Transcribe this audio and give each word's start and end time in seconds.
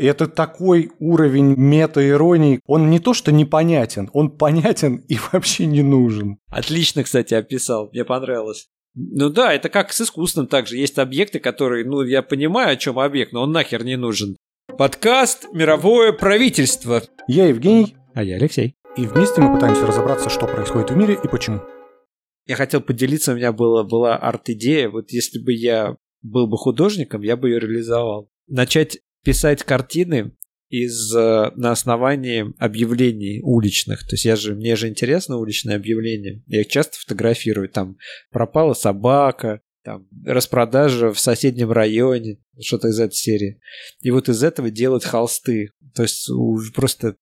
И 0.00 0.06
это 0.06 0.28
такой 0.28 0.92
уровень 0.98 1.56
мета-иронии. 1.58 2.60
Он 2.64 2.88
не 2.88 3.00
то 3.00 3.12
что 3.12 3.32
непонятен, 3.32 4.08
он 4.14 4.30
понятен 4.30 5.04
и 5.08 5.18
вообще 5.32 5.66
не 5.66 5.82
нужен. 5.82 6.38
Отлично, 6.48 7.04
кстати, 7.04 7.34
описал. 7.34 7.90
Мне 7.92 8.06
понравилось. 8.06 8.68
Ну 8.94 9.28
да, 9.28 9.52
это 9.52 9.68
как 9.68 9.92
с 9.92 10.00
искусством 10.00 10.46
также. 10.46 10.78
Есть 10.78 10.98
объекты, 10.98 11.38
которые, 11.38 11.84
ну, 11.84 12.00
я 12.00 12.22
понимаю, 12.22 12.72
о 12.72 12.76
чем 12.76 12.98
объект, 12.98 13.32
но 13.32 13.42
он 13.42 13.52
нахер 13.52 13.84
не 13.84 13.96
нужен. 13.96 14.38
Подкаст 14.78 15.48
«Мировое 15.52 16.12
правительство». 16.14 17.02
Я 17.28 17.48
Евгений. 17.48 17.94
А 18.14 18.24
я 18.24 18.36
Алексей. 18.36 18.76
И 18.96 19.04
вместе 19.06 19.42
мы 19.42 19.54
пытаемся 19.54 19.86
разобраться, 19.86 20.30
что 20.30 20.46
происходит 20.46 20.92
в 20.92 20.96
мире 20.96 21.18
и 21.22 21.28
почему. 21.28 21.60
Я 22.46 22.56
хотел 22.56 22.80
поделиться, 22.80 23.32
у 23.32 23.36
меня 23.36 23.52
была, 23.52 23.84
была 23.84 24.16
арт-идея. 24.16 24.88
Вот 24.88 25.10
если 25.10 25.38
бы 25.38 25.52
я 25.52 25.96
был 26.22 26.46
бы 26.46 26.56
художником, 26.56 27.20
я 27.20 27.36
бы 27.36 27.50
ее 27.50 27.60
реализовал. 27.60 28.30
Начать 28.46 29.00
писать 29.22 29.62
картины 29.62 30.32
из 30.68 31.14
э, 31.14 31.50
на 31.56 31.72
основании 31.72 32.54
объявлений 32.58 33.40
уличных. 33.42 34.00
То 34.06 34.14
есть 34.14 34.24
я 34.24 34.36
же 34.36 34.54
мне 34.54 34.76
же 34.76 34.88
интересно 34.88 35.36
уличные 35.36 35.76
объявления. 35.76 36.42
Я 36.46 36.60
их 36.60 36.68
часто 36.68 36.98
фотографирую. 36.98 37.68
Там 37.68 37.96
пропала 38.30 38.74
собака, 38.74 39.60
там 39.82 40.06
распродажа 40.24 41.12
в 41.12 41.18
соседнем 41.18 41.72
районе, 41.72 42.38
что-то 42.60 42.88
из 42.88 43.00
этой 43.00 43.14
серии. 43.14 43.60
И 44.00 44.10
вот 44.12 44.28
из 44.28 44.44
этого 44.44 44.70
делать 44.70 45.04
холсты. 45.04 45.72
То 45.94 46.02
есть 46.02 46.30
просто 46.74 47.16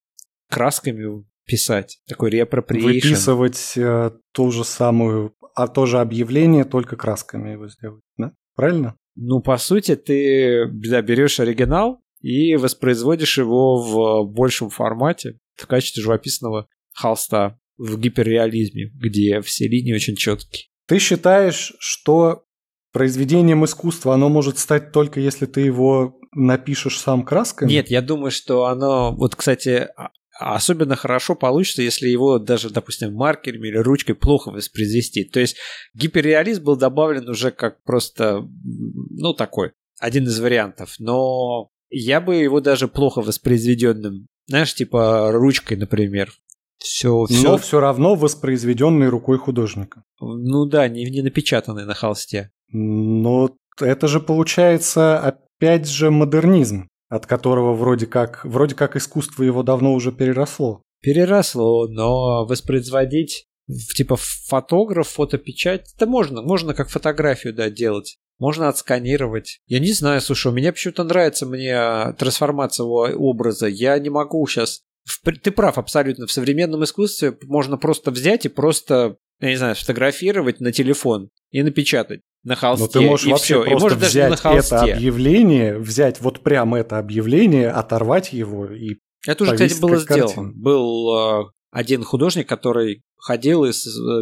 красками 0.51 1.25
писать. 1.47 2.01
Такой 2.07 2.31
реапроприейшн. 2.31 3.09
Выписывать 3.09 3.73
э, 3.77 4.11
ту 4.33 4.51
же 4.51 4.65
самую, 4.65 5.35
а 5.55 5.67
то 5.69 5.87
же 5.87 5.99
объявление, 5.99 6.65
только 6.65 6.97
красками 6.97 7.53
его 7.53 7.69
сделать, 7.69 8.03
да? 8.19 8.33
Правильно? 8.55 8.97
Ну, 9.21 9.41
по 9.41 9.59
сути, 9.59 9.97
ты 9.97 10.67
да, 10.69 11.03
берешь 11.03 11.41
оригинал 11.41 12.01
и 12.21 12.55
воспроизводишь 12.57 13.39
его 13.39 13.77
в 13.77 14.31
большем 14.31 14.71
формате 14.71 15.39
в 15.57 15.67
качестве 15.67 16.03
живописного 16.03 16.69
холста 16.95 17.59
в 17.77 17.99
гиперреализме, 17.99 18.91
где 18.95 19.41
все 19.41 19.67
линии 19.69 19.93
очень 19.93 20.15
четкие. 20.15 20.67
Ты 20.87 21.01
считаешь, 21.01 21.75
что 21.81 22.45
произведением 22.93 23.65
искусства 23.65 24.15
оно 24.15 24.29
может 24.29 24.59
стать 24.59 24.93
только 24.93 25.21
если 25.21 25.47
ты 25.47 25.63
его 25.63 26.19
напишешь 26.33 26.99
сам 26.99 27.25
красками? 27.25 27.71
Нет, 27.71 27.91
я 27.91 28.03
думаю, 28.03 28.31
что 28.31 28.67
оно... 28.67 29.15
Вот, 29.15 29.35
кстати, 29.35 29.89
а, 29.97 30.11
особенно 30.39 30.97
хорошо 30.97 31.35
получится, 31.35 31.83
если 31.83 32.09
его 32.09 32.39
даже, 32.39 32.71
допустим, 32.71 33.15
маркерами 33.15 33.69
или 33.69 33.77
ручкой 33.77 34.15
плохо 34.15 34.51
воспроизвести. 34.51 35.25
То 35.25 35.41
есть 35.41 35.57
гиперреализм 35.95 36.65
был 36.65 36.77
добавлен 36.77 37.29
уже 37.29 37.51
как 37.51 37.83
просто, 37.83 38.49
ну, 38.65 39.35
такой, 39.35 39.73
один 39.99 40.25
из 40.25 40.39
вариантов. 40.39 40.95
Но 40.99 41.71
я 41.91 42.21
бы 42.21 42.37
его 42.37 42.61
даже 42.61 42.89
плохо 42.89 43.21
воспроизведенным, 43.21 44.27
знаешь, 44.47 44.75
типа 44.75 45.31
ручкой, 45.33 45.77
например. 45.77 46.33
Все, 46.79 47.25
все. 47.25 47.43
Но 47.43 47.59
все 47.59 47.81
равно 47.81 48.15
воспроизведенный 48.15 49.09
рукой 49.09 49.39
художника. 49.39 50.05
Ну 50.21 50.65
да, 50.67 50.87
не, 50.89 51.05
не 51.11 51.23
напечатанный 51.23 51.85
на 51.85 51.95
холсте. 51.95 52.51
Но 52.71 53.51
это 53.81 54.07
же 54.07 54.21
получается 54.21 55.19
опять 55.19 55.89
же 55.89 56.11
модернизм 56.11 56.88
от 57.09 57.27
которого 57.27 57.75
вроде 57.75 58.07
как, 58.07 58.45
вроде 58.45 58.75
как 58.75 58.97
искусство 58.97 59.43
его 59.43 59.63
давно 59.63 59.93
уже 59.93 60.13
переросло. 60.13 60.83
Переросло, 61.01 61.87
но 61.89 62.45
воспроизводить 62.45 63.47
типа 63.95 64.17
фотограф, 64.17 65.09
фотопечать, 65.09 65.93
это 65.95 66.07
можно, 66.07 66.43
можно 66.43 66.75
как 66.75 66.89
фотографию, 66.89 67.55
да, 67.55 67.71
делать. 67.71 68.19
Можно 68.39 68.69
отсканировать. 68.69 69.61
Я 69.67 69.81
не 69.81 69.93
знаю, 69.93 70.21
слушай, 70.21 70.49
у 70.49 70.55
меня 70.55 70.73
почему-то 70.73 71.03
нравится 71.03 71.45
мне 71.45 72.13
трансформация 72.19 72.85
образа. 72.87 73.67
Я 73.67 73.99
не 73.99 74.11
могу 74.11 74.47
сейчас... 74.47 74.83
Ты 75.25 75.51
прав 75.51 75.79
абсолютно. 75.79 76.27
В 76.27 76.33
современном 76.33 76.85
искусстве 76.85 77.37
можно 77.45 77.79
просто 77.79 78.11
взять 78.11 78.47
и 78.47 78.49
просто, 78.49 79.17
я 79.41 79.49
не 79.49 79.57
знаю, 79.57 79.75
сфотографировать 79.75 80.61
на 80.61 80.71
телефон 80.71 81.31
и 81.51 81.63
напечатать 81.63 82.21
на 82.45 82.55
холсте. 82.55 82.85
Но 82.85 82.89
ты 82.91 83.01
можешь 83.01 83.27
и 83.27 83.31
вообще 83.31 83.45
все. 83.45 83.65
просто 83.65 83.71
и 83.71 83.81
можешь 83.81 83.99
взять 83.99 84.41
это 84.45 84.81
объявление, 84.81 85.79
взять 85.79 86.21
вот 86.21 86.41
прямо 86.43 86.79
это 86.79 86.99
объявление, 86.99 87.71
оторвать 87.71 88.33
его 88.33 88.67
и 88.67 88.97
Это 89.27 89.45
уже, 89.45 89.53
кстати, 89.53 89.81
было 89.81 89.97
сделано. 89.97 90.53
Был 90.55 91.43
э, 91.43 91.45
один 91.71 92.05
художник, 92.05 92.49
который 92.49 93.03
ходил 93.17 93.65
и 93.65 93.73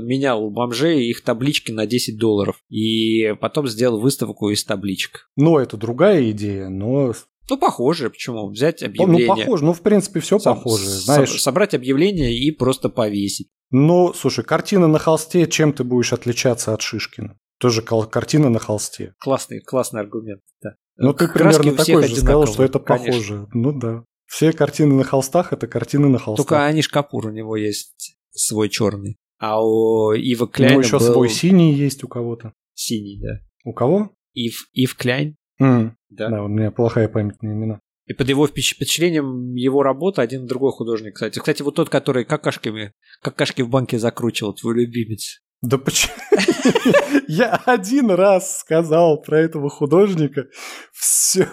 менял 0.03 0.45
у 0.45 0.51
бомжей 0.51 1.09
их 1.09 1.23
таблички 1.23 1.71
на 1.71 1.87
10 1.87 2.19
долларов. 2.19 2.57
И 2.71 3.35
потом 3.41 3.69
сделал 3.69 4.01
выставку 4.01 4.51
из 4.51 4.65
табличек. 4.65 5.29
Ну, 5.37 5.59
это 5.59 5.77
другая 5.77 6.31
идея, 6.31 6.69
но 6.69 7.13
ну, 7.49 7.59
похоже, 7.59 8.11
почему? 8.11 8.49
Взять 8.49 8.83
объявление. 8.83 9.29
Ну, 9.29 9.37
похоже, 9.37 9.65
ну, 9.65 9.73
в 9.73 9.81
принципе, 9.81 10.21
все 10.21 10.39
Сам, 10.39 10.57
похоже. 10.57 10.87
Знаешь... 10.87 11.41
Собрать 11.41 11.75
объявление 11.75 12.37
и 12.37 12.51
просто 12.51 12.89
повесить. 12.89 13.49
Ну, 13.71 14.13
слушай, 14.15 14.45
картина 14.45 14.87
на 14.87 14.99
холсте, 14.99 15.47
чем 15.47 15.73
ты 15.73 15.85
будешь 15.85 16.13
отличаться 16.13 16.73
от 16.73 16.83
Шишкина? 16.83 17.39
Тоже 17.59 17.83
картина 17.83 18.51
на 18.51 18.59
холсте. 18.59 19.15
Классный, 19.19 19.61
классный 19.61 20.01
аргумент, 20.01 20.43
да. 20.63 20.77
Ну, 20.97 21.13
ты 21.13 21.27
Краски 21.29 21.61
примерно 21.61 21.85
такой 21.85 22.09
же 22.09 22.17
сказал, 22.17 22.47
что 22.47 22.63
это 22.63 22.79
похоже. 22.79 23.35
Конечно. 23.35 23.49
Ну 23.53 23.73
да. 23.73 24.05
Все 24.27 24.53
картины 24.53 24.95
на 24.95 25.05
холстах 25.05 25.53
это 25.53 25.67
картины 25.67 26.09
на 26.09 26.19
холстах. 26.19 26.47
Только 26.47 26.65
Аниш 26.65 26.89
Капур 26.89 27.27
у 27.27 27.31
него 27.31 27.57
есть 27.57 28.17
свой 28.31 28.69
черный. 28.69 29.19
А 29.39 29.63
у 29.63 30.13
Ива 30.13 30.49
Кляйна 30.49 30.77
Ну, 30.77 30.81
еще 30.81 30.99
был... 30.99 31.13
свой 31.13 31.29
синий 31.29 31.75
есть 31.75 32.03
у 32.05 32.09
кого-то. 32.09 32.53
Синий, 32.75 33.21
да. 33.21 33.41
У 33.65 33.73
кого? 33.73 34.13
Ив, 34.33 34.69
Ив 34.73 34.95
Кляйн. 34.97 35.37
Mm. 35.61 35.93
Да. 36.11 36.29
да, 36.29 36.43
у 36.43 36.49
меня 36.49 36.71
плохая 36.71 37.09
память 37.09 37.43
на 37.43 37.49
имена. 37.49 37.81
И 38.07 38.13
под 38.13 38.29
его 38.29 38.47
впечатлением 38.47 39.55
его 39.55 39.83
работы 39.83 40.23
один 40.23 40.47
другой 40.47 40.73
художник, 40.73 41.15
кстати. 41.15 41.39
Кстати, 41.39 41.63
вот 41.63 41.75
тот, 41.75 41.89
который 41.89 42.25
какашками, 42.25 42.93
какашки 43.21 43.63
в 43.63 43.69
банке 43.69 43.99
закручивал, 43.99 44.55
твой 44.55 44.75
любимец. 44.75 45.41
Да 45.63 45.79
почему? 45.79 46.15
Я 47.29 47.61
один 47.65 48.11
раз 48.11 48.61
сказал 48.61 49.21
про 49.23 49.41
этого 49.41 49.71
художника. 49.71 50.47
Все, 50.93 51.49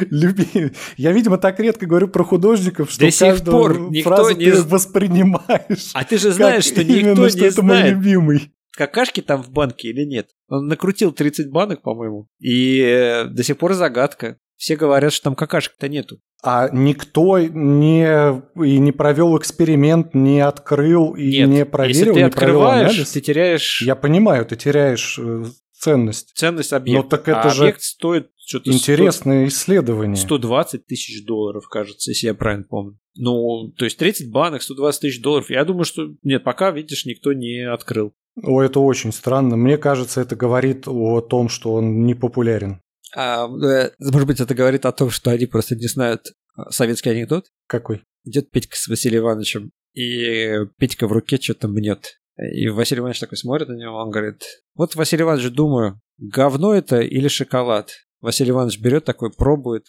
люби. 0.00 0.72
Я, 0.96 1.12
видимо, 1.12 1.38
так 1.38 1.58
редко 1.58 1.86
говорю 1.86 2.08
про 2.08 2.22
художников, 2.22 2.90
что 2.90 3.00
До 3.00 3.10
сих 3.10 3.44
пор 3.44 3.80
никто 3.90 4.30
не... 4.30 4.52
воспринимаешь. 4.52 5.90
А 5.94 6.04
ты 6.04 6.18
же 6.18 6.30
знаешь, 6.30 6.64
что 6.64 6.84
никто 6.84 7.24
не 7.24 7.30
что 7.30 7.46
это 7.46 7.62
мой 7.62 7.90
любимый. 7.90 8.52
Какашки 8.76 9.20
там 9.20 9.42
в 9.42 9.50
банке 9.50 9.88
или 9.88 10.04
нет? 10.04 10.28
Он 10.48 10.68
накрутил 10.68 11.12
30 11.12 11.50
банок, 11.50 11.82
по-моему. 11.82 12.28
И 12.38 12.78
э, 12.80 13.24
до 13.24 13.42
сих 13.42 13.58
пор 13.58 13.74
загадка. 13.74 14.38
Все 14.60 14.76
говорят, 14.76 15.14
что 15.14 15.24
там 15.24 15.36
какашек-то 15.36 15.88
нету. 15.88 16.20
А 16.42 16.68
никто 16.70 17.38
не, 17.38 18.42
и 18.62 18.78
не 18.78 18.92
провел 18.92 19.38
эксперимент, 19.38 20.12
не 20.12 20.40
открыл 20.40 21.14
и 21.14 21.30
Нет, 21.30 21.48
не 21.48 21.64
проверил, 21.64 21.98
если 21.98 22.12
ты 22.12 22.18
не 22.18 22.26
открываешь, 22.26 22.90
анализ. 22.90 23.10
ты 23.10 23.22
теряешь... 23.22 23.80
Я 23.80 23.96
понимаю, 23.96 24.44
ты 24.44 24.56
теряешь 24.56 25.18
э, 25.18 25.44
ценность. 25.72 26.32
Ценность 26.34 26.74
объекта. 26.74 27.02
Но 27.02 27.08
так 27.08 27.28
это 27.28 27.40
а 27.40 27.48
же 27.48 27.62
объект 27.62 27.80
стоит 27.80 28.32
что-то 28.36 28.70
интересное 28.70 29.48
100, 29.48 29.56
исследование. 29.56 30.16
120 30.16 30.84
тысяч 30.84 31.24
долларов, 31.24 31.66
кажется, 31.66 32.10
если 32.10 32.26
я 32.26 32.34
правильно 32.34 32.66
помню. 32.68 32.98
Ну, 33.16 33.72
то 33.78 33.86
есть 33.86 33.96
30 33.96 34.30
банок, 34.30 34.60
120 34.60 35.00
тысяч 35.00 35.22
долларов. 35.22 35.48
Я 35.48 35.64
думаю, 35.64 35.84
что 35.84 36.10
нет, 36.22 36.44
пока, 36.44 36.70
видишь, 36.70 37.06
никто 37.06 37.32
не 37.32 37.66
открыл. 37.66 38.12
О, 38.42 38.60
это 38.60 38.80
очень 38.80 39.12
странно. 39.12 39.56
Мне 39.56 39.78
кажется, 39.78 40.20
это 40.20 40.36
говорит 40.36 40.86
о 40.86 41.22
том, 41.22 41.48
что 41.48 41.72
он 41.72 42.04
не 42.04 42.14
популярен. 42.14 42.82
А, 43.14 43.46
э, 43.46 43.90
может 43.98 44.26
быть, 44.26 44.40
это 44.40 44.54
говорит 44.54 44.86
о 44.86 44.92
том, 44.92 45.10
что 45.10 45.30
они 45.30 45.46
просто 45.46 45.76
не 45.76 45.86
знают 45.86 46.32
а, 46.54 46.70
советский 46.70 47.10
анекдот. 47.10 47.46
Какой? 47.66 48.02
Идет 48.24 48.50
Петька 48.50 48.76
с 48.76 48.86
Василием 48.88 49.22
Ивановичем, 49.22 49.72
и 49.94 50.66
Петька 50.78 51.06
в 51.08 51.12
руке 51.12 51.38
что-то 51.40 51.68
мнет. 51.68 52.20
И 52.36 52.68
Василий 52.68 53.00
Иванович 53.00 53.20
такой 53.20 53.36
смотрит 53.36 53.68
на 53.68 53.74
него, 53.74 53.96
он 53.96 54.10
говорит, 54.10 54.42
вот, 54.74 54.94
Василий 54.94 55.22
Иванович, 55.22 55.50
думаю, 55.50 56.00
говно 56.18 56.74
это 56.74 57.00
или 57.00 57.28
шоколад? 57.28 57.90
Василий 58.20 58.50
Иванович 58.50 58.78
берет 58.78 59.04
такой, 59.04 59.30
пробует. 59.30 59.86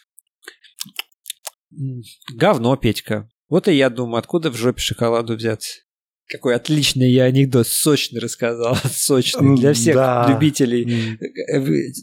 Говно, 2.36 2.76
Петька. 2.76 3.30
Вот 3.48 3.68
и 3.68 3.74
я 3.74 3.90
думаю, 3.90 4.20
откуда 4.20 4.50
в 4.50 4.56
жопе 4.56 4.82
шоколаду 4.82 5.36
взяться? 5.36 5.80
Какой 6.28 6.56
отличный 6.56 7.12
я 7.12 7.26
анекдот, 7.26 7.68
сочный 7.68 8.22
рассказал, 8.22 8.76
сочный 8.92 9.58
для 9.58 9.74
всех 9.74 9.96
да. 9.96 10.28
любителей 10.30 11.18
э, 11.20 11.60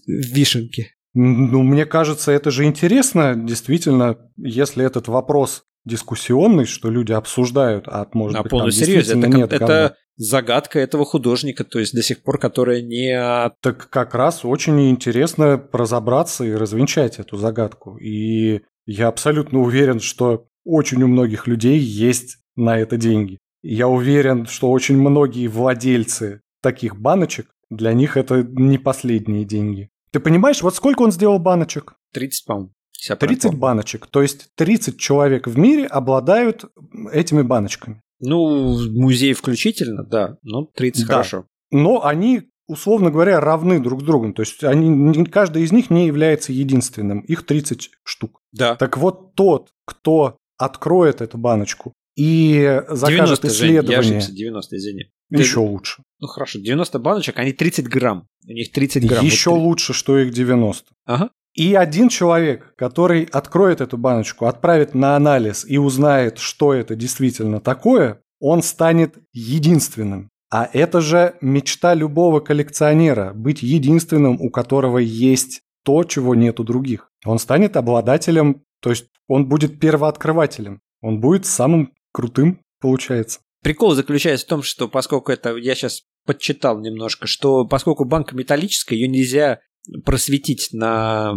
вишенки. 0.07 0.95
Ну, 1.21 1.65
мне 1.65 1.85
кажется, 1.85 2.31
это 2.31 2.53
же 2.53 2.65
интересно, 2.65 3.35
действительно, 3.35 4.19
если 4.37 4.85
этот 4.85 5.09
вопрос 5.09 5.65
дискуссионный, 5.85 6.65
что 6.65 6.91
люди 6.91 7.11
обсуждают, 7.11 7.89
а 7.89 8.07
может 8.13 8.37
На 8.37 8.43
быть, 8.45 8.51
полном 8.51 8.71
серьезе, 8.71 9.19
это, 9.19 9.27
нет 9.27 9.53
это 9.53 9.67
говна. 9.67 9.95
загадка 10.17 10.79
этого 10.79 11.05
художника, 11.05 11.65
то 11.65 11.81
есть 11.81 11.93
до 11.93 12.05
сих 12.05 12.23
пор, 12.23 12.39
которая 12.39 12.83
не... 12.83 13.19
Так 13.63 13.91
как 13.91 14.15
раз 14.15 14.45
очень 14.45 14.91
интересно 14.91 15.61
разобраться 15.73 16.45
и 16.45 16.53
развенчать 16.53 17.19
эту 17.19 17.37
загадку. 17.37 17.97
И 17.97 18.61
я 18.87 19.09
абсолютно 19.09 19.59
уверен, 19.61 19.99
что 19.99 20.47
очень 20.65 21.03
у 21.03 21.09
многих 21.09 21.49
людей 21.49 21.81
есть 21.81 22.39
на 22.55 22.79
это 22.79 22.97
деньги. 22.97 23.39
Я 23.63 23.89
уверен, 23.89 24.47
что 24.47 24.71
очень 24.71 24.99
многие 24.99 25.49
владельцы 25.49 26.43
таких 26.63 26.97
баночек, 26.97 27.49
для 27.71 27.93
них 27.93 28.17
это 28.17 28.45
не 28.45 28.79
последние 28.79 29.45
деньги. 29.45 29.91
Ты 30.11 30.21
понимаешь, 30.21 30.63
вот 30.63 30.75
сколько 30.75 31.03
он 31.03 31.13
сделал 31.13 31.39
баночек? 31.39 31.95
30, 32.13 32.47
по-моему. 32.47 32.73
30 33.19 33.55
баночек. 33.55 34.07
То 34.07 34.23
есть 34.23 34.49
30 34.57 34.99
человек 34.99 35.47
в 35.47 35.57
мире 35.57 35.87
обладают 35.87 36.65
этими 37.13 37.43
баночками. 37.43 38.03
Ну, 38.21 38.91
музей 38.91 39.33
включительно, 39.35 40.05
да. 40.05 40.39
Ну, 40.43 40.67
30 40.75 41.07
да. 41.07 41.13
хорошо. 41.13 41.47
Но 41.71 42.05
они, 42.05 42.51
условно 42.67 43.11
говоря, 43.11 43.41
равны 43.41 43.79
друг 43.79 44.03
с 44.03 44.05
другом. 44.05 44.35
То 44.35 44.43
есть 44.43 44.65
они, 44.65 45.25
каждый 45.27 45.63
из 45.63 45.71
них 45.71 45.91
не 45.91 46.07
является 46.07 46.53
единственным. 46.53 47.21
Их 47.21 47.47
30 47.47 47.91
штук. 48.03 48.41
Да. 48.53 48.75
Так 48.75 48.97
вот, 48.97 49.35
тот, 49.35 49.71
кто 49.85 50.37
откроет 50.57 51.21
эту 51.21 51.39
баночку 51.39 51.93
и 52.19 52.83
закажет 52.89 53.43
90, 53.43 53.47
исследование... 53.47 54.03
Жень, 54.03 54.13
я 54.13 54.19
ошибся, 54.19 54.33
90, 54.33 54.77
извини. 54.77 55.05
Еще 55.31 55.55
Ты... 55.55 55.61
лучше. 55.61 56.03
Ну 56.19 56.27
хорошо, 56.27 56.59
90 56.59 56.99
баночек, 56.99 57.39
они 57.39 57.53
30 57.53 57.87
грамм. 57.87 58.27
У 58.45 58.51
них 58.51 58.73
30 58.73 59.07
грамм. 59.07 59.25
Еще 59.25 59.51
вот... 59.51 59.59
лучше, 59.59 59.93
что 59.93 60.19
их 60.19 60.33
90. 60.33 60.85
Ага. 61.07 61.31
И 61.55 61.75
один 61.75 62.09
человек, 62.09 62.75
который 62.77 63.23
откроет 63.23 63.81
эту 63.81 63.99
баночку, 63.99 64.47
отправит 64.47 64.97
на 64.97 65.15
анализ 65.15 65.65
и 65.65 65.79
узнает, 65.79 66.39
что 66.39 66.75
это 66.75 66.97
действительно 66.97 67.61
такое, 67.61 68.21
он 68.41 68.63
станет 68.63 69.19
единственным. 69.33 70.29
А 70.51 70.69
это 70.73 71.01
же 71.01 71.37
мечта 71.41 71.95
любого 71.95 72.41
коллекционера– 72.41 73.33
быть 73.35 73.63
единственным, 73.63 74.41
у 74.41 74.51
которого 74.51 74.99
есть 74.99 75.61
то, 75.85 76.03
чего 76.03 76.35
нет 76.35 76.59
у 76.59 76.65
других. 76.65 77.13
Он 77.25 77.39
станет 77.39 77.77
обладателем, 77.77 78.65
то 78.81 78.91
есть 78.91 79.07
он 79.29 79.47
будет 79.47 79.79
первооткрывателем. 79.79 80.81
Он 81.01 81.21
будет 81.21 81.47
самым 81.47 81.93
крутым, 82.19 82.61
получается. 82.81 83.39
Прикол 83.63 83.95
заключается 83.95 84.45
в 84.45 84.49
том, 84.49 84.63
что 84.65 84.89
поскольку 84.89 85.31
это, 85.31 85.55
я 85.55 85.77
сейчас 85.77 86.03
подчитал 86.27 86.81
немножко, 86.81 87.29
что 87.29 87.65
поскольку 87.65 88.05
банка 88.05 88.35
металлическая, 88.35 88.99
ее 88.99 89.07
нельзя 89.07 89.61
просветить 90.05 90.71
на 90.73 91.35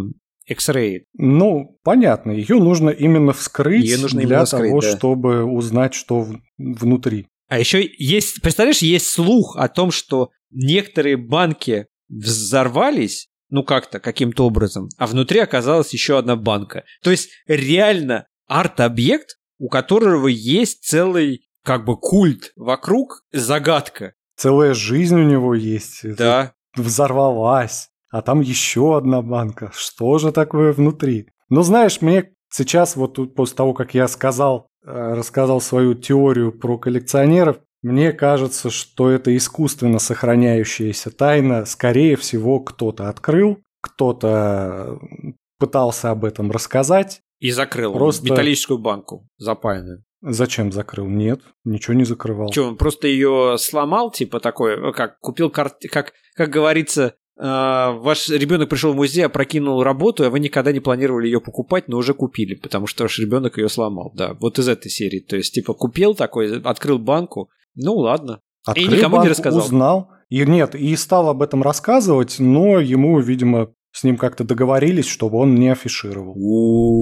X-Ray. 0.48 1.02
Ну, 1.14 1.78
понятно, 1.84 2.32
ее 2.32 2.56
нужно 2.56 2.90
именно 2.90 3.32
вскрыть 3.32 3.86
ее 3.86 4.00
нужно 4.00 4.22
для 4.22 4.44
вскрыть, 4.44 4.72
того, 4.72 4.82
да. 4.82 4.98
чтобы 4.98 5.44
узнать, 5.44 5.94
что 5.94 6.26
внутри. 6.58 7.28
А 7.48 7.60
еще 7.60 7.88
есть, 8.00 8.42
представляешь, 8.42 8.82
есть 8.82 9.06
слух 9.06 9.56
о 9.56 9.68
том, 9.70 9.92
что 9.92 10.32
некоторые 10.50 11.16
банки 11.16 11.86
взорвались, 12.10 13.28
ну 13.52 13.64
как-то, 13.64 14.00
каким-то 14.00 14.48
образом, 14.48 14.90
а 14.98 15.06
внутри 15.06 15.42
оказалась 15.42 15.94
еще 15.94 16.18
одна 16.18 16.36
банка. 16.36 16.86
То 17.04 17.12
есть 17.12 17.30
реально 17.46 18.26
арт-объект, 18.48 19.38
у 19.62 19.70
которого 19.70 20.28
есть 20.28 20.84
целый 20.84 21.48
как 21.64 21.86
бы 21.86 21.98
культ 21.98 22.52
вокруг, 22.56 23.24
загадка. 23.32 24.14
Целая 24.36 24.74
жизнь 24.74 25.20
у 25.20 25.24
него 25.24 25.54
есть. 25.54 26.16
Да. 26.16 26.54
Взорвалась 26.76 27.92
а 28.12 28.22
там 28.22 28.42
еще 28.42 28.98
одна 28.98 29.22
банка. 29.22 29.72
Что 29.74 30.18
же 30.20 30.32
такое 30.32 30.74
внутри? 30.74 31.30
Ну, 31.50 31.64
знаешь, 31.64 32.02
мне 32.02 32.34
сейчас 32.50 32.96
вот 32.96 33.34
после 33.34 33.56
того, 33.56 33.74
как 33.74 33.94
я 33.94 34.08
сказал, 34.08 34.68
э, 34.86 35.14
рассказал 35.16 35.62
свою 35.62 35.96
теорию 35.96 36.52
про 36.52 36.78
коллекционеров, 36.78 37.60
мне 37.82 38.12
кажется, 38.12 38.70
что 38.70 39.10
это 39.10 39.36
искусственно 39.36 39.98
сохраняющаяся 39.98 41.10
тайна. 41.10 41.66
Скорее 41.66 42.16
всего, 42.16 42.60
кто-то 42.60 43.10
открыл, 43.10 43.60
кто-то 43.82 45.00
пытался 45.58 46.12
об 46.12 46.26
этом 46.26 46.52
рассказать. 46.52 47.22
И 47.42 47.52
закрыл 47.52 47.94
просто... 47.94 48.24
металлическую 48.24 48.78
банку 48.78 49.28
запаянную. 49.38 50.04
Зачем 50.22 50.72
закрыл? 50.72 51.08
Нет, 51.08 51.42
ничего 51.66 51.96
не 51.96 52.04
закрывал. 52.04 52.52
Что, 52.52 52.68
он 52.68 52.78
просто 52.78 53.08
ее 53.08 53.56
сломал, 53.58 54.12
типа 54.12 54.40
такой, 54.40 54.74
э, 54.74 54.94
как 54.94 55.20
купил 55.20 55.50
карт, 55.50 55.78
как, 55.92 56.14
как 56.36 56.50
говорится, 56.52 57.16
а, 57.40 57.94
ваш 57.94 58.30
ребенок 58.30 58.70
пришел 58.70 58.94
в 58.94 58.96
музей, 58.96 59.26
опрокинул 59.26 59.82
работу, 59.82 60.24
а 60.24 60.30
вы 60.30 60.40
никогда 60.40 60.72
не 60.72 60.80
планировали 60.80 61.26
ее 61.26 61.42
покупать, 61.42 61.88
но 61.88 61.98
уже 61.98 62.14
купили, 62.14 62.54
потому 62.54 62.86
что 62.86 63.06
ваш 63.06 63.18
ребенок 63.18 63.58
ее 63.58 63.68
сломал. 63.68 64.12
Да, 64.14 64.36
вот 64.40 64.60
из 64.60 64.68
этой 64.68 64.90
серии. 64.92 65.20
То 65.20 65.36
есть, 65.36 65.56
типа, 65.56 65.74
купил 65.74 66.14
такой, 66.14 66.62
открыл 66.62 67.00
банку, 67.00 67.50
ну 67.74 67.96
ладно. 67.96 68.42
Открыл 68.64 68.88
и 68.88 68.98
никому 68.98 69.16
банку, 69.16 69.26
не 69.26 69.32
рассказал. 69.32 69.60
Узнал. 69.64 70.12
И 70.30 70.46
нет, 70.46 70.76
и 70.76 70.96
стал 70.96 71.30
об 71.30 71.42
этом 71.42 71.64
рассказывать, 71.64 72.36
но 72.38 72.80
ему, 72.80 73.20
видимо, 73.20 73.74
с 73.92 74.04
ним 74.04 74.18
как-то 74.18 74.44
договорились, 74.44 75.08
чтобы 75.08 75.38
он 75.38 75.56
не 75.56 75.70
афишировал. 75.70 76.36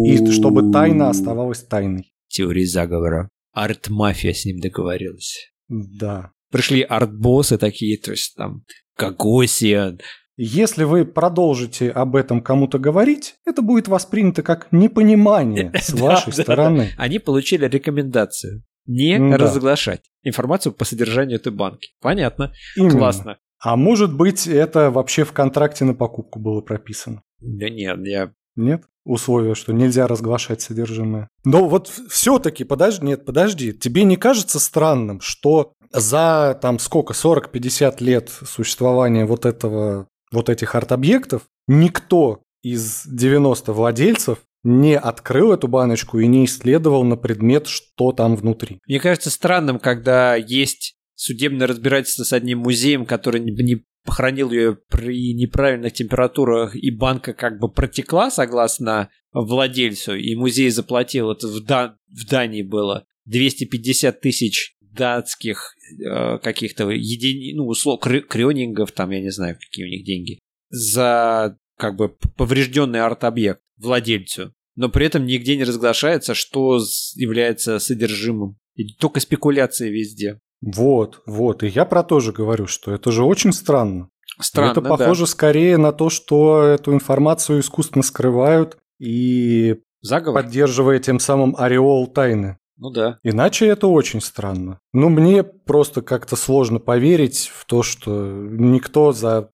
И 0.05 0.31
чтобы 0.31 0.71
тайна 0.71 1.09
оставалась 1.09 1.63
тайной. 1.63 2.13
Теория 2.27 2.65
заговора. 2.65 3.29
Арт-мафия 3.53 4.33
с 4.33 4.45
ним 4.45 4.59
договорилась. 4.59 5.51
Да. 5.67 6.31
Пришли 6.51 6.81
арт-боссы 6.81 7.57
такие, 7.57 7.97
то 7.97 8.11
есть 8.11 8.35
там 8.35 8.63
Гагосиан, 8.97 9.99
если 10.41 10.85
вы 10.85 11.03
продолжите 11.03 11.89
об 11.89 12.15
этом 12.15 12.41
кому-то 12.41 12.79
говорить, 12.79 13.35
это 13.45 13.61
будет 13.61 13.89
воспринято 13.89 14.41
как 14.41 14.71
непонимание 14.71 15.69
с 15.81 15.91
вашей 15.91 16.31
стороны. 16.31 16.91
Они 16.97 17.19
получили 17.19 17.65
рекомендацию 17.65 18.63
не 18.85 19.17
разглашать 19.35 20.03
информацию 20.23 20.71
по 20.71 20.85
содержанию 20.85 21.39
этой 21.39 21.51
банки. 21.51 21.89
Понятно. 22.01 22.53
Классно. 22.75 23.37
А 23.61 23.75
может 23.75 24.13
быть, 24.13 24.47
это 24.47 24.89
вообще 24.89 25.23
в 25.23 25.33
контракте 25.33 25.85
на 25.85 25.93
покупку 25.93 26.39
было 26.39 26.61
прописано? 26.61 27.21
Да 27.39 27.69
нет, 27.69 27.99
я... 28.05 28.31
Нет? 28.55 28.83
Условие, 29.05 29.55
что 29.55 29.73
нельзя 29.73 30.07
разглашать 30.07 30.61
содержимое. 30.61 31.29
Но 31.43 31.67
вот 31.67 31.87
все-таки, 32.09 32.63
подожди, 32.63 33.05
нет, 33.05 33.25
подожди, 33.25 33.73
тебе 33.73 34.03
не 34.03 34.17
кажется 34.17 34.59
странным, 34.59 35.21
что 35.21 35.73
за 35.91 36.57
там 36.61 36.79
сколько, 36.79 37.13
40-50 37.13 38.03
лет 38.03 38.29
существования 38.29 39.25
вот 39.25 39.45
этого 39.45 40.07
вот 40.31 40.49
этих 40.49 40.75
арт-объектов, 40.75 41.43
никто 41.67 42.41
из 42.61 43.03
90 43.05 43.73
владельцев 43.73 44.39
не 44.63 44.97
открыл 44.97 45.53
эту 45.53 45.67
баночку 45.67 46.19
и 46.19 46.27
не 46.27 46.45
исследовал 46.45 47.03
на 47.03 47.15
предмет, 47.15 47.67
что 47.67 48.11
там 48.11 48.35
внутри. 48.35 48.79
Мне 48.87 48.99
кажется 48.99 49.29
странным, 49.29 49.79
когда 49.79 50.35
есть 50.35 50.95
судебное 51.19 51.67
разбирательство 51.67 52.23
с 52.23 52.31
одним 52.31 52.59
музеем, 52.59 53.05
который 53.05 53.41
не 53.41 53.83
похоронил 54.05 54.51
ее 54.51 54.77
при 54.89 55.33
неправильных 55.33 55.91
температурах, 55.91 56.77
и 56.77 56.91
банка 56.91 57.33
как 57.33 57.59
бы 57.59 57.69
протекла 57.69 58.31
согласно 58.31 59.09
владельцу, 59.33 60.15
и 60.15 60.33
музей 60.35 60.69
заплатил, 60.69 61.29
это 61.31 61.47
в, 61.47 61.59
Дан... 61.65 61.97
в 62.07 62.25
Дании 62.25 62.61
было, 62.61 63.05
250 63.25 64.21
тысяч 64.21 64.75
датских 64.79 65.75
э, 65.99 66.37
каких-то 66.39 66.89
едини, 66.89 67.53
ну, 67.53 67.67
услов, 67.67 67.99
крёнингов, 67.99 68.93
там, 68.93 69.11
я 69.11 69.21
не 69.21 69.31
знаю, 69.31 69.57
какие 69.59 69.85
у 69.85 69.89
них 69.89 70.05
деньги, 70.05 70.39
за 70.69 71.57
как 71.77 71.97
бы 71.97 72.15
поврежденный 72.37 73.01
арт-объект 73.01 73.59
владельцу. 73.75 74.53
Но 74.75 74.87
при 74.87 75.05
этом 75.05 75.25
нигде 75.25 75.57
не 75.57 75.65
разглашается, 75.65 76.33
что 76.33 76.79
является 77.15 77.79
содержимым. 77.79 78.57
И 78.75 78.93
только 78.93 79.19
спекуляции 79.19 79.89
везде. 79.89 80.39
Вот, 80.61 81.21
вот. 81.25 81.63
И 81.63 81.67
я 81.67 81.85
про 81.85 82.03
то 82.03 82.19
же 82.19 82.31
говорю, 82.31 82.67
что 82.67 82.91
это 82.91 83.11
же 83.11 83.23
очень 83.23 83.53
странно. 83.53 84.09
Странно, 84.39 84.71
Это 84.71 84.81
похоже 84.81 85.23
да. 85.23 85.27
скорее 85.27 85.77
на 85.77 85.91
то, 85.91 86.09
что 86.09 86.61
эту 86.63 86.93
информацию 86.93 87.59
искусственно 87.59 88.03
скрывают 88.03 88.77
и 88.99 89.81
Заговор? 90.01 90.43
поддерживая 90.43 90.99
тем 90.99 91.19
самым 91.19 91.55
ореол 91.57 92.07
тайны. 92.07 92.57
Ну 92.77 92.91
да. 92.91 93.19
Иначе 93.23 93.67
это 93.67 93.87
очень 93.87 94.21
странно. 94.21 94.79
Ну, 94.93 95.09
мне 95.09 95.43
просто 95.43 96.01
как-то 96.01 96.37
сложно 96.37 96.79
поверить 96.79 97.51
в 97.53 97.65
то, 97.65 97.83
что 97.83 98.31
никто 98.31 99.11
за 99.11 99.49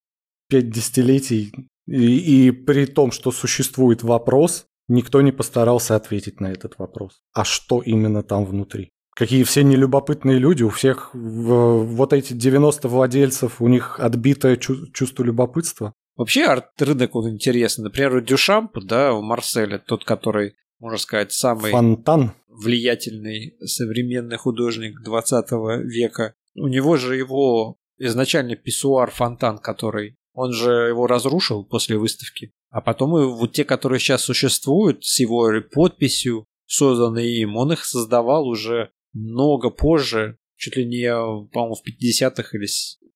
пять 0.48 0.70
десятилетий 0.70 1.52
и, 1.88 2.48
и 2.48 2.52
при 2.52 2.86
том, 2.86 3.12
что 3.12 3.32
существует 3.32 4.04
вопрос, 4.04 4.66
никто 4.88 5.22
не 5.22 5.32
постарался 5.32 5.96
ответить 5.96 6.40
на 6.40 6.52
этот 6.52 6.78
вопрос. 6.78 7.22
А 7.34 7.44
что 7.44 7.82
именно 7.82 8.22
там 8.22 8.46
внутри? 8.46 8.92
Какие 9.16 9.44
все 9.44 9.64
нелюбопытные 9.64 10.38
люди, 10.38 10.64
у 10.64 10.70
всех 10.70 11.10
вот 11.14 12.14
эти 12.14 12.34
90 12.34 12.88
владельцев, 12.90 13.62
у 13.62 13.68
них 13.68 14.00
отбитое 14.00 14.58
чувство 14.58 15.24
любопытства. 15.24 15.94
Вообще 16.18 16.44
арт-рынок 16.46 17.16
он 17.16 17.30
интересный. 17.30 17.86
Например, 17.86 18.18
у 18.18 18.22
Дюшампа, 18.22 18.82
да, 18.82 19.14
у 19.14 19.22
Марселя, 19.22 19.80
тот, 19.80 20.04
который, 20.04 20.56
можно 20.80 20.98
сказать, 20.98 21.32
самый... 21.32 21.72
Фонтан 21.72 22.34
влиятельный 22.50 23.58
современный 23.66 24.38
художник 24.38 25.02
20 25.04 25.52
века. 25.86 26.36
У 26.56 26.68
него 26.68 26.96
же 26.98 27.16
его 27.16 27.78
изначально 27.98 28.56
писсуар 28.56 29.12
Фонтан, 29.12 29.58
который 29.58 30.18
он 30.34 30.52
же 30.52 30.72
его 30.72 31.08
разрушил 31.08 31.66
после 31.66 31.98
выставки. 31.98 32.52
А 32.70 32.82
потом 32.82 33.18
и 33.18 33.26
вот 33.26 33.54
те, 33.54 33.64
которые 33.64 34.00
сейчас 34.00 34.22
существуют 34.22 35.06
с 35.06 35.20
его 35.20 35.50
подписью, 35.72 36.46
созданные 36.66 37.42
им, 37.42 37.56
он 37.58 37.74
их 37.74 37.86
создавал 37.86 38.48
уже 38.48 38.90
много 39.16 39.70
позже, 39.70 40.38
чуть 40.56 40.76
ли 40.78 40.86
не, 40.86 41.10
по-моему, 41.52 41.76
в 41.76 41.82
50-х 41.88 42.58
или 42.58 42.68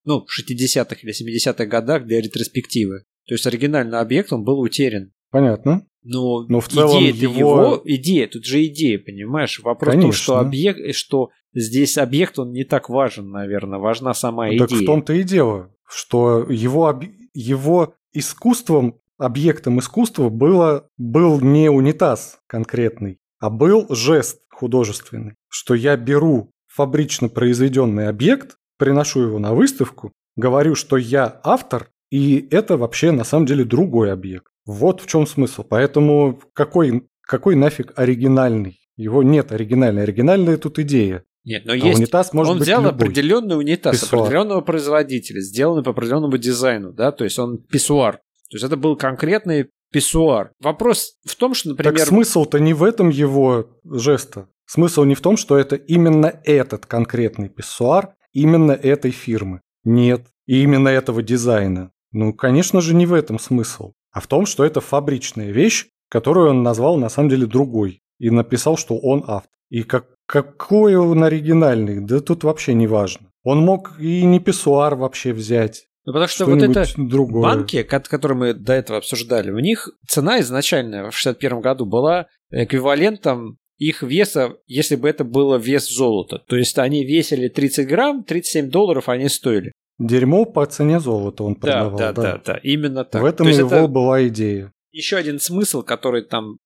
ну, 0.04 0.24
в 0.26 0.50
60-х 0.50 0.96
или 1.02 1.12
70-х 1.12 1.66
годах 1.66 2.06
для 2.06 2.20
ретроспективы. 2.20 3.04
То 3.26 3.34
есть 3.34 3.46
оригинальный 3.46 3.98
объект, 3.98 4.32
он 4.32 4.42
был 4.42 4.58
утерян. 4.60 5.12
Понятно. 5.30 5.86
Но, 6.02 6.46
Но 6.48 6.60
в 6.60 6.68
целом 6.68 7.02
идея 7.02 7.12
его... 7.12 7.38
его... 7.38 7.82
Идея, 7.84 8.26
тут 8.26 8.44
же 8.44 8.64
идея, 8.66 8.98
понимаешь? 8.98 9.60
Вопрос 9.60 9.92
Конечно. 9.92 10.10
в 10.10 10.14
том, 10.14 10.22
что 10.22 10.38
объект, 10.38 10.94
что 10.96 11.28
здесь 11.52 11.98
объект, 11.98 12.38
он 12.38 12.52
не 12.52 12.64
так 12.64 12.88
важен, 12.88 13.30
наверное. 13.30 13.78
Важна 13.78 14.14
сама 14.14 14.48
идея. 14.48 14.66
Так 14.66 14.72
в 14.72 14.84
том-то 14.84 15.12
и 15.12 15.22
дело, 15.22 15.72
что 15.86 16.46
его, 16.48 16.98
его 17.34 17.94
искусством 18.12 18.98
объектом 19.18 19.78
искусства 19.78 20.30
было, 20.30 20.88
был 20.96 21.40
не 21.40 21.68
унитаз 21.70 22.38
конкретный, 22.46 23.18
а 23.38 23.50
был 23.50 23.86
жест 23.90 24.40
художественный, 24.60 25.34
что 25.48 25.74
я 25.74 25.96
беру 25.96 26.50
фабрично 26.68 27.28
произведенный 27.28 28.08
объект, 28.08 28.56
приношу 28.78 29.22
его 29.22 29.38
на 29.38 29.54
выставку, 29.54 30.12
говорю, 30.36 30.74
что 30.74 30.96
я 30.96 31.40
автор, 31.42 31.88
и 32.10 32.46
это 32.50 32.76
вообще 32.76 33.10
на 33.10 33.24
самом 33.24 33.46
деле 33.46 33.64
другой 33.64 34.12
объект. 34.12 34.46
Вот 34.66 35.00
в 35.00 35.06
чем 35.06 35.26
смысл. 35.26 35.64
Поэтому 35.68 36.40
какой, 36.52 37.08
какой 37.22 37.56
нафиг 37.56 37.92
оригинальный? 37.96 38.78
Его 38.96 39.22
нет 39.22 39.52
оригинальной. 39.52 40.02
Оригинальная 40.02 40.58
тут 40.58 40.78
идея. 40.78 41.24
Нет, 41.44 41.64
но 41.64 41.72
а 41.72 41.76
есть. 41.76 41.98
Унитаз 41.98 42.32
может 42.32 42.52
он 42.52 42.58
быть 42.58 42.66
взял 42.66 42.82
любой. 42.82 42.94
определенный 42.94 43.56
унитаз 43.56 43.98
Писсуар. 43.98 44.22
определенного 44.22 44.60
производителя, 44.60 45.40
сделанный 45.40 45.82
по 45.82 45.90
определенному 45.90 46.36
дизайну, 46.36 46.92
да, 46.92 47.10
то 47.12 47.24
есть 47.24 47.38
он 47.38 47.58
писсуар. 47.58 48.16
То 48.50 48.56
есть 48.56 48.64
это 48.64 48.76
был 48.76 48.96
конкретный 48.96 49.70
писсуар. 49.90 50.52
Вопрос 50.60 51.14
в 51.24 51.36
том, 51.36 51.54
что, 51.54 51.70
например... 51.70 51.96
Так 51.96 52.06
смысл-то 52.06 52.58
не 52.58 52.74
в 52.74 52.82
этом 52.82 53.08
его 53.08 53.66
жеста. 53.84 54.48
Смысл 54.66 55.04
не 55.04 55.14
в 55.14 55.20
том, 55.20 55.36
что 55.36 55.58
это 55.58 55.76
именно 55.76 56.40
этот 56.44 56.86
конкретный 56.86 57.48
писсуар 57.48 58.14
именно 58.32 58.72
этой 58.72 59.10
фирмы. 59.10 59.60
Нет. 59.84 60.26
И 60.46 60.62
именно 60.62 60.88
этого 60.88 61.22
дизайна. 61.22 61.90
Ну, 62.12 62.32
конечно 62.32 62.80
же, 62.80 62.94
не 62.94 63.06
в 63.06 63.12
этом 63.12 63.38
смысл. 63.38 63.92
А 64.12 64.20
в 64.20 64.26
том, 64.26 64.46
что 64.46 64.64
это 64.64 64.80
фабричная 64.80 65.50
вещь, 65.50 65.86
которую 66.08 66.50
он 66.50 66.62
назвал 66.62 66.96
на 66.96 67.08
самом 67.08 67.28
деле 67.28 67.46
другой. 67.46 68.02
И 68.18 68.30
написал, 68.30 68.76
что 68.76 68.98
он 68.98 69.24
автор. 69.26 69.50
И 69.70 69.82
как, 69.82 70.06
какой 70.26 70.96
он 70.96 71.22
оригинальный, 71.24 72.00
да 72.00 72.20
тут 72.20 72.44
вообще 72.44 72.74
не 72.74 72.86
важно. 72.86 73.28
Он 73.44 73.60
мог 73.60 73.98
и 73.98 74.24
не 74.24 74.40
писсуар 74.40 74.94
вообще 74.94 75.32
взять. 75.32 75.86
Ну, 76.06 76.12
потому 76.12 76.28
что 76.28 76.46
вот 76.46 76.62
это 76.62 76.84
другое. 76.96 77.42
банки, 77.42 77.82
ко- 77.82 78.00
которые 78.00 78.38
мы 78.38 78.54
до 78.54 78.72
этого 78.72 78.98
обсуждали, 78.98 79.50
у 79.50 79.58
них 79.58 79.88
цена 80.08 80.40
изначальная 80.40 81.10
в 81.10 81.14
61 81.16 81.60
году 81.60 81.84
была 81.86 82.26
эквивалентом 82.50 83.58
их 83.78 84.02
веса, 84.02 84.54
если 84.66 84.96
бы 84.96 85.08
это 85.08 85.24
было 85.24 85.56
вес 85.56 85.88
золота. 85.88 86.42
То 86.48 86.56
есть 86.56 86.78
они 86.78 87.04
весили 87.04 87.48
30 87.48 87.86
грамм, 87.88 88.24
37 88.24 88.70
долларов 88.70 89.08
они 89.08 89.28
стоили. 89.28 89.72
Дерьмо 89.98 90.44
по 90.46 90.64
цене 90.66 91.00
золота 91.00 91.44
он 91.44 91.54
Да, 91.54 91.60
продавал. 91.60 91.98
да, 91.98 92.12
да, 92.12 92.40
да, 92.44 92.60
именно 92.62 93.04
так. 93.04 93.20
В 93.22 93.24
этом 93.24 93.46
То 93.46 93.52
его 93.52 93.68
это 93.74 93.88
была 93.88 94.26
идея. 94.28 94.72
еще 94.92 95.16
один 95.16 95.38
смысл, 95.38 95.82
который 95.82 96.24
там 96.24 96.56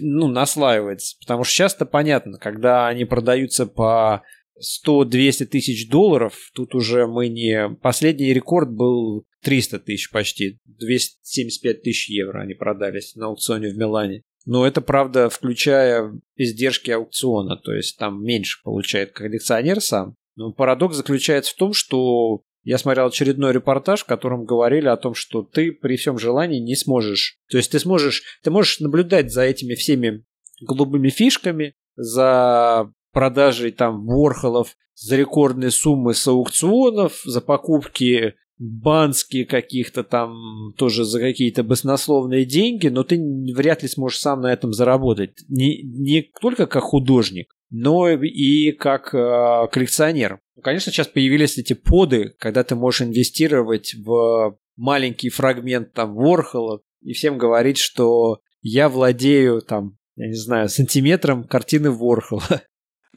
ну, 0.00 0.26
наслаивается. 0.28 1.16
Потому 1.20 1.44
что 1.44 1.54
часто 1.54 1.84
понятно, 1.84 2.38
когда 2.38 2.88
они 2.88 3.04
продаются 3.04 3.66
по 3.66 4.22
100-200 4.60 5.46
тысяч 5.46 5.88
долларов, 5.88 6.34
тут 6.54 6.74
уже 6.74 7.06
мы 7.06 7.28
не... 7.28 7.70
Последний 7.82 8.32
рекорд 8.32 8.70
был 8.70 9.24
300 9.42 9.80
тысяч 9.80 10.10
почти. 10.10 10.58
275 10.64 11.82
тысяч 11.82 12.10
евро 12.10 12.42
они 12.42 12.54
продались 12.54 13.14
на 13.16 13.26
аукционе 13.26 13.68
в 13.68 13.76
Милане. 13.76 14.22
Но 14.46 14.66
это, 14.66 14.80
правда, 14.80 15.28
включая 15.28 16.18
издержки 16.36 16.90
аукциона, 16.90 17.56
то 17.56 17.72
есть 17.72 17.98
там 17.98 18.24
меньше 18.24 18.62
получает 18.62 19.12
коллекционер 19.12 19.80
сам. 19.80 20.16
Но 20.36 20.52
парадокс 20.52 20.96
заключается 20.96 21.52
в 21.52 21.56
том, 21.56 21.74
что 21.74 22.42
я 22.62 22.78
смотрел 22.78 23.06
очередной 23.06 23.52
репортаж, 23.52 24.00
в 24.00 24.06
котором 24.06 24.44
говорили 24.44 24.88
о 24.88 24.96
том, 24.96 25.14
что 25.14 25.42
ты 25.42 25.72
при 25.72 25.96
всем 25.96 26.18
желании 26.18 26.60
не 26.60 26.76
сможешь. 26.76 27.38
То 27.50 27.58
есть 27.58 27.70
ты 27.70 27.78
сможешь, 27.78 28.22
ты 28.42 28.50
можешь 28.50 28.80
наблюдать 28.80 29.32
за 29.32 29.42
этими 29.42 29.74
всеми 29.74 30.24
голубыми 30.60 31.08
фишками, 31.08 31.74
за 31.96 32.92
продажей 33.12 33.72
там 33.72 34.04
ворхолов 34.06 34.76
за 34.94 35.16
рекордные 35.16 35.70
суммы 35.70 36.14
с 36.14 36.26
аукционов, 36.26 37.20
за 37.24 37.40
покупки 37.40 38.34
банские 38.60 39.46
каких-то 39.46 40.04
там 40.04 40.74
тоже 40.76 41.04
за 41.04 41.18
какие-то 41.18 41.64
баснословные 41.64 42.44
деньги, 42.44 42.88
но 42.88 43.04
ты 43.04 43.18
вряд 43.54 43.82
ли 43.82 43.88
сможешь 43.88 44.20
сам 44.20 44.42
на 44.42 44.52
этом 44.52 44.72
заработать. 44.72 45.32
Не, 45.48 45.82
не 45.82 46.30
только 46.40 46.66
как 46.66 46.82
художник, 46.82 47.54
но 47.70 48.10
и 48.10 48.72
как 48.72 49.14
э, 49.14 49.68
коллекционер. 49.72 50.40
Конечно, 50.62 50.92
сейчас 50.92 51.08
появились 51.08 51.56
эти 51.56 51.72
поды, 51.72 52.34
когда 52.38 52.62
ты 52.62 52.74
можешь 52.74 53.02
инвестировать 53.02 53.94
в 53.94 54.58
маленький 54.76 55.30
фрагмент 55.30 55.94
там 55.94 56.14
Ворхола 56.14 56.82
и 57.00 57.14
всем 57.14 57.38
говорить, 57.38 57.78
что 57.78 58.40
я 58.60 58.90
владею 58.90 59.62
там, 59.62 59.96
я 60.16 60.28
не 60.28 60.34
знаю, 60.34 60.68
сантиметром 60.68 61.44
картины 61.44 61.90
Ворхола. 61.90 62.62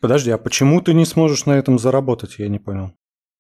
Подожди, 0.04 0.32
а 0.32 0.38
почему 0.38 0.82
ты 0.82 0.94
не 0.94 1.06
сможешь 1.06 1.46
на 1.46 1.54
этом 1.54 1.80
заработать, 1.80 2.36
я 2.38 2.50
не 2.50 2.60
понял. 2.60 2.92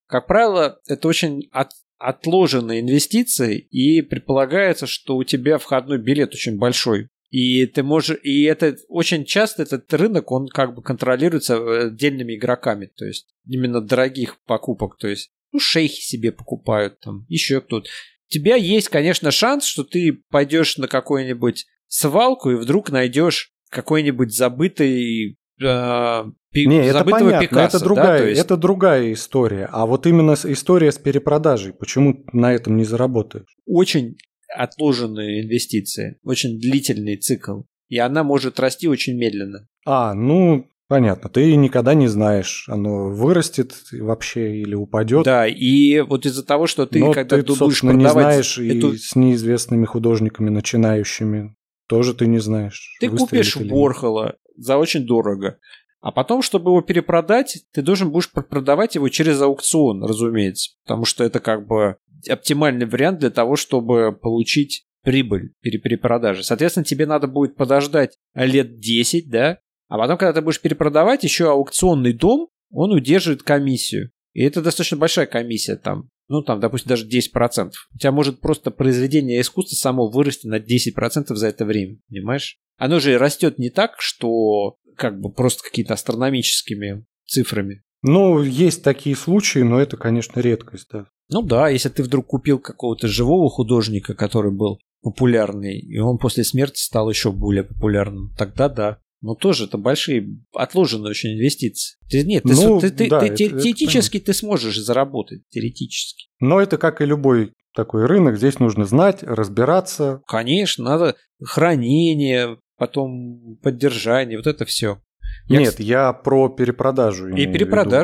Как 0.07 0.27
правило, 0.27 0.79
это 0.87 1.09
очень 1.09 1.49
от, 1.51 1.71
отложенные 1.97 2.79
инвестиции, 2.79 3.57
и 3.59 4.01
предполагается, 4.01 4.87
что 4.87 5.17
у 5.17 5.25
тебя 5.25 5.57
входной 5.57 5.97
билет 5.97 6.33
очень 6.33 6.57
большой. 6.57 7.09
И 7.31 7.65
ты 7.65 7.83
можешь, 7.83 8.17
и 8.23 8.43
это 8.43 8.77
очень 8.87 9.25
часто 9.25 9.63
этот 9.63 9.93
рынок, 9.93 10.31
он 10.31 10.47
как 10.47 10.73
бы 10.73 10.81
контролируется 10.81 11.55
э, 11.55 11.87
отдельными 11.87 12.37
игроками, 12.37 12.89
то 12.95 13.03
есть 13.03 13.27
именно 13.45 13.81
дорогих 13.81 14.37
покупок, 14.45 14.95
то 14.97 15.09
есть 15.09 15.31
ну, 15.51 15.59
шейхи 15.59 15.99
себе 15.99 16.31
покупают, 16.31 16.97
там, 17.01 17.25
еще 17.27 17.59
кто-то. 17.59 17.89
У 17.89 18.31
тебя 18.31 18.55
есть, 18.55 18.87
конечно, 18.87 19.31
шанс, 19.31 19.65
что 19.65 19.83
ты 19.83 20.23
пойдешь 20.29 20.77
на 20.77 20.87
какую-нибудь 20.87 21.65
свалку 21.87 22.51
и 22.51 22.55
вдруг 22.55 22.89
найдешь 22.89 23.51
какой-нибудь 23.69 24.33
забытый 24.33 25.37
э, 25.61 26.23
Не, 26.53 26.87
это 26.87 27.03
понятно, 27.05 27.39
Пикассо, 27.47 27.77
это 27.77 27.79
да, 27.79 27.85
другая, 27.85 28.19
то 28.19 28.27
есть- 28.29 28.41
это 28.41 28.57
другая 28.57 29.13
история. 29.13 29.69
А 29.71 29.85
вот 29.85 30.05
именно 30.07 30.33
история 30.43 30.91
с 30.91 30.97
перепродажей, 30.97 31.73
почему 31.73 32.13
ты 32.13 32.37
на 32.37 32.53
этом 32.53 32.77
не 32.77 32.83
заработаешь? 32.83 33.55
очень 33.65 34.15
отложенные 34.55 35.43
инвестиции, 35.43 36.19
очень 36.23 36.59
длительный 36.59 37.17
цикл. 37.17 37.61
И 37.89 37.97
она 37.97 38.23
может 38.23 38.59
расти 38.59 38.87
очень 38.87 39.17
медленно. 39.17 39.67
А, 39.85 40.13
ну, 40.13 40.67
понятно, 40.87 41.29
ты 41.29 41.55
никогда 41.55 41.93
не 41.95 42.07
знаешь, 42.07 42.65
оно 42.67 43.09
вырастет 43.09 43.73
вообще 43.91 44.57
или 44.61 44.75
упадет. 44.75 45.25
Да, 45.25 45.47
и 45.47 46.01
вот 46.01 46.25
из-за 46.25 46.43
того, 46.45 46.67
что 46.67 46.85
ты, 46.85 46.99
но 46.99 47.13
когда 47.13 47.37
ты, 47.37 47.43
будешь 47.43 47.57
собственно, 47.57 47.91
не 47.91 48.07
знаешь 48.09 48.57
и 48.57 48.77
эту- 48.77 48.95
с 48.97 49.15
неизвестными 49.15 49.85
художниками 49.85 50.49
начинающими. 50.49 51.55
Тоже 51.87 52.13
ты 52.13 52.27
не 52.27 52.39
знаешь. 52.39 52.95
Ты 53.01 53.09
купишь. 53.09 53.57
Ворхола 53.57 54.35
за 54.57 54.77
очень 54.77 55.05
дорого. 55.05 55.59
А 56.01 56.11
потом, 56.11 56.41
чтобы 56.41 56.71
его 56.71 56.81
перепродать, 56.81 57.63
ты 57.71 57.81
должен 57.81 58.11
будешь 58.11 58.31
пр- 58.31 58.45
продавать 58.45 58.95
его 58.95 59.07
через 59.09 59.41
аукцион, 59.41 60.03
разумеется. 60.03 60.71
Потому 60.85 61.05
что 61.05 61.23
это 61.23 61.39
как 61.39 61.65
бы 61.65 61.95
оптимальный 62.29 62.85
вариант 62.85 63.19
для 63.19 63.29
того, 63.29 63.55
чтобы 63.55 64.11
получить 64.11 64.85
прибыль 65.01 65.53
при 65.61 65.77
перепродаже. 65.77 66.43
Соответственно, 66.43 66.83
тебе 66.83 67.05
надо 67.05 67.27
будет 67.27 67.55
подождать 67.55 68.17
лет 68.33 68.79
10, 68.79 69.29
да? 69.29 69.59
А 69.87 69.97
потом, 69.97 70.17
когда 70.17 70.33
ты 70.33 70.41
будешь 70.41 70.61
перепродавать, 70.61 71.23
еще 71.23 71.49
аукционный 71.51 72.13
дом, 72.13 72.49
он 72.71 72.91
удерживает 72.91 73.43
комиссию. 73.43 74.11
И 74.33 74.43
это 74.43 74.61
достаточно 74.61 74.97
большая 74.97 75.27
комиссия 75.27 75.75
там. 75.75 76.09
Ну, 76.27 76.41
там, 76.41 76.59
допустим, 76.59 76.89
даже 76.89 77.07
10%. 77.07 77.71
У 77.93 77.97
тебя 77.97 78.11
может 78.11 78.39
просто 78.39 78.71
произведение 78.71 79.41
искусства 79.41 79.75
само 79.75 80.09
вырасти 80.09 80.47
на 80.47 80.59
10% 80.59 81.35
за 81.35 81.47
это 81.47 81.65
время, 81.65 81.97
понимаешь? 82.09 82.57
Оно 82.77 82.99
же 82.99 83.17
растет 83.17 83.59
не 83.59 83.69
так, 83.69 83.95
что 83.99 84.77
как 84.95 85.19
бы 85.19 85.31
просто 85.31 85.63
какие-то 85.63 85.93
астрономическими 85.93 87.05
цифрами. 87.25 87.83
Ну, 88.01 88.41
есть 88.41 88.83
такие 88.83 89.15
случаи, 89.15 89.59
но 89.59 89.79
это, 89.79 89.97
конечно, 89.97 90.39
редкость, 90.39 90.87
да. 90.91 91.07
Ну 91.29 91.41
да, 91.41 91.69
если 91.69 91.89
ты 91.89 92.03
вдруг 92.03 92.27
купил 92.27 92.59
какого-то 92.59 93.07
живого 93.07 93.49
художника, 93.49 94.13
который 94.13 94.51
был 94.51 94.79
популярный, 95.01 95.79
и 95.79 95.97
он 95.99 96.17
после 96.17 96.43
смерти 96.43 96.79
стал 96.79 97.09
еще 97.09 97.31
более 97.31 97.63
популярным, 97.63 98.33
тогда 98.37 98.69
да. 98.69 98.97
Но 99.23 99.35
тоже 99.35 99.65
это 99.65 99.77
большие, 99.77 100.37
отложенные 100.53 101.11
очень 101.11 101.35
инвестиции. 101.35 101.97
Ты, 102.09 102.23
нет, 102.23 102.43
ты, 102.43 102.53
Ну, 102.53 102.79
ты- 102.81 102.91
ты- 102.91 103.09
да, 103.09 103.21
ты 103.21 103.27
это- 103.27 103.35
те- 103.37 103.45
это 103.45 103.53
теоретически 103.55 104.19
ты 104.19 104.33
сможешь 104.33 104.77
заработать, 104.77 105.47
теоретически. 105.49 106.27
Но 106.41 106.59
это 106.59 106.77
как 106.77 106.99
и 107.01 107.05
любой 107.05 107.53
такой 107.73 108.05
рынок, 108.05 108.35
здесь 108.37 108.59
нужно 108.59 108.83
знать, 108.85 109.23
разбираться. 109.23 110.21
Конечно, 110.27 110.83
надо 110.83 111.15
хранение, 111.41 112.57
потом 112.77 113.57
поддержание, 113.63 114.37
вот 114.37 114.45
это 114.47 114.65
все. 114.65 115.01
Я, 115.47 115.59
Нет, 115.59 115.79
я 115.79 116.13
про 116.13 116.49
перепродажу. 116.49 117.27
И 117.27 117.31
в 117.31 117.35
виду 117.35 117.47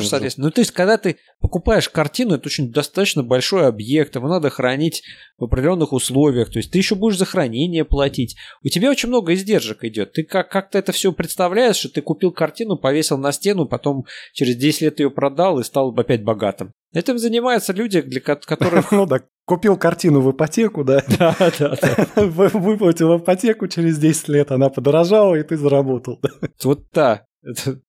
уже. 0.02 0.10
соответственно. 0.10 0.48
Ну, 0.48 0.52
то 0.52 0.62
есть, 0.62 0.72
когда 0.72 0.98
ты 0.98 1.18
покупаешь 1.40 1.88
картину, 1.90 2.36
это 2.36 2.48
очень 2.48 2.72
достаточно 2.72 3.24
большой 3.24 3.68
объект, 3.68 4.16
его 4.16 4.28
надо 4.28 4.50
хранить 4.50 5.04
в 5.38 5.46
определенных 5.46 5.94
условиях. 5.94 6.52
То 6.52 6.60
есть, 6.60 6.72
ты 6.72 6.78
еще 6.78 6.96
будешь 6.96 7.18
за 7.18 7.26
хранение 7.26 7.86
платить. 7.86 8.36
У 8.64 8.68
тебя 8.68 8.90
очень 8.90 9.10
много 9.10 9.34
издержек 9.34 9.84
идет. 9.84 10.14
Ты 10.14 10.24
как- 10.24 10.50
как-то 10.50 10.78
это 10.78 10.92
все 10.92 11.14
представляешь, 11.14 11.78
что 11.78 11.90
ты 11.90 12.02
купил 12.02 12.32
картину, 12.32 12.78
повесил 12.78 13.18
на 13.18 13.32
стену, 13.32 13.66
потом 13.68 14.06
через 14.34 14.56
10 14.56 14.82
лет 14.82 15.00
ее 15.00 15.10
продал 15.10 15.60
и 15.60 15.64
стал 15.64 15.94
опять 15.98 16.24
богатым. 16.24 16.74
Этим 16.94 17.18
занимаются 17.20 17.74
люди, 17.74 18.02
для 18.02 18.20
ко- 18.22 18.36
которых... 18.36 18.92
Ну 18.92 19.06
да, 19.06 19.22
купил 19.46 19.78
картину 19.78 20.22
в 20.22 20.32
ипотеку, 20.32 20.84
да, 20.84 21.04
Да, 21.20 21.36
да, 21.60 21.76
да. 21.82 22.08
Вы- 22.24 22.50
выплатил 22.50 23.18
ипотеку, 23.18 23.68
через 23.68 23.98
10 24.00 24.28
лет 24.30 24.52
она 24.52 24.70
подорожала, 24.70 25.36
и 25.36 25.44
ты 25.44 25.58
заработал. 25.58 26.20
Вот 26.64 26.86
да. 26.94 27.26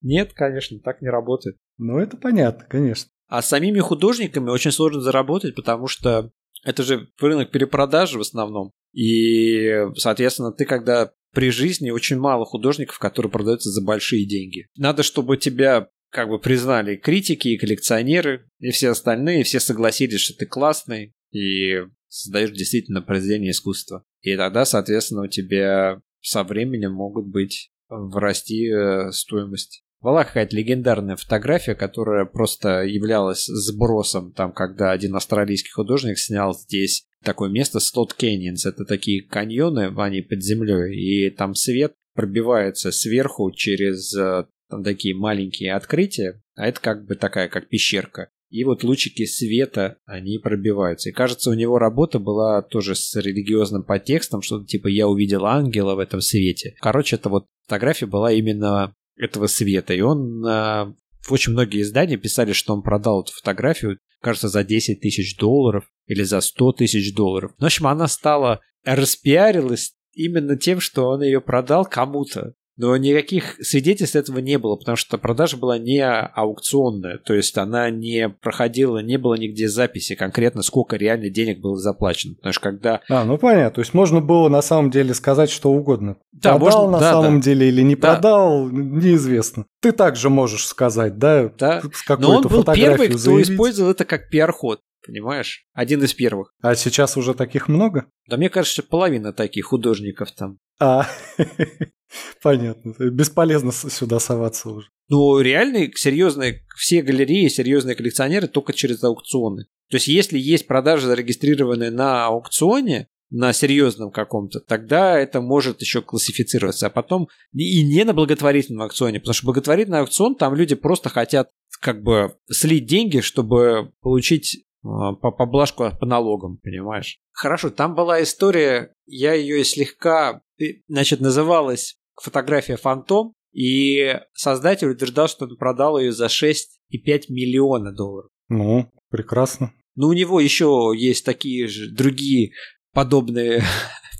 Нет, 0.01 0.33
конечно, 0.33 0.79
так 0.79 1.01
не 1.01 1.09
работает. 1.09 1.57
Ну, 1.77 1.97
это 1.97 2.15
понятно, 2.17 2.65
конечно. 2.69 3.09
А 3.27 3.41
самими 3.41 3.79
художниками 3.79 4.49
очень 4.49 4.71
сложно 4.71 5.01
заработать, 5.01 5.55
потому 5.55 5.87
что 5.87 6.31
это 6.63 6.83
же 6.83 7.07
рынок 7.19 7.51
перепродажи 7.51 8.17
в 8.17 8.21
основном. 8.21 8.71
И, 8.93 9.71
соответственно, 9.95 10.51
ты 10.51 10.65
когда 10.65 11.11
при 11.33 11.49
жизни 11.49 11.91
очень 11.91 12.17
мало 12.19 12.45
художников, 12.45 12.99
которые 12.99 13.31
продаются 13.31 13.69
за 13.69 13.81
большие 13.81 14.27
деньги. 14.27 14.67
Надо, 14.75 15.01
чтобы 15.03 15.37
тебя 15.37 15.87
как 16.11 16.29
бы 16.29 16.39
признали 16.39 16.97
критики 16.97 17.47
и 17.49 17.57
коллекционеры, 17.57 18.45
и 18.59 18.71
все 18.71 18.89
остальные, 18.89 19.43
все 19.43 19.59
согласились, 19.59 20.19
что 20.19 20.37
ты 20.37 20.45
классный 20.45 21.13
и 21.31 21.77
создаешь 22.07 22.51
действительно 22.51 23.01
произведение 23.01 23.51
искусства. 23.51 24.03
И 24.21 24.35
тогда, 24.35 24.65
соответственно, 24.65 25.23
у 25.23 25.27
тебя 25.27 26.01
со 26.21 26.43
временем 26.43 26.91
могут 26.91 27.27
быть 27.27 27.71
врасти 27.89 28.69
э, 28.69 29.11
стоимость. 29.11 29.83
Была 30.01 30.23
какая-то 30.23 30.55
легендарная 30.55 31.15
фотография, 31.15 31.75
которая 31.75 32.25
просто 32.25 32.83
являлась 32.83 33.45
сбросом, 33.45 34.33
там, 34.33 34.51
когда 34.51 34.91
один 34.91 35.15
австралийский 35.15 35.71
художник 35.71 36.17
снял 36.17 36.53
здесь 36.53 37.05
такое 37.23 37.49
место 37.49 37.77
Slot 37.77 38.11
Canyons. 38.19 38.67
Это 38.67 38.83
такие 38.83 39.23
каньоны, 39.23 39.93
они 39.95 40.21
под 40.21 40.41
землей, 40.41 40.95
и 40.95 41.29
там 41.29 41.53
свет 41.53 41.93
пробивается 42.13 42.91
сверху 42.91 43.51
через 43.51 44.13
э, 44.15 44.45
там 44.71 44.83
такие 44.83 45.15
маленькие 45.15 45.73
открытия, 45.73 46.41
а 46.55 46.67
это 46.67 46.79
как 46.79 47.05
бы 47.05 47.15
такая, 47.15 47.47
как 47.49 47.69
пещерка. 47.69 48.29
И 48.49 48.65
вот 48.65 48.83
лучики 48.83 49.25
света, 49.25 49.97
они 50.05 50.37
пробиваются. 50.37 51.09
И 51.09 51.13
кажется, 51.13 51.49
у 51.49 51.53
него 51.53 51.79
работа 51.79 52.19
была 52.19 52.61
тоже 52.61 52.95
с 52.95 53.15
религиозным 53.15 53.83
подтекстом, 53.83 54.41
что-то 54.41 54.65
типа 54.65 54.87
«я 54.87 55.07
увидел 55.07 55.45
ангела 55.45 55.95
в 55.95 55.99
этом 55.99 56.19
свете». 56.19 56.75
Короче, 56.81 57.15
это 57.15 57.29
вот 57.29 57.45
фотография 57.65 58.07
была 58.07 58.33
именно 58.33 58.93
этого 59.15 59.47
света. 59.47 59.93
И 59.93 60.01
он 60.01 60.45
э, 60.45 60.93
очень 61.29 61.53
многие 61.53 61.81
издания 61.81 62.17
писали, 62.17 62.51
что 62.51 62.73
он 62.73 62.81
продал 62.81 63.21
эту 63.21 63.31
фотографию, 63.31 63.99
кажется, 64.21 64.49
за 64.49 64.65
10 64.65 64.99
тысяч 64.99 65.37
долларов 65.37 65.85
или 66.07 66.23
за 66.23 66.41
100 66.41 66.73
тысяч 66.73 67.13
долларов. 67.13 67.53
В 67.57 67.63
общем, 67.63 67.87
она 67.87 68.07
стала, 68.07 68.59
распиарилась 68.83 69.93
именно 70.13 70.57
тем, 70.57 70.81
что 70.81 71.07
он 71.07 71.21
ее 71.21 71.39
продал 71.39 71.85
кому-то. 71.85 72.53
Но 72.77 72.95
никаких 72.97 73.57
свидетельств 73.61 74.15
этого 74.15 74.39
не 74.39 74.57
было, 74.57 74.75
потому 74.75 74.95
что 74.95 75.17
продажа 75.17 75.57
была 75.57 75.77
не 75.77 76.03
аукционная, 76.03 77.17
то 77.17 77.33
есть 77.33 77.57
она 77.57 77.89
не 77.89 78.29
проходила, 78.29 78.99
не 78.99 79.17
было 79.17 79.35
нигде 79.35 79.67
записи 79.67 80.15
конкретно, 80.15 80.61
сколько 80.61 80.95
реально 80.95 81.29
денег 81.29 81.59
было 81.59 81.77
заплачено. 81.77 82.35
Потому 82.35 82.53
что 82.53 82.61
когда... 82.61 83.01
А, 83.09 83.25
ну 83.25 83.37
понятно, 83.37 83.75
то 83.75 83.81
есть 83.81 83.93
можно 83.93 84.21
было 84.21 84.49
на 84.49 84.61
самом 84.61 84.89
деле 84.89 85.13
сказать 85.13 85.49
что 85.49 85.71
угодно. 85.71 86.17
Да, 86.31 86.57
продал 86.57 86.83
можно... 86.85 86.91
на 86.91 86.99
да, 86.99 87.11
самом 87.11 87.39
да. 87.39 87.45
деле 87.45 87.67
или 87.67 87.81
не 87.81 87.95
да. 87.95 88.13
продал, 88.13 88.69
неизвестно. 88.69 89.65
Ты 89.81 89.91
также 89.91 90.29
можешь 90.29 90.65
сказать, 90.65 91.17
да? 91.17 91.51
Да, 91.57 91.81
с 91.81 92.17
но 92.17 92.37
он 92.37 92.43
был 92.43 92.63
первый, 92.63 93.09
кто 93.09 93.17
заявить. 93.17 93.49
использовал 93.49 93.91
это 93.91 94.05
как 94.05 94.29
пиар-ход. 94.29 94.79
Понимаешь? 95.05 95.65
Один 95.73 96.03
из 96.03 96.13
первых. 96.13 96.53
А 96.61 96.75
сейчас 96.75 97.17
уже 97.17 97.33
таких 97.33 97.67
много? 97.67 98.05
Да 98.27 98.37
мне 98.37 98.49
кажется, 98.49 98.83
половина 98.83 99.33
таких 99.33 99.65
художников 99.65 100.31
там. 100.31 100.59
А, 100.79 101.07
понятно. 102.41 102.93
Бесполезно 103.09 103.71
сюда 103.71 104.19
соваться 104.19 104.69
уже. 104.69 104.87
Ну, 105.09 105.39
реальные, 105.39 105.91
серьезные, 105.95 106.65
все 106.75 107.01
галереи, 107.01 107.47
серьезные 107.47 107.95
коллекционеры 107.95 108.47
только 108.47 108.73
через 108.73 109.03
аукционы. 109.03 109.65
То 109.89 109.97
есть, 109.97 110.07
если 110.07 110.39
есть 110.39 110.67
продажи, 110.67 111.07
зарегистрированные 111.07 111.91
на 111.91 112.27
аукционе, 112.27 113.09
на 113.31 113.53
серьезном 113.53 114.11
каком-то, 114.11 114.59
тогда 114.59 115.17
это 115.17 115.41
может 115.41 115.81
еще 115.81 116.01
классифицироваться. 116.01 116.87
А 116.87 116.89
потом 116.89 117.29
и 117.53 117.83
не 117.83 118.03
на 118.03 118.13
благотворительном 118.13 118.83
аукционе, 118.83 119.19
потому 119.19 119.33
что 119.33 119.45
благотворительный 119.45 119.99
аукцион, 119.99 120.35
там 120.35 120.53
люди 120.53 120.75
просто 120.75 121.09
хотят 121.09 121.49
как 121.79 122.03
бы 122.03 122.35
слить 122.51 122.85
деньги, 122.85 123.21
чтобы 123.21 123.93
получить 124.01 124.65
по 124.81 125.31
поблажку 125.31 125.89
по 125.99 126.05
налогам, 126.05 126.57
понимаешь? 126.57 127.19
Хорошо, 127.31 127.69
там 127.69 127.95
была 127.95 128.21
история, 128.21 128.93
я 129.05 129.33
ее 129.33 129.63
слегка, 129.63 130.41
значит, 130.87 131.19
называлась 131.19 131.97
фотография 132.15 132.77
«Фантом», 132.77 133.33
и 133.53 134.17
создатель 134.33 134.89
утверждал, 134.89 135.27
что 135.27 135.45
он 135.45 135.57
продал 135.57 135.97
ее 135.99 136.11
за 136.11 136.27
6,5 136.27 137.23
миллиона 137.29 137.91
долларов. 137.91 138.29
Ну, 138.47 138.89
прекрасно. 139.09 139.73
Ну, 139.95 140.07
у 140.07 140.13
него 140.13 140.39
еще 140.39 140.93
есть 140.95 141.25
такие 141.25 141.67
же 141.67 141.93
другие 141.93 142.51
подобные 142.93 143.61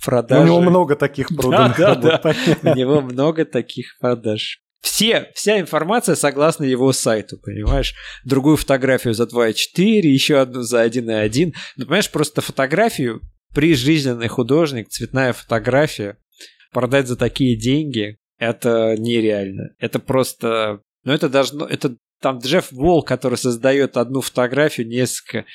продажи. 0.04 0.42
У 0.44 0.46
него 0.46 0.62
много 0.62 0.96
таких 0.96 1.30
проданных 1.30 1.78
да, 1.78 1.96
да, 1.96 2.22
да. 2.22 2.36
У 2.72 2.76
него 2.76 3.02
много 3.02 3.46
таких 3.46 3.98
продаж. 4.00 4.61
Все, 4.82 5.32
вся 5.36 5.60
информация 5.60 6.16
согласно 6.16 6.64
его 6.64 6.92
сайту, 6.92 7.38
понимаешь? 7.38 7.94
Другую 8.26 8.58
фотографию 8.58 9.14
за 9.14 9.24
2,4, 9.24 9.82
еще 10.02 10.40
одну 10.40 10.64
за 10.64 10.86
1,1. 10.86 11.54
Ну, 11.78 11.86
понимаешь, 11.86 12.10
просто 12.10 12.42
фотографию, 12.42 13.22
прижизненный 13.54 14.28
художник, 14.28 14.90
цветная 14.90 15.34
фотография, 15.34 16.18
продать 16.72 17.08
за 17.08 17.16
такие 17.16 17.58
деньги, 17.58 18.18
это 18.40 18.96
нереально. 18.98 19.76
Это 19.78 20.00
просто... 20.00 20.82
Ну, 21.04 21.14
это 21.14 21.30
должно... 21.30 21.68
Это 21.68 21.96
там 22.20 22.40
Джефф 22.40 22.72
Волл, 22.72 23.04
который 23.04 23.38
создает 23.38 23.98
одну 23.98 24.22
фотографию 24.22 24.88
несколько 24.88 25.46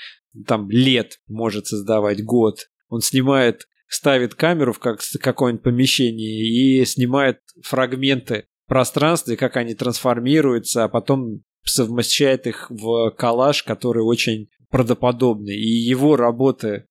там 0.47 0.71
лет, 0.71 1.19
может 1.27 1.67
создавать 1.67 2.23
год. 2.25 2.69
Он 2.89 3.01
снимает, 3.01 3.67
ставит 3.89 4.35
камеру 4.35 4.73
в 4.73 4.79
как, 4.79 5.01
какое-нибудь 5.21 5.65
помещение 5.65 6.81
и 6.81 6.85
снимает 6.85 7.41
фрагменты 7.62 8.47
пространстве, 8.66 9.37
как 9.37 9.57
они 9.57 9.74
трансформируются, 9.74 10.85
а 10.85 10.88
потом 10.88 11.42
совмещает 11.64 12.46
их 12.46 12.70
в 12.70 13.11
коллаж, 13.11 13.62
который 13.62 14.02
очень 14.02 14.48
правдоподобный. 14.70 15.57
И 15.57 15.68
его 15.68 16.16
работы, 16.16 16.87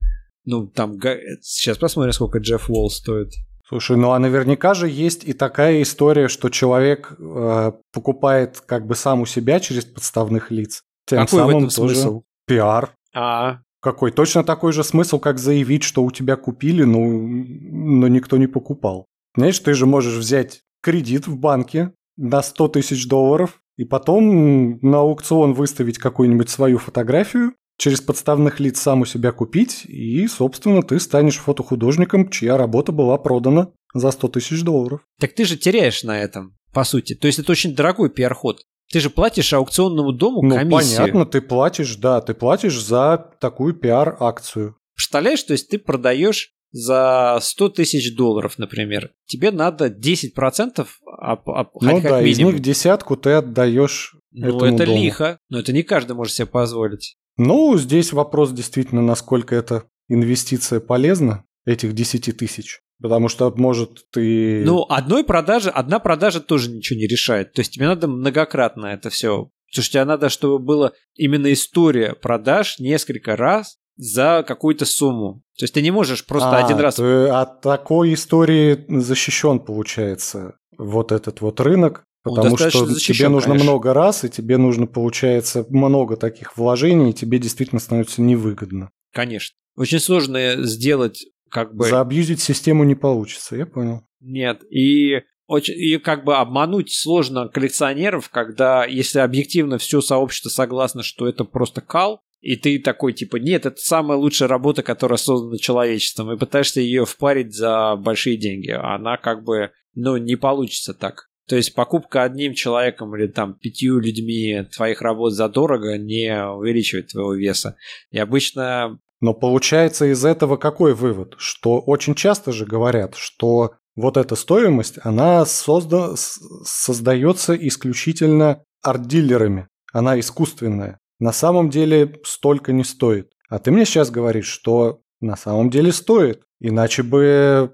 ну, 0.45 0.67
там, 0.67 0.99
сейчас 1.41 1.77
посмотрим, 1.77 2.13
сколько 2.13 2.39
Джефф 2.39 2.69
Уолл 2.69 2.89
стоит. 2.89 3.31
Слушай, 3.67 3.97
ну 3.97 4.11
а 4.11 4.19
наверняка 4.19 4.75
же 4.75 4.87
есть 4.87 5.23
и 5.23 5.33
такая 5.33 5.81
история, 5.81 6.27
что 6.27 6.49
человек 6.49 7.15
э, 7.17 7.71
покупает 7.91 8.61
как 8.63 8.85
бы 8.85 8.93
сам 8.93 9.21
у 9.21 9.25
себя 9.25 9.59
через 9.59 9.85
подставных 9.85 10.51
лиц. 10.51 10.83
Тем 11.07 11.25
Какой 11.25 11.39
самым 11.39 11.53
в 11.53 11.57
этом 11.57 11.69
тоже 11.69 11.95
смысл? 11.95 12.21
пиар. 12.45 12.93
А, 13.15 13.61
какой? 13.79 14.11
Точно 14.11 14.43
такой 14.43 14.71
же 14.71 14.83
смысл, 14.83 15.19
как 15.19 15.39
заявить, 15.39 15.83
что 15.83 16.03
у 16.03 16.11
тебя 16.11 16.35
купили, 16.35 16.83
но, 16.83 16.99
но 16.99 18.07
никто 18.07 18.37
не 18.37 18.47
покупал. 18.47 19.07
Знаешь, 19.35 19.59
ты 19.59 19.73
же 19.73 19.85
можешь 19.85 20.15
взять 20.15 20.61
кредит 20.85 21.25
в 21.25 21.35
банке 21.35 21.93
на 22.15 22.43
100 22.43 22.67
тысяч 22.67 23.07
долларов 23.07 23.59
и 23.75 23.85
потом 23.85 24.79
на 24.81 24.99
аукцион 24.99 25.53
выставить 25.53 25.97
какую-нибудь 25.97 26.47
свою 26.47 26.77
фотографию, 26.77 27.53
через 27.79 28.01
подставных 28.01 28.59
лиц 28.59 28.79
сам 28.79 29.01
у 29.01 29.05
себя 29.05 29.31
купить, 29.31 29.83
и, 29.85 30.27
собственно, 30.27 30.83
ты 30.83 30.99
станешь 30.99 31.37
фотохудожником, 31.37 32.29
чья 32.29 32.55
работа 32.55 32.91
была 32.91 33.17
продана 33.17 33.71
за 33.95 34.11
100 34.11 34.27
тысяч 34.27 34.61
долларов. 34.61 35.01
Так 35.19 35.33
ты 35.33 35.45
же 35.45 35.57
теряешь 35.57 36.03
на 36.03 36.19
этом, 36.19 36.55
по 36.71 36.83
сути. 36.83 37.15
То 37.15 37.25
есть 37.25 37.39
это 37.39 37.51
очень 37.51 37.75
дорогой 37.75 38.11
пиар-ход. 38.11 38.61
Ты 38.91 38.99
же 38.99 39.09
платишь 39.09 39.53
аукционному 39.53 40.11
дому 40.11 40.43
ну, 40.43 40.55
комиссию. 40.55 40.99
Ну, 40.99 41.07
понятно, 41.07 41.25
ты 41.25 41.41
платишь, 41.41 41.95
да, 41.95 42.21
ты 42.21 42.35
платишь 42.35 42.79
за 42.79 43.31
такую 43.41 43.73
пиар-акцию. 43.73 44.77
Представляешь, 44.95 45.41
то 45.41 45.53
есть 45.53 45.67
ты 45.67 45.79
продаешь 45.79 46.54
за 46.75 47.37
100 47.41 47.69
тысяч 47.69 48.17
долларов, 48.17 48.57
например, 48.57 49.11
тебе 49.25 49.51
надо 49.51 49.87
10% 49.87 50.85
об, 51.05 51.49
об, 51.49 51.69
Ну 51.79 52.01
да, 52.01 52.21
минимум. 52.21 52.25
из 52.25 52.39
них 52.39 52.59
десятку 52.59 53.15
ты 53.15 53.31
отдаешь 53.31 54.13
Ну 54.33 54.59
это 54.65 54.85
дому. 54.85 55.01
лихо, 55.01 55.39
но 55.47 55.59
это 55.59 55.71
не 55.71 55.83
каждый 55.83 56.17
может 56.17 56.33
себе 56.33 56.47
позволить. 56.47 57.15
Ну, 57.37 57.77
здесь 57.77 58.11
вопрос 58.11 58.51
действительно, 58.51 59.01
насколько 59.01 59.55
эта 59.55 59.85
инвестиция 60.09 60.81
полезна, 60.81 61.45
этих 61.65 61.93
10 61.93 62.35
тысяч. 62.37 62.81
Потому 63.01 63.29
что, 63.29 63.53
может, 63.55 64.09
ты... 64.11 64.63
Ну, 64.65 64.85
одной 64.89 65.23
продажи, 65.23 65.69
одна 65.69 65.99
продажа 65.99 66.41
тоже 66.41 66.71
ничего 66.71 66.99
не 66.99 67.07
решает. 67.07 67.53
То 67.53 67.61
есть 67.61 67.71
тебе 67.71 67.87
надо 67.87 68.07
многократно 68.09 68.87
это 68.87 69.09
все 69.09 69.49
Потому 69.75 69.83
что 69.83 69.91
тебе 69.91 70.05
надо, 70.05 70.29
чтобы 70.29 70.59
была 70.59 70.91
именно 71.15 71.51
история 71.51 72.13
продаж 72.13 72.79
несколько 72.79 73.35
раз, 73.35 73.77
за 73.97 74.43
какую-то 74.47 74.85
сумму. 74.85 75.41
То 75.57 75.63
есть 75.63 75.73
ты 75.73 75.81
не 75.81 75.91
можешь 75.91 76.25
просто 76.25 76.57
а, 76.57 76.65
один 76.65 76.77
раз... 76.77 76.99
От 76.99 77.61
такой 77.61 78.13
истории 78.13 78.85
защищен, 78.87 79.59
получается, 79.59 80.55
вот 80.77 81.11
этот 81.11 81.41
вот 81.41 81.59
рынок. 81.59 82.03
Потому 82.23 82.57
что 82.57 82.85
защищен, 82.85 83.15
тебе 83.15 83.29
нужно 83.29 83.51
конечно. 83.51 83.71
много 83.71 83.93
раз, 83.93 84.23
и 84.23 84.29
тебе 84.29 84.57
нужно, 84.57 84.87
получается, 84.87 85.65
много 85.69 86.17
таких 86.17 86.57
вложений, 86.57 87.11
и 87.11 87.13
тебе 87.13 87.37
действительно 87.37 87.79
становится 87.79 88.21
невыгодно. 88.21 88.89
Конечно. 89.13 89.55
Очень 89.77 89.99
сложно 89.99 90.63
сделать 90.63 91.25
как 91.49 91.75
бы... 91.75 91.85
Заобьюзить 91.85 92.41
систему 92.41 92.83
не 92.83 92.95
получится, 92.95 93.55
я 93.55 93.65
понял. 93.65 94.01
Нет, 94.19 94.63
и 94.71 95.21
очень, 95.47 95.75
и 95.75 95.97
как 95.99 96.25
бы 96.25 96.35
обмануть 96.35 96.91
сложно 96.91 97.47
коллекционеров, 97.47 98.29
когда, 98.29 98.85
если 98.85 99.19
объективно 99.19 99.77
все 99.77 100.01
сообщество 100.01 100.49
согласно, 100.49 101.03
что 101.03 101.27
это 101.27 101.43
просто 101.43 101.81
кал, 101.81 102.21
и 102.45 102.57
ты 102.57 102.77
такой, 102.77 103.13
типа, 103.13 103.37
нет, 103.37 103.65
это 103.65 103.77
самая 103.79 104.19
лучшая 104.19 104.47
работа, 104.47 104.83
которая 104.83 105.17
создана 105.17 105.57
человечеством, 105.57 106.31
и 106.31 106.37
пытаешься 106.37 106.79
ее 106.79 107.03
впарить 107.03 107.55
за 107.55 107.95
большие 107.95 108.37
деньги. 108.37 108.69
Она 108.69 109.17
как 109.17 109.43
бы, 109.43 109.71
ну, 109.95 110.17
не 110.17 110.35
получится 110.35 110.93
так. 110.93 111.27
То 111.47 111.55
есть 111.55 111.73
покупка 111.73 112.21
одним 112.21 112.53
человеком 112.53 113.15
или 113.15 113.25
там 113.25 113.55
пятью 113.55 113.97
людьми 113.97 114.61
твоих 114.75 115.01
работ 115.01 115.33
задорого 115.33 115.97
не 115.97 116.39
увеличивает 116.47 117.07
твоего 117.07 117.33
веса. 117.33 117.77
И 118.11 118.19
обычно 118.19 118.99
Но 119.21 119.33
получается 119.33 120.05
из 120.05 120.23
этого 120.23 120.57
какой 120.57 120.93
вывод? 120.93 121.33
Что 121.39 121.79
очень 121.79 122.13
часто 122.13 122.51
же 122.51 122.67
говорят, 122.67 123.15
что 123.15 123.73
вот 123.95 124.17
эта 124.17 124.35
стоимость, 124.35 124.99
она 125.01 125.47
созда... 125.47 126.13
создается 126.15 127.55
исключительно 127.55 128.63
арт-дилерами. 128.83 129.67
Она 129.91 130.19
искусственная. 130.19 130.99
На 131.19 131.31
самом 131.31 131.69
деле 131.69 132.19
столько 132.23 132.73
не 132.73 132.83
стоит. 132.83 133.31
А 133.49 133.59
ты 133.59 133.71
мне 133.71 133.85
сейчас 133.85 134.11
говоришь, 134.11 134.47
что 134.47 135.01
на 135.21 135.35
самом 135.35 135.69
деле 135.69 135.91
стоит. 135.91 136.41
Иначе 136.59 137.03
бы 137.03 137.73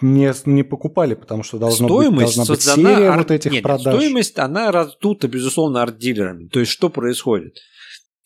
не, 0.00 0.32
не 0.46 0.62
покупали, 0.62 1.14
потому 1.14 1.42
что 1.42 1.58
должно 1.58 1.88
стоимость 1.88 2.36
быть, 2.36 2.46
должна 2.46 2.54
быть 2.54 2.62
серия 2.62 3.08
арт... 3.10 3.18
вот 3.18 3.30
этих 3.30 3.52
Нет, 3.52 3.62
продаж. 3.62 3.94
Стоимость, 3.94 4.38
она 4.38 4.72
раздута, 4.72 5.28
безусловно, 5.28 5.82
арт-дилерами. 5.82 6.48
То 6.48 6.60
есть, 6.60 6.72
что 6.72 6.88
происходит? 6.88 7.58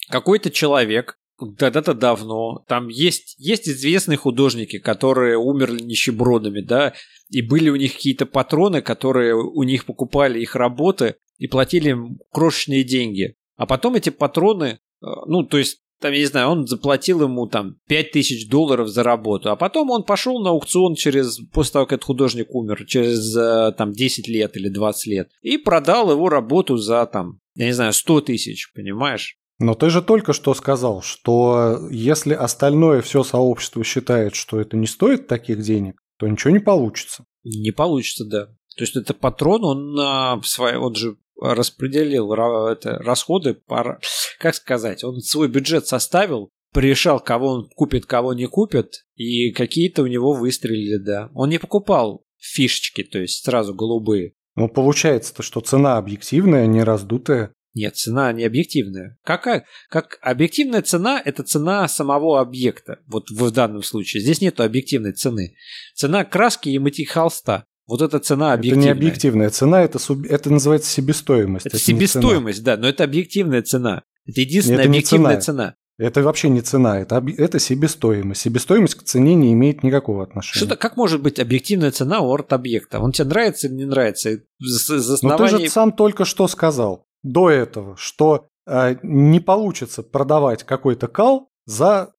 Какой-то 0.08 0.50
человек 0.50 1.18
когда-то 1.38 1.94
давно, 1.94 2.64
там 2.66 2.88
есть, 2.88 3.36
есть 3.38 3.68
известные 3.68 4.16
художники, 4.16 4.78
которые 4.78 5.36
умерли 5.38 5.82
нищебродами, 5.82 6.60
да, 6.60 6.94
и 7.28 7.42
были 7.42 7.70
у 7.70 7.76
них 7.76 7.92
какие-то 7.94 8.26
патроны, 8.26 8.82
которые 8.82 9.36
у 9.36 9.62
них 9.62 9.84
покупали 9.84 10.40
их 10.40 10.56
работы 10.56 11.14
и 11.38 11.46
платили 11.46 11.90
им 11.90 12.18
крошечные 12.32 12.82
деньги. 12.82 13.36
А 13.58 13.66
потом 13.66 13.96
эти 13.96 14.08
патроны, 14.08 14.78
э, 15.02 15.06
ну, 15.26 15.42
то 15.42 15.58
есть 15.58 15.80
там, 16.00 16.12
я 16.12 16.20
не 16.20 16.26
знаю, 16.26 16.48
он 16.48 16.66
заплатил 16.66 17.22
ему 17.22 17.46
там 17.48 17.76
5000 17.88 18.48
долларов 18.48 18.88
за 18.88 19.02
работу, 19.02 19.50
а 19.50 19.56
потом 19.56 19.90
он 19.90 20.04
пошел 20.04 20.40
на 20.40 20.50
аукцион 20.50 20.94
через, 20.94 21.40
после 21.52 21.72
того, 21.72 21.86
как 21.86 21.94
этот 21.98 22.06
художник 22.06 22.54
умер, 22.54 22.84
через 22.86 23.36
э, 23.36 23.72
там 23.76 23.92
10 23.92 24.28
лет 24.28 24.56
или 24.56 24.68
20 24.68 25.06
лет, 25.06 25.30
и 25.42 25.58
продал 25.58 26.10
его 26.12 26.28
работу 26.28 26.76
за 26.76 27.04
там, 27.06 27.40
я 27.56 27.66
не 27.66 27.72
знаю, 27.72 27.92
100 27.92 28.20
тысяч, 28.22 28.72
понимаешь? 28.74 29.36
Но 29.58 29.74
ты 29.74 29.90
же 29.90 30.02
только 30.02 30.32
что 30.32 30.54
сказал, 30.54 31.02
что 31.02 31.88
если 31.90 32.32
остальное 32.32 33.02
все 33.02 33.24
сообщество 33.24 33.82
считает, 33.82 34.36
что 34.36 34.60
это 34.60 34.76
не 34.76 34.86
стоит 34.86 35.26
таких 35.26 35.62
денег, 35.62 36.00
то 36.16 36.28
ничего 36.28 36.52
не 36.52 36.60
получится. 36.60 37.24
Не 37.42 37.72
получится, 37.72 38.24
да. 38.24 38.46
То 38.76 38.84
есть 38.84 38.94
это 38.94 39.14
патрон, 39.14 39.64
он, 39.64 39.98
он 39.98 40.94
же 40.94 41.16
распределил 41.40 42.32
это, 42.32 42.98
расходы, 42.98 43.54
по, 43.54 43.98
как 44.38 44.54
сказать, 44.54 45.04
он 45.04 45.20
свой 45.20 45.48
бюджет 45.48 45.86
составил, 45.86 46.50
решал, 46.74 47.20
кого 47.20 47.48
он 47.48 47.68
купит, 47.74 48.06
кого 48.06 48.34
не 48.34 48.46
купит, 48.46 49.04
и 49.14 49.52
какие-то 49.52 50.02
у 50.02 50.06
него 50.06 50.34
выстрелили, 50.34 50.96
да. 50.98 51.30
Он 51.34 51.48
не 51.48 51.58
покупал 51.58 52.24
фишечки, 52.36 53.02
то 53.02 53.18
есть 53.18 53.44
сразу 53.44 53.74
голубые. 53.74 54.34
Ну, 54.54 54.68
получается-то, 54.68 55.42
что 55.42 55.60
цена 55.60 55.98
объективная, 55.98 56.66
не 56.66 56.82
раздутая. 56.82 57.52
Нет, 57.74 57.94
цена 57.96 58.32
не 58.32 58.44
объективная. 58.44 59.16
Какая? 59.22 59.64
Как 59.88 60.18
объективная 60.20 60.82
цена– 60.82 61.22
это 61.24 61.44
цена 61.44 61.86
самого 61.86 62.40
объекта. 62.40 62.98
Вот 63.06 63.30
в 63.30 63.50
данном 63.52 63.82
случае. 63.84 64.22
Здесь 64.22 64.40
нет 64.40 64.58
объективной 64.58 65.12
цены. 65.12 65.54
Цена 65.94 66.24
краски 66.24 66.70
и 66.70 66.78
мытья 66.80 67.06
холста. 67.06 67.66
Вот 67.88 68.02
эта 68.02 68.18
цена 68.20 68.52
объективная. 68.52 68.90
Это 68.90 68.94
не 68.94 69.06
объективная 69.06 69.50
цена, 69.50 69.82
это, 69.82 69.98
суб... 69.98 70.26
это 70.28 70.50
называется 70.50 70.90
себестоимость. 70.90 71.66
Это, 71.66 71.76
это 71.76 71.84
себестоимость, 71.84 72.62
да, 72.62 72.76
но 72.76 72.86
это 72.86 73.02
объективная 73.02 73.62
цена. 73.62 74.02
Это 74.26 74.42
единственная 74.42 74.80
это 74.80 74.88
объективная 74.90 75.40
цена. 75.40 75.64
цена. 75.64 75.74
Это 75.98 76.22
вообще 76.22 76.50
не 76.50 76.60
цена, 76.60 77.00
это, 77.00 77.24
это 77.38 77.58
себестоимость. 77.58 78.42
Себестоимость 78.42 78.94
к 78.94 79.02
цене 79.02 79.34
не 79.34 79.52
имеет 79.54 79.82
никакого 79.82 80.22
отношения. 80.22 80.58
Что-то 80.58 80.76
как 80.76 80.96
может 80.96 81.22
быть 81.22 81.40
объективная 81.40 81.90
цена 81.90 82.20
у 82.20 82.32
арт-объекта? 82.32 83.00
Он 83.00 83.10
тебе 83.10 83.26
нравится 83.28 83.66
или 83.66 83.74
не 83.74 83.84
нравится? 83.86 84.38
За 84.60 85.18
Но 85.22 85.36
ты 85.38 85.48
же 85.48 85.68
сам 85.68 85.90
только 85.90 86.26
что 86.26 86.46
сказал 86.46 87.06
до 87.22 87.50
этого, 87.50 87.96
что 87.96 88.48
э, 88.66 88.96
не 89.02 89.40
получится 89.40 90.02
продавать 90.04 90.62
какой-то 90.62 91.08
кал 91.08 91.48
за 91.64 92.12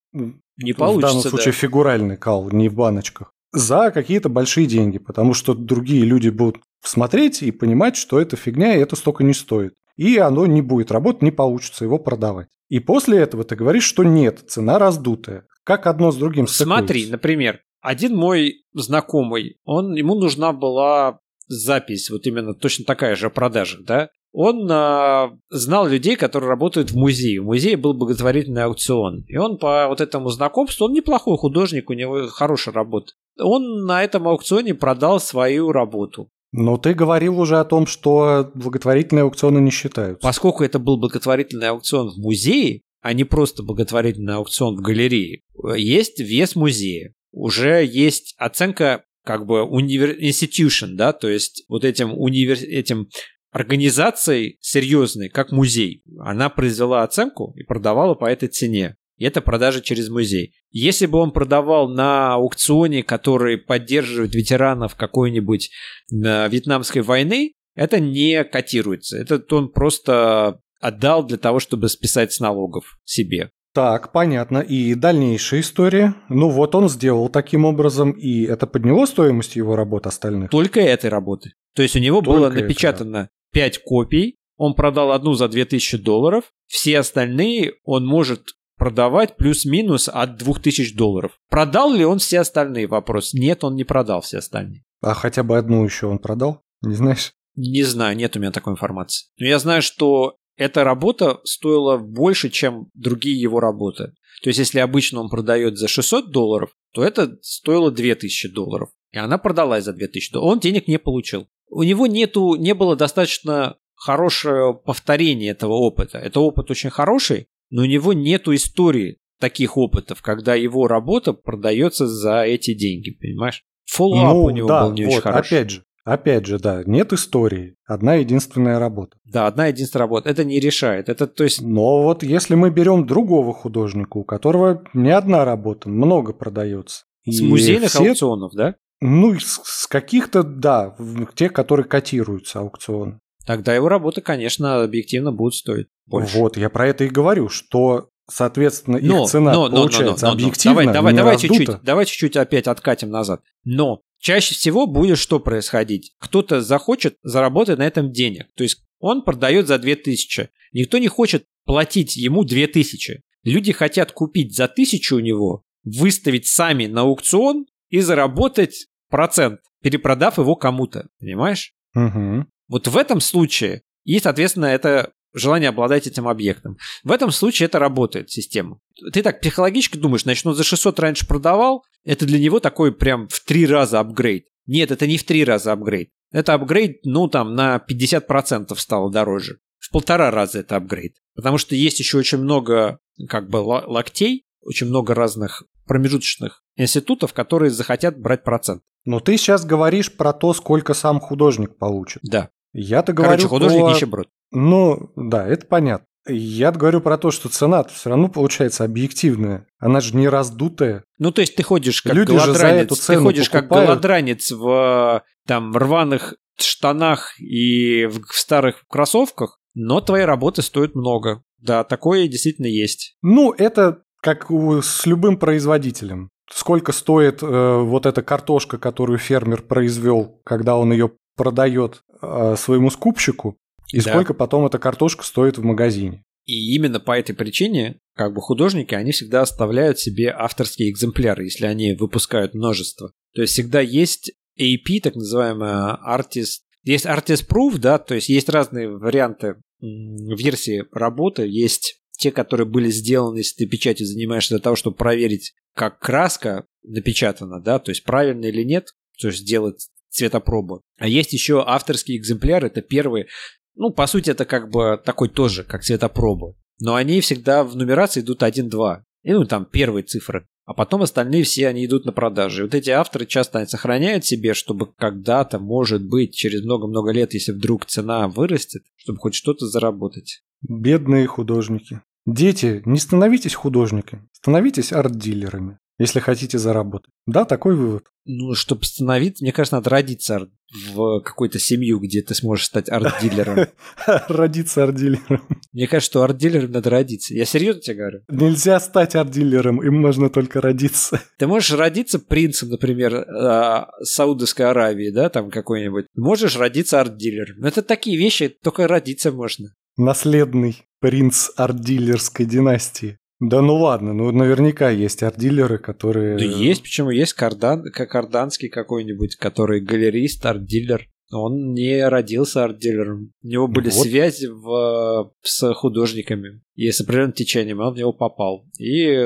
не 0.58 0.73
получится, 0.73 1.08
в 1.08 1.12
данном 1.12 1.29
случае 1.29 1.53
да. 1.53 1.58
фигуральный 1.60 2.17
кал, 2.17 2.49
не 2.49 2.67
в 2.67 2.73
баночках 2.73 3.34
за 3.51 3.91
какие-то 3.91 4.29
большие 4.29 4.67
деньги, 4.67 4.99
потому 4.99 5.33
что 5.33 5.53
другие 5.53 6.03
люди 6.03 6.29
будут 6.29 6.62
смотреть 6.83 7.41
и 7.41 7.51
понимать, 7.51 7.95
что 7.95 8.19
это 8.19 8.35
фигня, 8.35 8.75
и 8.75 8.79
это 8.79 8.95
столько 8.95 9.23
не 9.23 9.33
стоит. 9.33 9.73
И 9.97 10.17
оно 10.17 10.45
не 10.45 10.62
будет 10.62 10.91
работать, 10.91 11.21
не 11.21 11.31
получится 11.31 11.83
его 11.83 11.99
продавать. 11.99 12.47
И 12.69 12.79
после 12.79 13.17
этого 13.17 13.43
ты 13.43 13.55
говоришь, 13.55 13.83
что 13.83 14.03
нет, 14.03 14.43
цена 14.47 14.79
раздутая. 14.79 15.45
Как 15.63 15.88
одно 15.88 16.12
с 16.12 16.17
другим 16.17 16.47
стыкуется? 16.47 16.77
Смотри, 16.77 17.07
например, 17.09 17.62
один 17.81 18.15
мой 18.15 18.63
знакомый, 18.73 19.57
он, 19.63 19.95
ему 19.95 20.15
нужна 20.15 20.53
была 20.53 21.19
запись, 21.47 22.09
вот 22.09 22.25
именно 22.27 22.53
точно 22.53 22.85
такая 22.85 23.15
же 23.15 23.27
о 23.27 23.29
продажах, 23.31 23.83
да? 23.83 24.09
Он 24.31 24.67
а, 24.71 25.31
знал 25.49 25.87
людей, 25.87 26.15
которые 26.15 26.49
работают 26.49 26.91
в 26.91 26.95
музее. 26.95 27.41
В 27.41 27.45
музее 27.45 27.77
был 27.77 27.93
благотворительный 27.93 28.63
аукцион. 28.63 29.25
И 29.27 29.37
он 29.37 29.57
по 29.57 29.87
вот 29.87 30.01
этому 30.01 30.29
знакомству, 30.29 30.85
он 30.85 30.93
неплохой 30.93 31.37
художник, 31.37 31.89
у 31.89 31.93
него 31.93 32.27
хорошая 32.27 32.73
работа 32.73 33.13
он 33.39 33.85
на 33.85 34.03
этом 34.03 34.27
аукционе 34.27 34.73
продал 34.73 35.19
свою 35.19 35.71
работу. 35.71 36.29
Но 36.51 36.77
ты 36.77 36.93
говорил 36.93 37.39
уже 37.39 37.59
о 37.59 37.65
том, 37.65 37.85
что 37.85 38.51
благотворительные 38.55 39.23
аукционы 39.23 39.59
не 39.59 39.71
считаются. 39.71 40.21
Поскольку 40.21 40.63
это 40.63 40.79
был 40.79 40.97
благотворительный 40.97 41.69
аукцион 41.69 42.09
в 42.09 42.17
музее, 42.17 42.81
а 43.01 43.13
не 43.13 43.23
просто 43.23 43.63
благотворительный 43.63 44.35
аукцион 44.35 44.77
в 44.77 44.81
галерее, 44.81 45.41
есть 45.75 46.19
вес 46.19 46.55
музея. 46.55 47.13
Уже 47.31 47.85
есть 47.85 48.33
оценка 48.37 49.03
как 49.23 49.45
бы 49.45 49.61
универ... 49.63 50.17
institution, 50.19 50.93
да, 50.93 51.13
то 51.13 51.29
есть 51.29 51.65
вот 51.69 51.85
этим, 51.85 52.17
универ... 52.17 52.57
этим 52.57 53.09
организацией 53.51 54.57
серьезной, 54.62 55.29
как 55.29 55.51
музей, 55.51 56.03
она 56.19 56.49
произвела 56.49 57.03
оценку 57.03 57.53
и 57.55 57.63
продавала 57.63 58.15
по 58.15 58.25
этой 58.25 58.47
цене. 58.49 58.95
И 59.17 59.25
это 59.25 59.41
продажа 59.41 59.81
через 59.81 60.09
музей. 60.09 60.53
Если 60.71 61.05
бы 61.05 61.19
он 61.19 61.31
продавал 61.31 61.89
на 61.89 62.35
аукционе, 62.35 63.03
который 63.03 63.57
поддерживает 63.57 64.33
ветеранов 64.33 64.95
какой-нибудь 64.95 65.69
э, 66.12 66.49
вьетнамской 66.49 67.01
войны, 67.01 67.53
это 67.75 67.99
не 67.99 68.43
котируется. 68.45 69.17
Это 69.17 69.43
он 69.55 69.71
просто 69.71 70.62
отдал 70.79 71.25
для 71.25 71.38
того, 71.38 71.59
чтобы 71.59 71.89
списать 71.89 72.31
с 72.31 72.39
налогов 72.39 72.97
себе. 73.03 73.51
Так, 73.73 74.12
понятно. 74.12 74.59
И 74.59 74.95
дальнейшая 74.95 75.62
история. 75.62 76.15
Ну 76.29 76.49
вот 76.49 76.73
он 76.73 76.89
сделал 76.89 77.29
таким 77.29 77.65
образом, 77.65 78.12
и 78.12 78.43
это 78.43 78.67
подняло 78.67 79.05
стоимость 79.05 79.55
его 79.55 79.75
работ 79.75 80.07
остальных? 80.07 80.49
Только 80.49 80.79
этой 80.79 81.09
работы. 81.09 81.51
То 81.75 81.83
есть 81.83 81.95
у 81.95 81.99
него 81.99 82.21
Только 82.21 82.31
было 82.31 82.49
напечатано 82.49 83.17
это. 83.17 83.29
5 83.51 83.83
копий, 83.83 84.38
он 84.57 84.73
продал 84.73 85.12
одну 85.12 85.33
за 85.33 85.47
2000 85.47 85.97
долларов, 85.97 86.51
все 86.67 86.99
остальные 86.99 87.73
он 87.83 88.05
может 88.05 88.55
продавать 88.77 89.38
плюс-минус 89.38 90.09
от 90.12 90.38
2000 90.38 90.95
долларов. 90.95 91.33
Продал 91.49 91.93
ли 91.93 92.05
он 92.05 92.19
все 92.19 92.39
остальные? 92.39 92.88
Вопрос. 92.88 93.33
Нет, 93.33 93.63
он 93.63 93.75
не 93.75 93.83
продал 93.83 94.21
все 94.21 94.38
остальные. 94.38 94.83
А 95.01 95.13
хотя 95.13 95.43
бы 95.43 95.57
одну 95.57 95.83
еще 95.83 96.07
он 96.07 96.19
продал? 96.19 96.63
Не 96.81 96.95
знаешь? 96.95 97.33
Не 97.55 97.83
знаю, 97.83 98.15
нет 98.15 98.35
у 98.35 98.39
меня 98.39 98.51
такой 98.51 98.73
информации. 98.73 99.27
Но 99.38 99.45
я 99.45 99.59
знаю, 99.59 99.81
что 99.81 100.38
эта 100.55 100.83
работа 100.83 101.39
стоила 101.43 101.97
больше, 101.97 102.49
чем 102.49 102.89
другие 102.93 103.39
его 103.39 103.59
работы. 103.59 104.13
То 104.43 104.49
есть, 104.49 104.59
если 104.59 104.79
обычно 104.79 105.19
он 105.19 105.29
продает 105.29 105.77
за 105.77 105.88
600 105.88 106.31
долларов, 106.31 106.71
то 106.93 107.03
это 107.03 107.38
стоило 107.41 107.91
2000 107.91 108.49
долларов. 108.49 108.89
И 109.12 109.17
она 109.17 109.38
продалась 109.38 109.83
за 109.83 109.93
2000 109.93 110.33
долларов. 110.33 110.53
Он 110.53 110.59
денег 110.59 110.88
не 110.88 110.99
получил. 110.99 111.47
У 111.69 111.84
него 111.84 112.08
нету, 112.08 112.55
не 112.55 112.73
было 112.73 112.95
достаточно 112.95 113.77
хорошего 113.95 114.73
повторения 114.73 115.49
этого 115.49 115.73
опыта. 115.73 116.17
Это 116.17 116.39
опыт 116.39 116.71
очень 116.71 116.89
хороший, 116.89 117.47
но 117.69 117.84
у 117.84 117.86
него 117.86 118.13
нету 118.13 118.55
истории 118.55 119.17
таких 119.39 119.77
опытов, 119.77 120.21
когда 120.21 120.55
его 120.55 120.88
работа 120.88 121.34
продается 121.34 122.08
за 122.08 122.43
эти 122.43 122.73
деньги, 122.73 123.12
понимаешь? 123.12 123.63
Фоллоуап 123.86 124.34
ну, 124.34 124.43
у 124.43 124.49
него 124.49 124.67
да, 124.67 124.86
был 124.86 124.93
не 124.93 125.05
вот, 125.05 125.12
очень 125.12 125.21
хороший. 125.21 125.58
Опять 125.58 125.69
же, 125.71 125.84
Опять 126.10 126.47
же, 126.47 126.58
да, 126.58 126.82
нет 126.88 127.13
истории, 127.13 127.75
одна 127.86 128.15
единственная 128.15 128.79
работа. 128.79 129.17
Да, 129.25 129.45
одна 129.45 129.67
единственная 129.67 130.05
работа. 130.05 130.27
Это 130.27 130.43
не 130.43 130.60
решает. 130.60 131.08
Это 131.08 131.27
то 131.27 131.43
есть. 131.43 131.62
Но 131.62 132.01
вот 132.01 132.23
если 132.23 132.55
мы 132.55 132.71
берем 132.71 133.05
другого 133.05 133.53
художника, 133.53 134.17
у 134.17 134.23
которого 134.23 134.84
не 134.95 135.12
одна 135.12 135.45
работа, 135.45 135.88
много 135.88 136.34
продается. 136.34 137.03
С 137.25 137.41
музейных 137.41 137.89
все... 137.89 138.08
аукционов, 138.08 138.53
да? 138.53 138.75
Ну, 139.01 139.39
с, 139.39 139.88
каких-то, 139.88 140.43
да, 140.43 140.95
тех, 141.35 141.53
которые 141.53 141.85
котируются 141.85 142.59
аукционы. 142.59 143.19
Тогда 143.45 143.73
его 143.73 143.89
работа, 143.89 144.21
конечно, 144.21 144.83
объективно 144.83 145.31
будет 145.31 145.53
стоить 145.53 145.88
больше. 146.05 146.38
Вот, 146.38 146.57
я 146.57 146.69
про 146.69 146.88
это 146.88 147.05
и 147.05 147.09
говорю, 147.09 147.49
что 147.49 148.09
соответственно, 148.29 148.97
их 148.97 149.09
но, 149.09 149.27
цена 149.27 149.53
но, 149.53 149.69
получается 149.69 150.25
но, 150.25 150.31
но, 150.33 150.38
но, 150.38 150.43
объективно. 150.43 150.75
Давай, 150.75 150.93
давай, 150.93 151.13
давай 151.13 151.38
чуть-чуть, 151.38 151.81
давай 151.81 152.05
чуть-чуть 152.05 152.38
опять 152.38 152.67
откатим 152.67 153.09
назад. 153.09 153.41
Но 153.63 154.01
чаще 154.19 154.53
всего 154.53 154.85
будет 154.85 155.17
что 155.17 155.39
происходить? 155.39 156.13
Кто-то 156.19 156.62
захочет 156.62 157.17
заработать 157.23 157.79
на 157.79 157.88
этом 157.88 158.12
денег. 158.12 158.47
То 158.55 158.63
есть 158.63 158.83
он 158.99 159.23
продает 159.23 159.67
за 159.67 159.79
2000. 159.79 160.49
Никто 160.73 160.97
не 160.97 161.07
хочет 161.07 161.45
платить 161.65 162.15
ему 162.15 162.43
2000. 162.43 163.23
Люди 163.43 163.71
хотят 163.71 164.12
купить 164.12 164.55
за 164.55 164.65
1000 164.65 165.15
у 165.15 165.19
него, 165.19 165.63
выставить 165.83 166.47
сами 166.47 166.85
на 166.85 167.01
аукцион 167.01 167.65
и 167.89 167.99
заработать 167.99 168.88
процент, 169.10 169.62
перепродав 169.82 170.38
его 170.38 170.56
кому-то. 170.56 171.08
Понимаешь? 171.19 171.73
Угу. 171.95 172.45
Вот 172.67 172.88
в 172.88 172.97
этом 172.97 173.19
случае, 173.19 173.82
и, 174.04 174.19
соответственно, 174.19 174.65
это 174.65 175.12
желание 175.34 175.69
обладать 175.69 176.08
этим 176.08 176.28
объектом. 176.28 176.78
В 177.04 177.12
этом 177.12 177.32
случае 177.32 177.67
это 177.67 177.80
работает 177.80 178.30
система. 178.30 178.80
ты 179.13 179.21
так 179.21 179.41
психологически 179.41 179.97
думаешь, 179.97 180.23
значит, 180.23 180.45
он 180.45 180.56
за 180.56 180.63
600 180.63 180.99
раньше 180.99 181.28
продавал, 181.28 181.84
это 182.04 182.25
для 182.25 182.39
него 182.39 182.60
такой 182.60 182.93
прям 182.93 183.28
в 183.28 183.39
три 183.43 183.65
раза 183.65 183.99
апгрейд. 183.99 184.45
Нет, 184.65 184.91
это 184.91 185.08
не 185.08 185.17
в 185.17 185.23
три 185.23 185.43
раза 185.43 185.71
апгрейд. 185.71 186.10
Это 186.32 186.54
апгрейд, 186.54 186.99
ну, 187.04 187.28
там, 187.28 187.56
на 187.56 187.84
50% 187.89 188.75
стало 188.78 189.12
дороже. 189.12 189.60
В 189.80 189.91
полтора 189.91 190.30
раза 190.30 190.60
это 190.60 190.75
апгрейд. 190.75 191.15
Потому 191.36 191.58
что 191.58 191.75
есть 191.75 191.99
еще 191.99 192.17
очень 192.17 192.38
много, 192.38 192.99
как 193.28 193.49
бы, 193.49 193.58
локтей, 193.58 194.45
очень 194.62 194.88
много 194.88 195.13
разных 195.13 195.63
промежуточных 195.88 196.63
институтов, 196.76 197.34
которые 197.34 197.72
захотят 197.72 198.19
брать 198.19 198.43
процент. 198.43 198.82
Но 199.06 199.19
ты 199.19 199.38
сейчас 199.38 199.65
говоришь 199.65 200.15
про 200.15 200.34
то, 200.34 200.54
сколько 200.54 200.93
сам 200.93 201.19
художник 201.19 201.78
получит. 201.78 202.22
Да. 202.24 202.50
Я-то 202.74 203.13
говорю 203.13 203.32
Короче, 203.32 203.48
художник 203.48 203.82
про... 203.82 203.93
нищеброд. 203.93 204.28
Ну, 204.52 205.12
да, 205.15 205.48
это 205.48 205.65
понятно. 205.65 206.06
Я 206.28 206.72
говорю 206.72 207.02
про 207.02 207.17
то, 207.17 207.32
что 207.32 207.50
цена 207.50 207.84
все 207.86 208.10
равно 208.10 208.30
получается 208.30 208.84
объективная. 208.84 209.65
Она 209.80 210.02
же 210.02 210.15
не 210.15 210.28
раздутая. 210.28 211.04
Ну, 211.17 211.32
то 211.32 211.41
есть 211.41 211.56
ты 211.56 211.63
ходишь 211.63 212.02
как 212.02 212.13
Люди 212.13 212.34
же 212.34 212.39
за 212.39 212.45
голодранец, 212.45 212.86
эту 212.86 212.95
цену 212.95 213.19
ты 213.19 213.24
ходишь 213.24 213.50
как 213.50 213.63
покупают. 213.63 213.88
голодранец 213.88 214.52
в 214.52 215.24
там 215.48 215.76
рваных 215.76 216.36
штанах 216.60 217.39
и 217.39 218.06
в, 218.06 218.26
в 218.28 218.36
старых 218.36 218.84
кроссовках, 218.88 219.60
но 219.74 220.02
твои 220.02 220.24
работы 220.24 220.62
стоят 220.62 220.93
много. 220.93 221.43
Да, 221.58 221.84
такое 221.84 222.28
действительно 222.28 222.67
есть. 222.67 223.17
Ну, 223.22 223.54
это 223.54 224.04
как 224.21 224.49
у- 224.51 224.82
с 224.82 225.05
любым 225.05 225.38
производителем. 225.38 226.29
Сколько 226.51 226.91
стоит 226.91 227.43
э, 227.43 227.77
вот 227.84 228.05
эта 228.05 228.21
картошка, 228.23 228.77
которую 228.77 229.19
фермер 229.19 229.62
произвел, 229.62 230.41
когда 230.43 230.77
он 230.77 230.91
ее 230.91 231.12
продает 231.36 232.01
э, 232.21 232.55
своему 232.58 232.89
скупщику, 232.89 233.58
и 233.93 234.01
Да. 234.01 234.10
сколько 234.12 234.34
потом 234.34 234.65
эта 234.65 234.79
картошка 234.79 235.23
стоит 235.23 235.58
в 235.58 235.63
магазине. 235.63 236.23
И 236.45 236.75
именно 236.75 236.99
по 236.99 237.17
этой 237.17 237.34
причине, 237.36 237.99
как 238.15 238.34
бы 238.34 238.41
художники, 238.41 238.95
они 238.95 239.12
всегда 239.12 239.41
оставляют 239.41 239.99
себе 239.99 240.29
авторские 240.36 240.89
экземпляры, 240.89 241.43
если 241.43 241.65
они 241.67 241.93
выпускают 241.93 242.55
множество. 242.55 243.12
То 243.36 243.41
есть 243.41 243.53
всегда 243.53 243.79
есть 243.82 244.32
AP, 244.60 244.99
так 245.03 245.15
называемая 245.15 245.99
artist. 246.05 246.62
Есть 246.84 247.05
artist 247.05 247.45
proof, 247.47 247.77
да, 247.77 247.99
то 247.99 248.15
есть 248.15 248.29
есть 248.29 248.49
разные 248.49 248.89
варианты 248.89 249.58
версии 249.79 250.84
работы. 250.91 251.45
Есть 251.47 251.98
те, 252.19 252.32
которые 252.32 252.67
были 252.67 252.89
сделаны, 252.89 253.38
если 253.38 253.63
ты 253.63 253.69
печатью 253.69 254.05
занимаешься 254.05 254.55
для 254.55 254.62
того, 254.62 254.75
чтобы 254.75 254.97
проверить, 254.97 255.53
как 255.73 255.99
краска 255.99 256.65
напечатана, 256.84 257.62
да, 257.62 257.79
то 257.79 257.91
есть 257.91 258.03
правильно 258.03 258.45
или 258.45 258.63
нет, 258.63 258.89
то 259.19 259.27
есть 259.27 259.39
сделать 259.39 259.88
цветопробу. 260.10 260.82
А 260.97 261.08
есть 261.08 261.34
еще 261.34 261.63
авторские 261.65 262.17
экземпляры, 262.17 262.67
это 262.67 262.82
первые, 262.82 263.27
ну, 263.75 263.91
по 263.91 264.05
сути, 264.08 264.32
это 264.32 264.43
как 264.43 264.69
бы 264.69 265.01
такой 265.03 265.29
тоже, 265.29 265.63
как 265.63 265.84
цветопроба. 265.84 266.55
Но 266.82 266.95
они 266.95 267.21
всегда 267.21 267.63
в 267.63 267.75
нумерации 267.75 268.19
идут 268.19 268.43
1-2. 268.43 269.01
И, 269.23 269.32
ну, 269.32 269.45
там 269.45 269.65
первые 269.65 270.03
цифры. 270.03 270.47
А 270.65 270.73
потом 270.73 271.01
остальные 271.01 271.43
все, 271.43 271.67
они 271.67 271.86
идут 271.86 272.05
на 272.05 272.12
продажу. 272.12 272.62
И 272.62 272.63
вот 272.65 272.75
эти 272.75 272.89
авторы 272.89 273.25
часто 273.25 273.60
они 273.60 273.67
сохраняют 273.67 274.25
себе, 274.25 274.53
чтобы 274.53 274.91
когда-то, 274.93 275.60
может 275.60 276.05
быть, 276.05 276.36
через 276.36 276.63
много-много 276.63 277.12
лет, 277.12 277.34
если 277.34 277.53
вдруг 277.53 277.86
цена 277.86 278.27
вырастет, 278.27 278.84
чтобы 278.97 279.19
хоть 279.19 279.34
что-то 279.34 279.65
заработать. 279.65 280.41
Бедные 280.62 281.25
художники. 281.25 282.01
Дети, 282.25 282.82
не 282.86 282.99
становитесь 282.99 283.55
художниками, 283.55 284.27
становитесь 284.32 284.91
арт-дилерами, 284.91 285.79
если 285.97 286.19
хотите 286.19 286.58
заработать. 286.58 287.12
Да, 287.25 287.45
такой 287.45 287.75
вывод. 287.75 288.05
Ну, 288.25 288.53
чтобы 288.53 288.86
становиться, 288.86 289.43
мне 289.43 289.51
кажется, 289.51 289.77
надо 289.77 289.89
родиться 289.89 290.49
в 290.93 291.21
какой-то 291.21 291.60
семью, 291.60 291.99
где 291.99 292.21
ты 292.21 292.36
сможешь 292.36 292.65
стать 292.65 292.89
арт-дилером. 292.89 293.67
Родиться 294.27 294.84
арт-дилером. 294.84 295.41
Мне 295.73 295.88
кажется, 295.88 296.12
что 296.12 296.23
арт-дилером 296.23 296.71
надо 296.71 296.89
родиться. 296.89 297.34
Я 297.34 297.45
серьезно 297.45 297.82
тебе 297.82 297.95
говорю. 297.95 298.19
Нельзя 298.29 298.79
стать 298.79 299.15
арт-дилером, 299.15 299.84
им 299.84 299.99
можно 299.99 300.29
только 300.29 300.62
родиться. 300.62 301.21
Ты 301.38 301.47
можешь 301.47 301.71
родиться 301.71 302.19
принцем, 302.19 302.69
например, 302.69 303.15
э, 303.15 303.86
Саудовской 304.03 304.67
Аравии, 304.67 305.10
да, 305.10 305.29
там 305.29 305.49
какой-нибудь. 305.49 306.05
Можешь 306.15 306.55
родиться 306.55 306.99
арт-дилером. 307.01 307.58
Но 307.60 307.67
это 307.67 307.82
такие 307.82 308.17
вещи, 308.17 308.49
только 308.49 308.88
родиться 308.88 309.32
можно. 309.32 309.73
Наследный 309.99 310.85
принц 311.01 311.49
арт-дилерской 311.57 312.45
династии. 312.45 313.17
Да 313.41 313.62
ну 313.62 313.75
ладно, 313.75 314.13
ну 314.13 314.31
наверняка 314.31 314.89
есть 314.89 315.23
арт-дилеры, 315.23 315.77
которые... 315.77 316.38
Да 316.38 316.45
есть, 316.45 316.83
почему 316.83 317.09
есть 317.09 317.33
кардан, 317.33 317.83
карданский 317.91 318.69
какой-нибудь, 318.69 319.35
который 319.35 319.81
галерист, 319.81 320.45
арт-дилер. 320.45 321.05
Он 321.33 321.73
не 321.73 322.07
родился 322.07 322.63
арт-дилером. 322.63 323.33
У 323.43 323.47
него 323.47 323.67
были 323.67 323.89
Вот. 323.89 324.03
связи 324.03 324.47
в, 324.47 325.33
с 325.41 325.73
художниками. 325.73 326.62
И 326.75 326.89
с 326.89 327.01
определенным 327.01 327.33
течением 327.33 327.81
он 327.81 327.93
в 327.93 327.97
него 327.97 328.13
попал. 328.13 328.65
И, 328.79 329.21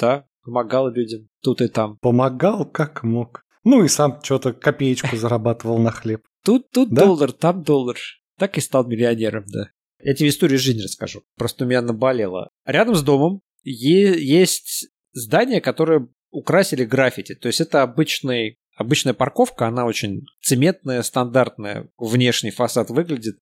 да, 0.00 0.26
помогал 0.44 0.90
людям 0.90 1.28
тут 1.42 1.60
и 1.60 1.68
там. 1.68 1.96
Помогал 2.00 2.64
как 2.64 3.04
мог. 3.04 3.44
Ну 3.62 3.84
и 3.84 3.88
сам 3.88 4.20
что-то 4.20 4.52
копеечку 4.52 5.16
зарабатывал 5.16 5.78
на 5.78 5.92
хлеб. 5.92 6.22
Тут, 6.44 6.70
тут 6.70 6.90
Да? 6.90 7.04
доллар, 7.04 7.30
там 7.30 7.62
доллар. 7.62 7.96
Так 8.36 8.58
и 8.58 8.60
стал 8.60 8.84
миллионером, 8.84 9.44
да. 9.46 9.70
Я 10.02 10.14
тебе 10.14 10.28
историю 10.28 10.58
жизни 10.58 10.82
расскажу. 10.82 11.22
Просто 11.36 11.64
у 11.64 11.68
меня 11.68 11.82
наболело. 11.82 12.50
Рядом 12.64 12.94
с 12.94 13.02
домом 13.02 13.42
е- 13.62 14.20
есть 14.20 14.88
здание, 15.12 15.60
которое 15.60 16.08
украсили 16.30 16.84
граффити. 16.84 17.34
То 17.34 17.48
есть 17.48 17.60
это 17.60 17.82
обычный, 17.82 18.58
обычная 18.76 19.14
парковка, 19.14 19.66
она 19.66 19.86
очень 19.86 20.22
цементная, 20.42 21.02
стандартная. 21.02 21.88
Внешний 21.98 22.50
фасад 22.50 22.90
выглядит. 22.90 23.38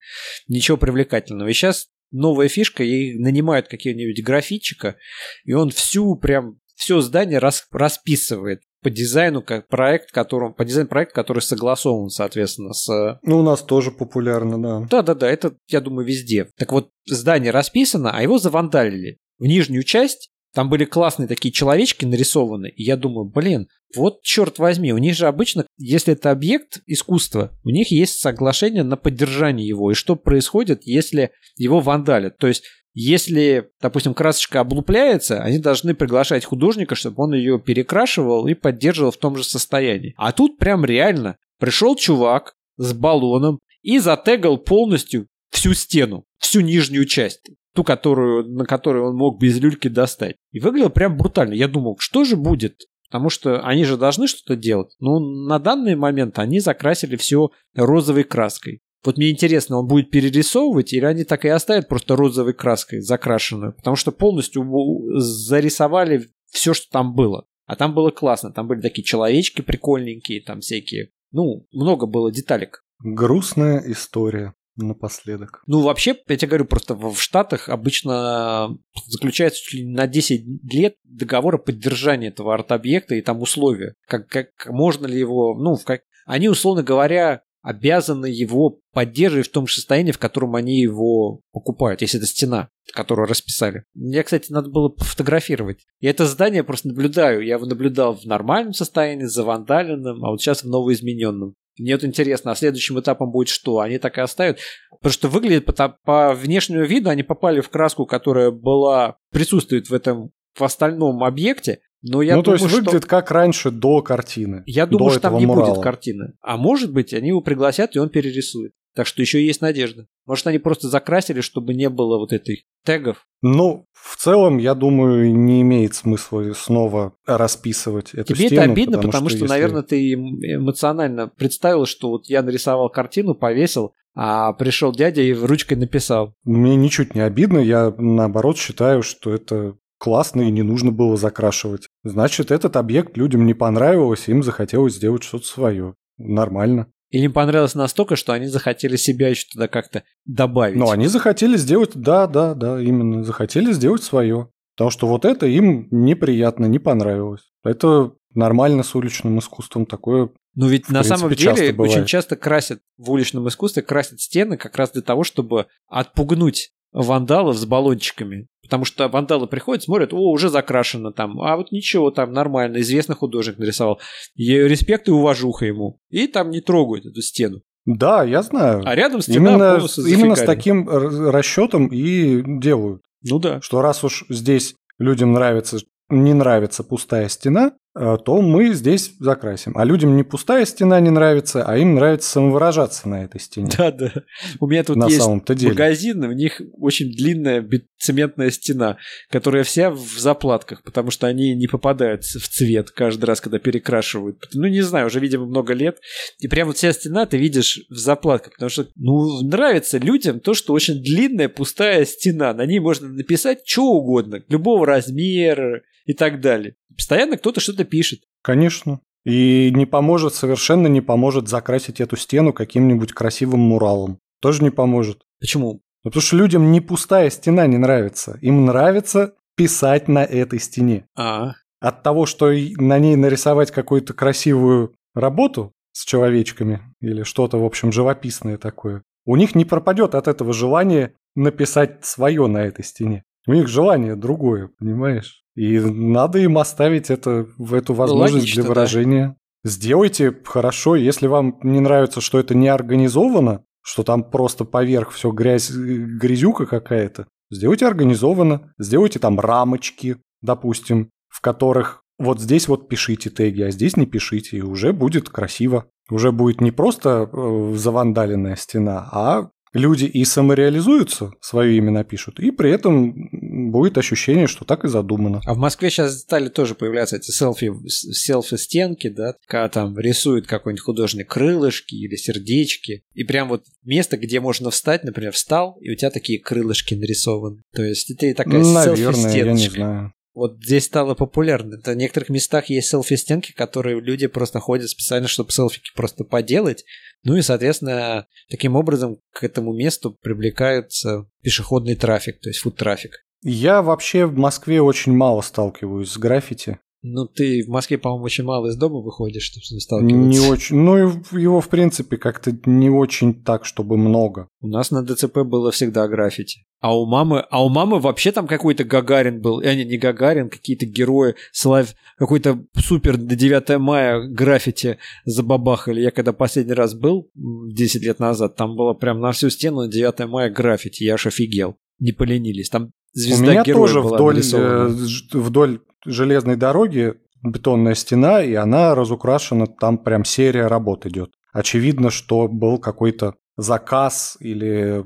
Ничего 0.48 0.76
привлекательного. 0.76 1.48
И 1.48 1.52
сейчас 1.52 1.88
новая 2.10 2.48
фишка, 2.48 2.82
ей 2.82 3.18
нанимают 3.18 3.68
какие-нибудь 3.68 4.24
графитчика, 4.24 4.96
и 5.44 5.52
он 5.52 5.70
всю 5.70 6.16
прям 6.16 6.60
все 6.74 7.00
здание 7.00 7.38
рас- 7.38 7.66
расписывает 7.70 8.60
по 8.82 8.90
дизайну, 8.90 9.42
как 9.42 9.68
проект, 9.68 10.12
которым, 10.12 10.54
по 10.54 10.64
дизайн 10.64 10.86
проект, 10.86 11.12
который 11.12 11.40
согласован, 11.40 12.08
соответственно, 12.08 12.72
с 12.72 13.18
Ну, 13.22 13.38
у 13.38 13.42
нас 13.42 13.62
тоже 13.62 13.90
популярно, 13.90 14.60
да. 14.60 14.86
да-да-да, 14.90 15.28
это, 15.28 15.54
я 15.68 15.80
думаю, 15.80 16.06
везде. 16.06 16.48
Так 16.56 16.72
вот, 16.72 16.90
здание 17.06 17.50
расписано, 17.50 18.12
а 18.12 18.22
его 18.22 18.38
завандалили. 18.38 19.18
В 19.38 19.46
нижнюю 19.46 19.82
часть 19.82 20.30
там 20.54 20.70
были 20.70 20.86
классные 20.86 21.28
такие 21.28 21.52
человечки 21.52 22.06
нарисованы, 22.06 22.68
и 22.68 22.82
я 22.82 22.96
думаю, 22.96 23.28
блин, 23.28 23.68
вот 23.94 24.22
черт 24.22 24.58
возьми, 24.58 24.92
у 24.92 24.98
них 24.98 25.14
же 25.14 25.26
обычно, 25.26 25.66
если 25.76 26.14
это 26.14 26.30
объект 26.30 26.80
искусства, 26.86 27.52
у 27.62 27.68
них 27.68 27.90
есть 27.90 28.20
соглашение 28.20 28.82
на 28.82 28.96
поддержание 28.96 29.68
его, 29.68 29.90
и 29.90 29.94
что 29.94 30.16
происходит, 30.16 30.80
если 30.84 31.32
его 31.56 31.80
вандалят. 31.80 32.38
То 32.38 32.46
есть, 32.46 32.64
если, 32.98 33.68
допустим, 33.78 34.14
красочка 34.14 34.61
облупляется, 34.61 35.42
они 35.42 35.59
должны 35.59 35.94
приглашать 35.94 36.46
художника, 36.46 36.94
чтобы 36.94 37.24
он 37.24 37.35
ее 37.35 37.61
перекрашивал 37.61 38.46
и 38.46 38.54
поддерживал 38.54 39.11
в 39.11 39.18
том 39.18 39.37
же 39.37 39.44
состоянии. 39.44 40.14
А 40.16 40.32
тут 40.32 40.56
прям 40.56 40.82
реально 40.82 41.37
пришел 41.59 41.94
чувак 41.94 42.54
с 42.78 42.94
баллоном 42.94 43.59
и 43.82 43.98
затегал 43.98 44.56
полностью 44.56 45.26
всю 45.50 45.74
стену, 45.74 46.24
всю 46.38 46.62
нижнюю 46.62 47.04
часть, 47.04 47.50
ту, 47.74 47.85
которую, 47.85 48.48
на 48.48 48.64
которую 48.64 49.11
он 49.11 49.16
мог 49.16 49.38
без 49.38 49.59
люльки 49.61 49.88
достать. 49.88 50.37
И 50.52 50.59
выглядело 50.59 50.88
прям 50.88 51.18
брутально. 51.18 51.52
Я 51.52 51.68
думал, 51.68 51.96
что 51.98 52.24
же 52.24 52.37
будет? 52.37 52.87
Потому 53.11 53.28
что 53.28 53.61
они 53.61 53.85
же 53.85 53.98
должны 53.98 54.26
что-то 54.26 54.56
делать. 54.56 54.96
Но 55.00 55.18
на 55.20 55.59
данный 55.59 55.96
момент 55.96 56.38
они 56.38 56.61
закрасили 56.61 57.16
все 57.16 57.50
розовой 57.74 58.24
краской. 58.24 58.80
Вот 59.06 59.16
мне 59.18 59.30
интересно, 59.30 59.78
он 59.78 59.86
будет 59.86 60.10
перерисовывать 60.10 60.92
или 60.92 61.04
они 61.04 61.24
так 61.24 61.44
и 61.44 61.48
оставят 61.48 61.88
просто 61.88 62.16
розовой 62.16 62.54
краской 62.54 63.00
закрашенную? 63.00 63.72
Потому 63.72 63.94
что 63.94 64.10
полностью 64.10 64.66
зарисовали 65.14 66.28
все, 66.46 66.74
что 66.74 66.90
там 66.90 67.14
было. 67.14 67.46
А 67.66 67.76
там 67.76 67.94
было 67.94 68.10
классно. 68.10 68.52
Там 68.52 68.66
были 68.66 68.80
такие 68.80 69.04
человечки 69.04 69.62
прикольненькие, 69.62 70.42
там 70.42 70.60
всякие. 70.60 71.10
Ну, 71.30 71.66
много 71.72 72.06
было 72.06 72.32
деталек. 72.32 72.84
Грустная 72.98 73.82
история 73.86 74.54
напоследок. 74.76 75.62
Ну, 75.66 75.82
вообще, 75.82 76.16
я 76.28 76.36
тебе 76.36 76.48
говорю, 76.48 76.64
просто 76.66 76.94
в 76.94 77.16
Штатах 77.16 77.68
обычно 77.68 78.76
заключается 79.06 79.62
чуть 79.62 79.80
ли 79.80 79.86
на 79.86 80.06
10 80.06 80.72
лет 80.72 80.96
договор 81.04 81.56
о 81.56 81.58
поддержании 81.58 82.28
этого 82.28 82.54
арт-объекта 82.54 83.14
и 83.14 83.22
там 83.22 83.40
условия. 83.40 83.94
Как, 84.06 84.28
как 84.28 84.48
можно 84.66 85.06
ли 85.06 85.18
его, 85.18 85.54
ну, 85.54 85.76
в 85.76 85.84
как... 85.84 86.02
они, 86.26 86.48
условно 86.48 86.82
говоря, 86.82 87.42
обязаны 87.66 88.26
его 88.26 88.79
поддерживать 88.92 89.48
в 89.48 89.50
том 89.50 89.66
же 89.66 89.74
состоянии, 89.74 90.12
в 90.12 90.20
котором 90.20 90.55
они 90.55 90.81
его 90.81 91.40
покупают, 91.50 92.00
если 92.00 92.20
это 92.20 92.29
стена, 92.29 92.68
которую 92.92 93.26
расписали. 93.26 93.83
Мне, 93.92 94.22
кстати, 94.22 94.52
надо 94.52 94.70
было 94.70 94.88
пофотографировать. 94.88 95.85
Я 95.98 96.11
это 96.11 96.26
здание 96.26 96.62
просто 96.62 96.87
наблюдаю. 96.87 97.44
Я 97.44 97.55
его 97.55 97.66
наблюдал 97.66 98.14
в 98.14 98.24
нормальном 98.24 98.72
состоянии, 98.72 99.24
завандаленном, 99.24 100.24
а 100.24 100.31
вот 100.31 100.40
сейчас 100.40 100.62
в 100.62 100.68
новоизмененном. 100.68 101.55
Мне 101.76 101.94
вот 101.94 102.05
интересно, 102.05 102.52
а 102.52 102.55
следующим 102.55 103.00
этапом 103.00 103.33
будет 103.33 103.48
что? 103.48 103.81
Они 103.81 103.98
так 103.98 104.16
и 104.16 104.20
оставят? 104.20 104.61
Потому 104.90 105.12
что 105.12 105.29
выглядит 105.29 105.64
по, 105.64 105.98
по 106.05 106.35
внешнему 106.35 106.85
виду, 106.85 107.11
они 107.11 107.24
попали 107.24 107.61
в 107.61 107.68
краску, 107.68 108.07
которая 108.07 108.52
была, 108.52 109.16
присутствует 109.33 109.90
в 109.90 109.92
этом, 109.92 110.31
в 110.55 110.62
остальном 110.62 111.24
объекте, 111.24 111.81
но 112.02 112.22
я 112.22 112.37
ну, 112.37 112.42
то 112.42 112.52
думаю, 112.52 112.62
есть 112.62 112.70
что... 112.70 112.85
выглядит 112.85 113.06
как 113.06 113.30
раньше 113.30 113.70
до 113.70 114.02
картины. 114.02 114.62
Я 114.66 114.87
думаю, 114.87 115.11
что 115.11 115.20
там 115.20 115.38
не 115.38 115.46
мурала. 115.46 115.70
будет 115.70 115.82
картины. 115.82 116.35
А 116.40 116.56
может 116.56 116.92
быть, 116.92 117.12
они 117.14 117.28
его 117.28 117.40
пригласят, 117.40 117.96
и 117.96 117.98
он 117.98 118.11
перерисует. 118.11 118.72
Так 118.94 119.06
что 119.06 119.20
еще 119.20 119.44
есть 119.44 119.61
надежда. 119.61 120.06
Может, 120.24 120.46
они 120.46 120.59
просто 120.59 120.88
закрасили, 120.88 121.42
чтобы 121.42 121.74
не 121.74 121.90
было 121.90 122.18
вот 122.18 122.32
этой 122.32 122.64
тегов. 122.82 123.26
Ну, 123.42 123.85
в 123.92 124.16
целом, 124.16 124.56
я 124.56 124.74
думаю, 124.74 125.35
не 125.35 125.61
имеет 125.61 125.94
смысла 125.94 126.50
снова 126.54 127.12
расписывать 127.26 128.14
эту 128.14 128.32
Тебе 128.32 128.46
стену. 128.46 128.62
это 128.62 128.72
обидно, 128.72 128.96
потому, 128.96 129.12
потому 129.12 129.28
что, 129.28 129.38
если- 129.38 129.48
наверное, 129.48 129.82
ты 129.82 130.14
эмоционально 130.14 131.28
представил, 131.28 131.85
что 131.85 132.09
вот 132.09 132.26
я 132.26 132.42
нарисовал 132.42 132.88
картину, 132.88 133.35
повесил, 133.35 133.92
а 134.14 134.54
пришел 134.54 134.92
дядя 134.92 135.20
и 135.20 135.35
ручкой 135.35 135.74
написал. 135.74 136.35
Мне 136.44 136.74
ничуть 136.74 137.14
не 137.14 137.20
обидно, 137.20 137.59
я 137.59 137.94
наоборот 137.98 138.56
считаю, 138.56 139.02
что 139.02 139.35
это 139.35 139.76
классно 139.98 140.42
и 140.42 140.50
не 140.50 140.62
нужно 140.62 140.92
было 140.92 141.16
закрашивать. 141.16 141.88
Значит, 142.04 142.50
этот 142.50 142.76
объект 142.76 143.16
людям 143.16 143.46
не 143.46 143.54
понравилось, 143.54 144.28
им 144.28 144.42
захотелось 144.42 144.94
сделать 144.94 145.22
что-то 145.22 145.46
свое. 145.46 145.94
Нормально. 146.18 146.88
Или 147.11 147.26
им 147.26 147.32
понравилось 147.32 147.74
настолько, 147.74 148.16
что 148.16 148.32
они 148.32 148.46
захотели 148.46 148.96
себя 148.96 149.28
еще 149.28 149.46
туда 149.52 149.68
как-то 149.68 150.02
добавить. 150.24 150.76
Но 150.76 150.90
они 150.90 151.06
захотели 151.06 151.56
сделать, 151.56 151.92
да, 151.94 152.26
да, 152.26 152.54
да, 152.54 152.80
именно, 152.80 153.22
захотели 153.22 153.72
сделать 153.72 154.02
свое. 154.02 154.48
Потому 154.76 154.90
что 154.90 155.06
вот 155.06 155.24
это 155.24 155.46
им 155.46 155.88
неприятно, 155.90 156.66
не 156.66 156.78
понравилось. 156.78 157.42
Это 157.64 158.12
нормально 158.35 158.82
с 158.82 158.94
уличным 158.94 159.38
искусством, 159.38 159.87
такое 159.87 160.30
Ну 160.54 160.66
ведь 160.68 160.88
на 160.88 161.00
принципе, 161.00 161.16
самом 161.16 161.35
деле 161.35 161.74
очень 161.76 162.04
часто 162.04 162.37
красят 162.37 162.80
в 162.98 163.11
уличном 163.11 163.48
искусстве, 163.48 163.82
красят 163.82 164.20
стены 164.20 164.56
как 164.59 164.76
раз 164.76 164.92
для 164.92 165.02
того, 165.02 165.24
чтобы 165.24 165.66
отпугнуть 165.88 166.72
вандалов 166.96 167.56
с 167.56 167.64
баллончиками. 167.66 168.48
Потому 168.62 168.85
что 168.85 169.06
вандалы 169.09 169.46
приходят, 169.46 169.85
смотрят, 169.85 170.12
о, 170.12 170.30
уже 170.32 170.48
закрашено 170.48 171.12
там, 171.12 171.40
а 171.40 171.56
вот 171.56 171.70
ничего, 171.70 172.11
там 172.11 172.32
нормально, 172.32 172.80
известный 172.80 173.14
художник 173.14 173.59
нарисовал. 173.59 174.00
Я 174.35 174.66
респект 174.66 175.06
и 175.06 175.12
уважуха 175.12 175.66
ему. 175.66 176.00
И 176.11 176.26
там 176.26 176.50
не 176.50 176.61
трогают 176.61 177.06
эту 177.06 177.22
стену. 177.22 177.61
Да, 177.85 178.24
я 178.24 178.42
знаю. 178.42 178.82
А 178.85 178.96
рядом 178.96 179.20
стена 179.20 179.52
именно, 179.52 179.87
именно 180.09 180.35
с 180.35 180.42
таким 180.42 180.88
расчетом 180.88 181.87
и 181.87 182.42
делают. 182.59 183.02
Ну 183.22 183.38
да. 183.38 183.61
Что 183.61 183.82
раз 183.82 184.02
уж 184.02 184.24
здесь 184.28 184.74
людям 184.98 185.32
нравится, 185.32 185.78
не 186.09 186.35
нравится 186.35 186.82
пустая 186.82 187.28
стена, 187.28 187.72
то 187.96 188.42
мы 188.42 188.74
здесь 188.74 189.14
закрасим. 189.18 189.72
А 189.76 189.85
людям 189.85 190.16
не 190.16 190.22
пустая 190.22 190.66
стена 190.66 191.00
не 191.00 191.09
нравится, 191.09 191.64
а 191.64 191.78
им 191.78 191.94
нравится 191.94 192.28
самовыражаться 192.28 193.09
на 193.09 193.24
этой 193.24 193.40
стене. 193.40 193.70
Да, 193.76 193.90
да. 193.90 194.12
У 194.61 194.66
меня 194.66 194.85
тут 194.85 194.96
на 194.96 195.06
есть 195.06 195.18
самом-то 195.18 195.54
деле. 195.54 195.72
магазин, 195.72 196.22
у 196.24 196.32
них 196.32 196.61
очень 196.78 197.11
длинная 197.11 197.66
цементная 197.98 198.50
стена, 198.50 198.98
которая 199.30 199.64
вся 199.64 199.90
в 199.90 200.18
заплатках, 200.18 200.82
потому 200.82 201.11
что 201.11 201.26
они 201.26 201.54
не 201.54 201.66
попадают 201.68 202.24
в 202.24 202.48
цвет 202.48 202.90
каждый 202.90 203.24
раз, 203.24 203.40
когда 203.40 203.59
перекрашивают. 203.59 204.46
Ну, 204.52 204.66
не 204.66 204.82
знаю, 204.82 205.06
уже, 205.06 205.18
видимо, 205.18 205.46
много 205.46 205.72
лет. 205.72 205.98
И 206.38 206.48
прям 206.48 206.68
вот 206.68 206.76
вся 206.76 206.92
стена 206.92 207.24
ты 207.24 207.38
видишь 207.38 207.80
в 207.88 207.96
заплатках, 207.96 208.52
потому 208.52 208.68
что, 208.68 208.87
ну, 208.96 209.42
нравится 209.42 209.96
людям 209.96 210.40
то, 210.40 210.52
что 210.52 210.74
очень 210.74 211.02
длинная 211.02 211.48
пустая 211.48 212.04
стена. 212.04 212.52
На 212.52 212.66
ней 212.66 212.78
можно 212.78 213.09
написать 213.09 213.61
что 213.64 213.85
угодно, 213.85 214.42
любого 214.48 214.85
размера 214.85 215.82
и 216.06 216.14
так 216.14 216.40
далее. 216.40 216.76
Постоянно 216.96 217.36
кто-то 217.36 217.60
что-то 217.60 217.84
пишет. 217.84 218.20
Конечно. 218.42 219.00
И 219.24 219.70
не 219.74 219.86
поможет, 219.86 220.34
совершенно 220.34 220.86
не 220.86 221.00
поможет 221.00 221.48
закрасить 221.48 222.00
эту 222.00 222.16
стену 222.16 222.52
каким-нибудь 222.52 223.12
красивым 223.12 223.60
муралом. 223.60 224.20
Тоже 224.40 224.62
не 224.62 224.70
поможет. 224.70 225.22
Почему? 225.40 225.72
Ну, 225.72 225.80
Потому 226.04 226.22
что 226.22 226.36
людям 226.36 226.70
не 226.70 226.80
пустая 226.80 227.28
стена 227.30 227.66
не 227.66 227.76
нравится. 227.76 228.38
Им 228.40 228.64
нравится 228.64 229.34
писать 229.56 230.06
на 230.06 230.24
этой 230.24 230.60
стене. 230.60 231.06
А, 231.16 231.54
От 231.80 232.02
того, 232.04 232.26
что 232.26 232.52
на 232.52 232.98
ней 232.98 233.16
нарисовать 233.16 233.72
какую-то 233.72 234.14
красивую 234.14 234.94
работу 235.14 235.72
с 235.92 236.04
человечками 236.04 236.80
или 237.00 237.24
что-то, 237.24 237.58
в 237.58 237.64
общем, 237.64 237.90
живописное 237.90 238.58
такое, 238.58 239.02
у 239.24 239.34
них 239.34 239.56
не 239.56 239.64
пропадет 239.64 240.14
от 240.14 240.28
этого 240.28 240.52
желания 240.52 241.14
написать 241.34 242.04
свое 242.04 242.46
на 242.46 242.58
этой 242.58 242.84
стене. 242.84 243.24
У 243.48 243.54
них 243.54 243.66
желание 243.66 244.14
другое, 244.14 244.70
понимаешь? 244.78 245.42
И 245.56 245.80
надо 245.80 246.38
им 246.38 246.58
оставить 246.58 247.10
это, 247.10 247.46
в 247.58 247.74
эту 247.74 247.94
возможность 247.94 248.44
логично, 248.44 248.62
для 248.62 248.62
да. 248.62 248.68
выражения. 248.68 249.36
Сделайте 249.64 250.36
хорошо, 250.44 250.94
если 250.94 251.26
вам 251.26 251.58
не 251.62 251.80
нравится, 251.80 252.20
что 252.20 252.38
это 252.38 252.54
не 252.54 252.68
организовано, 252.68 253.64
что 253.82 254.04
там 254.04 254.22
просто 254.22 254.64
поверх 254.64 255.10
все 255.10 255.30
грязь, 255.30 255.70
грязюка 255.70 256.66
какая-то, 256.66 257.26
сделайте 257.50 257.86
организованно, 257.86 258.72
сделайте 258.78 259.18
там 259.18 259.40
рамочки, 259.40 260.18
допустим, 260.42 261.10
в 261.28 261.40
которых 261.40 262.02
вот 262.18 262.40
здесь 262.40 262.68
вот 262.68 262.88
пишите 262.88 263.30
теги, 263.30 263.62
а 263.62 263.70
здесь 263.70 263.96
не 263.96 264.06
пишите, 264.06 264.58
и 264.58 264.62
уже 264.62 264.92
будет 264.92 265.28
красиво. 265.28 265.86
Уже 266.10 266.32
будет 266.32 266.60
не 266.60 266.70
просто 266.70 267.28
э, 267.30 267.72
завандаленная 267.74 268.56
стена, 268.56 269.08
а 269.10 269.50
люди 269.72 270.04
и 270.04 270.24
самореализуются, 270.24 271.32
свое 271.40 271.76
имя 271.76 271.90
напишут, 271.90 272.38
и 272.38 272.52
при 272.52 272.70
этом 272.70 273.12
будет 273.56 273.98
ощущение, 273.98 274.46
что 274.46 274.64
так 274.64 274.84
и 274.84 274.88
задумано. 274.88 275.40
А 275.44 275.54
в 275.54 275.58
Москве 275.58 275.90
сейчас 275.90 276.20
стали 276.20 276.48
тоже 276.48 276.74
появляться 276.74 277.16
эти 277.16 277.30
селфи, 277.30 277.72
селфи-стенки, 277.88 279.08
да, 279.08 279.34
когда 279.46 279.68
там 279.68 279.98
рисует 279.98 280.46
какой-нибудь 280.46 280.84
художник 280.84 281.30
крылышки 281.30 281.94
или 281.94 282.16
сердечки. 282.16 283.02
И 283.14 283.24
прям 283.24 283.48
вот 283.48 283.64
место, 283.84 284.16
где 284.16 284.40
можно 284.40 284.70
встать, 284.70 285.04
например, 285.04 285.32
встал, 285.32 285.76
и 285.80 285.90
у 285.90 285.94
тебя 285.94 286.10
такие 286.10 286.40
крылышки 286.40 286.94
нарисованы. 286.94 287.62
То 287.74 287.82
есть 287.82 288.10
это 288.10 288.26
и 288.26 288.34
такая 288.34 288.62
Наверное, 288.62 289.34
я 289.34 289.52
не 289.52 289.68
знаю. 289.68 290.12
Вот 290.36 290.62
здесь 290.62 290.84
стало 290.84 291.14
популярно. 291.14 291.80
В 291.82 291.94
некоторых 291.94 292.28
местах 292.28 292.68
есть 292.68 292.88
селфи-стенки, 292.88 293.52
которые 293.52 293.98
люди 294.02 294.26
просто 294.26 294.60
ходят 294.60 294.90
специально, 294.90 295.28
чтобы 295.28 295.50
селфики 295.50 295.90
просто 295.96 296.24
поделать. 296.24 296.84
Ну 297.24 297.36
и, 297.36 297.42
соответственно, 297.42 298.26
таким 298.50 298.76
образом 298.76 299.18
к 299.32 299.42
этому 299.42 299.72
месту 299.72 300.14
привлекается 300.20 301.26
пешеходный 301.42 301.94
трафик, 301.94 302.38
то 302.38 302.50
есть 302.50 302.60
фуд-трафик. 302.60 303.25
Я 303.42 303.83
вообще 303.83 304.27
в 304.27 304.37
Москве 304.37 304.81
очень 304.81 305.12
мало 305.12 305.40
сталкиваюсь 305.40 306.11
с 306.11 306.18
граффити. 306.18 306.79
Ну, 307.09 307.27
ты 307.27 307.62
в 307.64 307.68
Москве, 307.68 307.99
по-моему, 307.99 308.25
очень 308.25 308.42
мало 308.42 308.66
из 308.66 308.77
дома 308.77 309.01
выходишь, 309.01 309.44
чтобы 309.44 309.64
с 309.64 309.70
ним 309.70 309.81
сталкиваться. 309.81 310.16
Не 310.16 310.40
очень. 310.40 310.77
Ну, 310.77 310.96
его, 311.38 311.61
в 311.61 311.68
принципе, 311.68 312.16
как-то 312.16 312.57
не 312.64 312.90
очень 312.90 313.44
так, 313.44 313.64
чтобы 313.64 313.96
много. 313.96 314.49
У 314.61 314.66
нас 314.66 314.90
на 314.90 315.05
ДЦП 315.05 315.38
было 315.44 315.70
всегда 315.70 316.09
граффити. 316.09 316.64
А 316.81 316.99
у 316.99 317.07
мамы, 317.07 317.44
а 317.49 317.64
у 317.64 317.68
мамы 317.68 318.01
вообще 318.01 318.33
там 318.33 318.49
какой-то 318.49 318.83
Гагарин 318.83 319.40
был. 319.40 319.61
А 319.61 319.75
не, 319.75 319.85
не 319.85 319.99
Гагарин, 319.99 320.51
какие-то 320.51 320.85
герои, 320.85 321.37
славь, 321.53 321.94
какой-то 322.16 322.64
супер 322.77 323.16
до 323.16 323.37
9 323.37 323.79
мая 323.79 324.27
граффити 324.27 324.99
забабахали. 325.25 326.01
Я 326.01 326.11
когда 326.11 326.33
последний 326.33 326.75
раз 326.75 326.94
был, 326.94 327.31
м, 327.37 327.70
10 327.72 328.03
лет 328.03 328.18
назад, 328.18 328.57
там 328.57 328.75
было 328.75 328.94
прям 328.94 329.20
на 329.20 329.31
всю 329.31 329.49
стену 329.49 329.83
на 329.83 329.88
9 329.88 330.27
мая 330.27 330.51
граффити. 330.51 331.05
Я 331.05 331.14
аж 331.14 331.27
офигел. 331.27 331.77
Не 331.98 332.12
поленились. 332.12 332.68
Там 332.68 332.90
звезда 333.12 333.42
У 333.44 333.50
меня 333.50 333.62
героя 333.62 333.82
тоже 333.87 334.02
была 334.02 334.16
вдоль, 334.16 334.35
нарисована. 334.35 334.88
э, 334.88 335.38
вдоль 335.38 335.80
железной 336.04 336.56
дороги 336.56 337.14
бетонная 337.42 337.94
стена, 337.94 338.42
и 338.42 338.54
она 338.54 338.94
разукрашена, 338.94 339.66
там 339.66 339.98
прям 339.98 340.24
серия 340.24 340.66
работ 340.66 341.06
идет. 341.06 341.30
Очевидно, 341.52 342.11
что 342.11 342.48
был 342.48 342.78
какой-то 342.78 343.35
заказ 343.56 344.37
или 344.40 345.04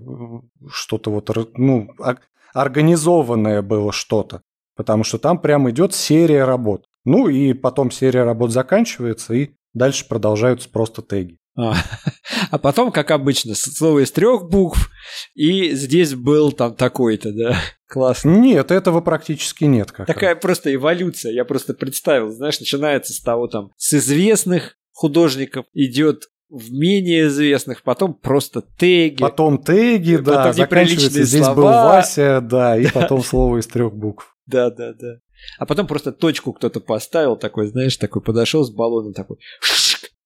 что-то 0.69 1.11
вот, 1.11 1.31
ну, 1.57 1.91
ор- 1.99 2.21
организованное 2.53 3.63
было 3.63 3.93
что-то. 3.93 4.43
Потому 4.77 5.05
что 5.05 5.19
там 5.19 5.39
прям 5.39 5.69
идет 5.71 5.95
серия 5.95 6.45
работ. 6.45 6.87
Ну 7.05 7.29
и 7.29 7.53
потом 7.53 7.91
серия 7.91 8.25
работ 8.25 8.51
заканчивается, 8.51 9.35
и 9.35 9.51
дальше 9.75 10.07
продолжаются 10.09 10.69
просто 10.71 11.03
теги. 11.03 11.37
А, 11.61 11.77
а 12.51 12.59
потом, 12.59 12.93
как 12.93 13.11
обычно, 13.11 13.55
слово 13.55 14.05
из 14.05 14.11
трех 14.11 14.49
букв, 14.49 14.91
и 15.35 15.73
здесь 15.75 16.15
был 16.15 16.53
там 16.53 16.75
такой-то, 16.75 17.33
да. 17.33 17.57
Классно. 17.89 18.31
Нет, 18.31 18.71
этого 18.71 19.01
практически 19.01 19.65
нет. 19.65 19.91
Как 19.93 20.07
Такая 20.07 20.37
просто 20.37 20.73
эволюция, 20.73 21.33
я 21.33 21.45
просто 21.45 21.75
представил, 21.75 22.31
знаешь, 22.31 22.61
начинается 22.61 23.13
с 23.13 23.21
того 23.21 23.49
там, 23.49 23.73
с 23.77 23.95
известных 23.95 24.77
художников 24.93 25.67
идет 25.75 26.29
в 26.49 26.73
менее 26.73 27.29
известных, 27.29 27.83
потом 27.83 28.15
просто 28.15 28.63
теги. 28.63 29.21
Потом 29.21 29.63
теги, 29.63 30.17
да, 30.17 30.37
Потом 30.37 30.53
заканчивается, 30.53 31.05
неприличные 31.05 31.25
здесь 31.25 31.47
был 31.47 31.55
слова. 31.55 31.89
Вася, 31.89 32.41
да, 32.41 32.77
и 32.77 32.87
потом 32.93 33.23
слово 33.23 33.59
из 33.59 33.67
трех 33.67 33.95
букв. 33.95 34.37
Да, 34.47 34.71
да, 34.71 34.93
да. 34.93 35.21
А 35.59 35.67
потом 35.67 35.87
просто 35.87 36.13
точку 36.13 36.53
кто-то 36.53 36.81
поставил, 36.81 37.37
такой, 37.37 37.69
знаешь, 37.69 37.97
такой 37.97 38.21
подошел 38.21 38.65
с 38.65 38.71
баллоном, 38.71 39.15
такой, 39.15 39.39
шик, 39.61 39.80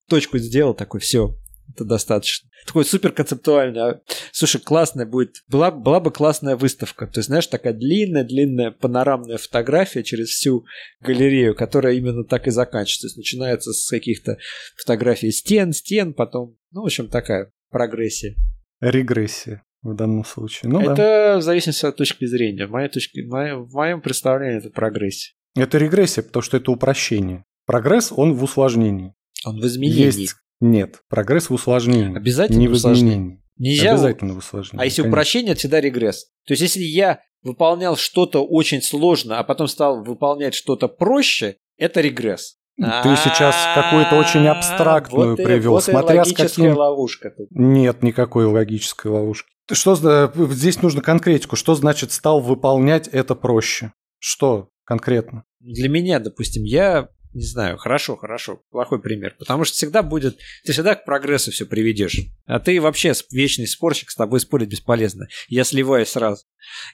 точку 0.08 0.38
сделал, 0.38 0.74
такой, 0.74 1.00
все, 1.00 1.36
это 1.72 1.84
достаточно. 1.84 2.48
Такой 2.66 2.84
супер 2.84 3.12
концептуальный. 3.12 3.80
А, 3.80 4.00
Слушай, 4.32 4.60
классная 4.60 5.06
будет. 5.06 5.36
Была, 5.48 5.70
была 5.70 6.00
бы 6.00 6.10
классная 6.10 6.56
выставка. 6.56 7.06
То 7.06 7.18
есть, 7.18 7.28
знаешь, 7.28 7.46
такая 7.46 7.74
длинная-длинная 7.74 8.70
панорамная 8.70 9.36
фотография 9.36 10.02
через 10.02 10.28
всю 10.28 10.64
галерею, 11.00 11.54
которая 11.54 11.94
именно 11.94 12.24
так 12.24 12.46
и 12.46 12.50
заканчивается. 12.50 13.02
То 13.02 13.06
есть, 13.08 13.16
начинается 13.18 13.72
с 13.72 13.88
каких-то 13.88 14.38
фотографий 14.76 15.30
стен, 15.30 15.72
стен, 15.72 16.14
потом, 16.14 16.56
ну, 16.70 16.82
в 16.82 16.86
общем, 16.86 17.08
такая 17.08 17.52
прогрессия. 17.70 18.34
Регрессия 18.80 19.62
в 19.82 19.94
данном 19.94 20.24
случае. 20.24 20.70
Ну 20.70 20.80
да. 20.80 20.92
это 20.92 21.38
в 21.38 21.42
зависимости 21.42 21.84
от 21.84 21.96
точки 21.96 22.24
зрения. 22.24 22.66
В, 22.66 22.70
моей 22.70 22.88
точке, 22.88 23.22
в 23.22 23.74
моем 23.74 24.00
представлении 24.00 24.58
это 24.58 24.70
прогрессия. 24.70 25.34
Это 25.54 25.78
регрессия, 25.78 26.22
потому 26.22 26.42
что 26.42 26.56
это 26.56 26.70
упрощение. 26.70 27.44
Прогресс, 27.66 28.12
он 28.14 28.34
в 28.34 28.42
усложнении. 28.42 29.14
Он 29.44 29.60
в 29.60 29.66
изменении. 29.66 30.04
Есть. 30.04 30.34
Нет, 30.60 31.00
прогресс 31.08 31.50
в 31.50 31.54
усложнении. 31.54 32.16
Обязательно 32.16 32.58
Не 32.58 32.68
в 32.68 32.72
усложнение. 32.72 33.14
изменении. 33.14 33.40
Нельзя. 33.56 33.92
Обязательно 33.92 34.34
в 34.34 34.38
усложнении. 34.38 34.82
А 34.82 34.84
если 34.84 35.02
конечно. 35.02 35.16
упрощение, 35.16 35.52
это 35.52 35.58
всегда 35.60 35.80
регресс. 35.80 36.26
То 36.46 36.52
есть, 36.52 36.62
если 36.62 36.82
я 36.82 37.20
выполнял 37.42 37.96
что-то 37.96 38.44
очень 38.44 38.82
сложно, 38.82 39.38
а 39.38 39.44
потом 39.44 39.68
стал 39.68 40.02
выполнять 40.02 40.54
что-то 40.54 40.88
проще, 40.88 41.56
это 41.76 42.00
регресс. 42.00 42.56
Ты 42.76 43.16
сейчас 43.16 43.54
какую-то 43.74 44.16
очень 44.16 44.46
абстрактную 44.48 45.36
вот 45.36 45.44
привел, 45.44 45.72
вот 45.72 45.84
смотря 45.84 46.24
с 46.24 46.28
логическая 46.28 46.48
каким... 46.48 46.76
ловушка 46.76 47.30
тут. 47.30 47.46
Нет 47.50 48.02
никакой 48.02 48.46
логической 48.46 49.12
ловушки. 49.12 49.48
Что 49.70 49.94
за- 49.94 50.32
здесь 50.50 50.82
нужно 50.82 51.00
конкретику? 51.00 51.54
Что 51.54 51.76
значит 51.76 52.10
стал 52.10 52.40
выполнять 52.40 53.06
это 53.06 53.36
проще? 53.36 53.92
Что 54.18 54.70
конкретно? 54.84 55.44
Для 55.60 55.88
меня, 55.88 56.18
допустим, 56.18 56.64
я 56.64 57.08
не 57.34 57.44
знаю, 57.44 57.76
хорошо, 57.76 58.16
хорошо, 58.16 58.62
плохой 58.70 59.00
пример. 59.00 59.34
Потому 59.38 59.64
что 59.64 59.74
всегда 59.74 60.02
будет, 60.02 60.38
ты 60.64 60.72
всегда 60.72 60.94
к 60.94 61.04
прогрессу 61.04 61.50
все 61.50 61.66
приведешь. 61.66 62.20
А 62.46 62.60
ты 62.60 62.80
вообще 62.80 63.12
вечный 63.30 63.66
спорщик, 63.66 64.10
с 64.10 64.14
тобой 64.14 64.40
спорить 64.40 64.68
бесполезно. 64.68 65.26
Я 65.48 65.64
сливаюсь 65.64 66.08
сразу. 66.08 66.44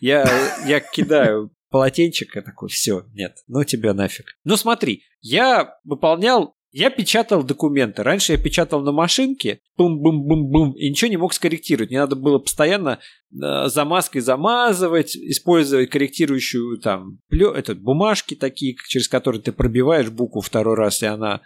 Я, 0.01 0.25
я 0.67 0.81
кидаю 0.81 1.55
полотенчик 1.69 2.37
и 2.37 2.41
такой, 2.41 2.69
все, 2.69 3.05
нет, 3.13 3.37
ну 3.47 3.65
тебя 3.65 3.95
нафиг. 3.95 4.37
Ну 4.45 4.57
смотри, 4.57 5.05
я 5.21 5.75
выполнял, 5.85 6.57
я 6.73 6.91
печатал 6.91 7.43
документы. 7.43 8.03
Раньше 8.03 8.33
я 8.33 8.39
печатал 8.39 8.83
на 8.83 8.93
машинке, 8.93 9.61
бум-бум-бум-бум, 9.77 10.73
и 10.77 10.91
ничего 10.91 11.11
не 11.11 11.17
мог 11.17 11.35
скорректировать. 11.35 11.91
Мне 11.91 12.01
надо 12.01 12.17
было 12.17 12.39
постоянно 12.39 13.01
э, 13.33 13.67
замазкой 13.67 14.21
замазывать, 14.21 15.17
использовать 15.17 15.91
корректирующую 15.91 16.79
там 16.79 17.19
плё- 17.33 17.53
это, 17.53 17.75
бумажки 17.75 18.35
такие, 18.35 18.77
через 18.89 19.09
которые 19.09 19.43
ты 19.43 19.53
пробиваешь 19.53 20.11
букву 20.11 20.41
второй 20.41 20.77
раз, 20.77 21.03
и 21.03 21.07
она... 21.07 21.41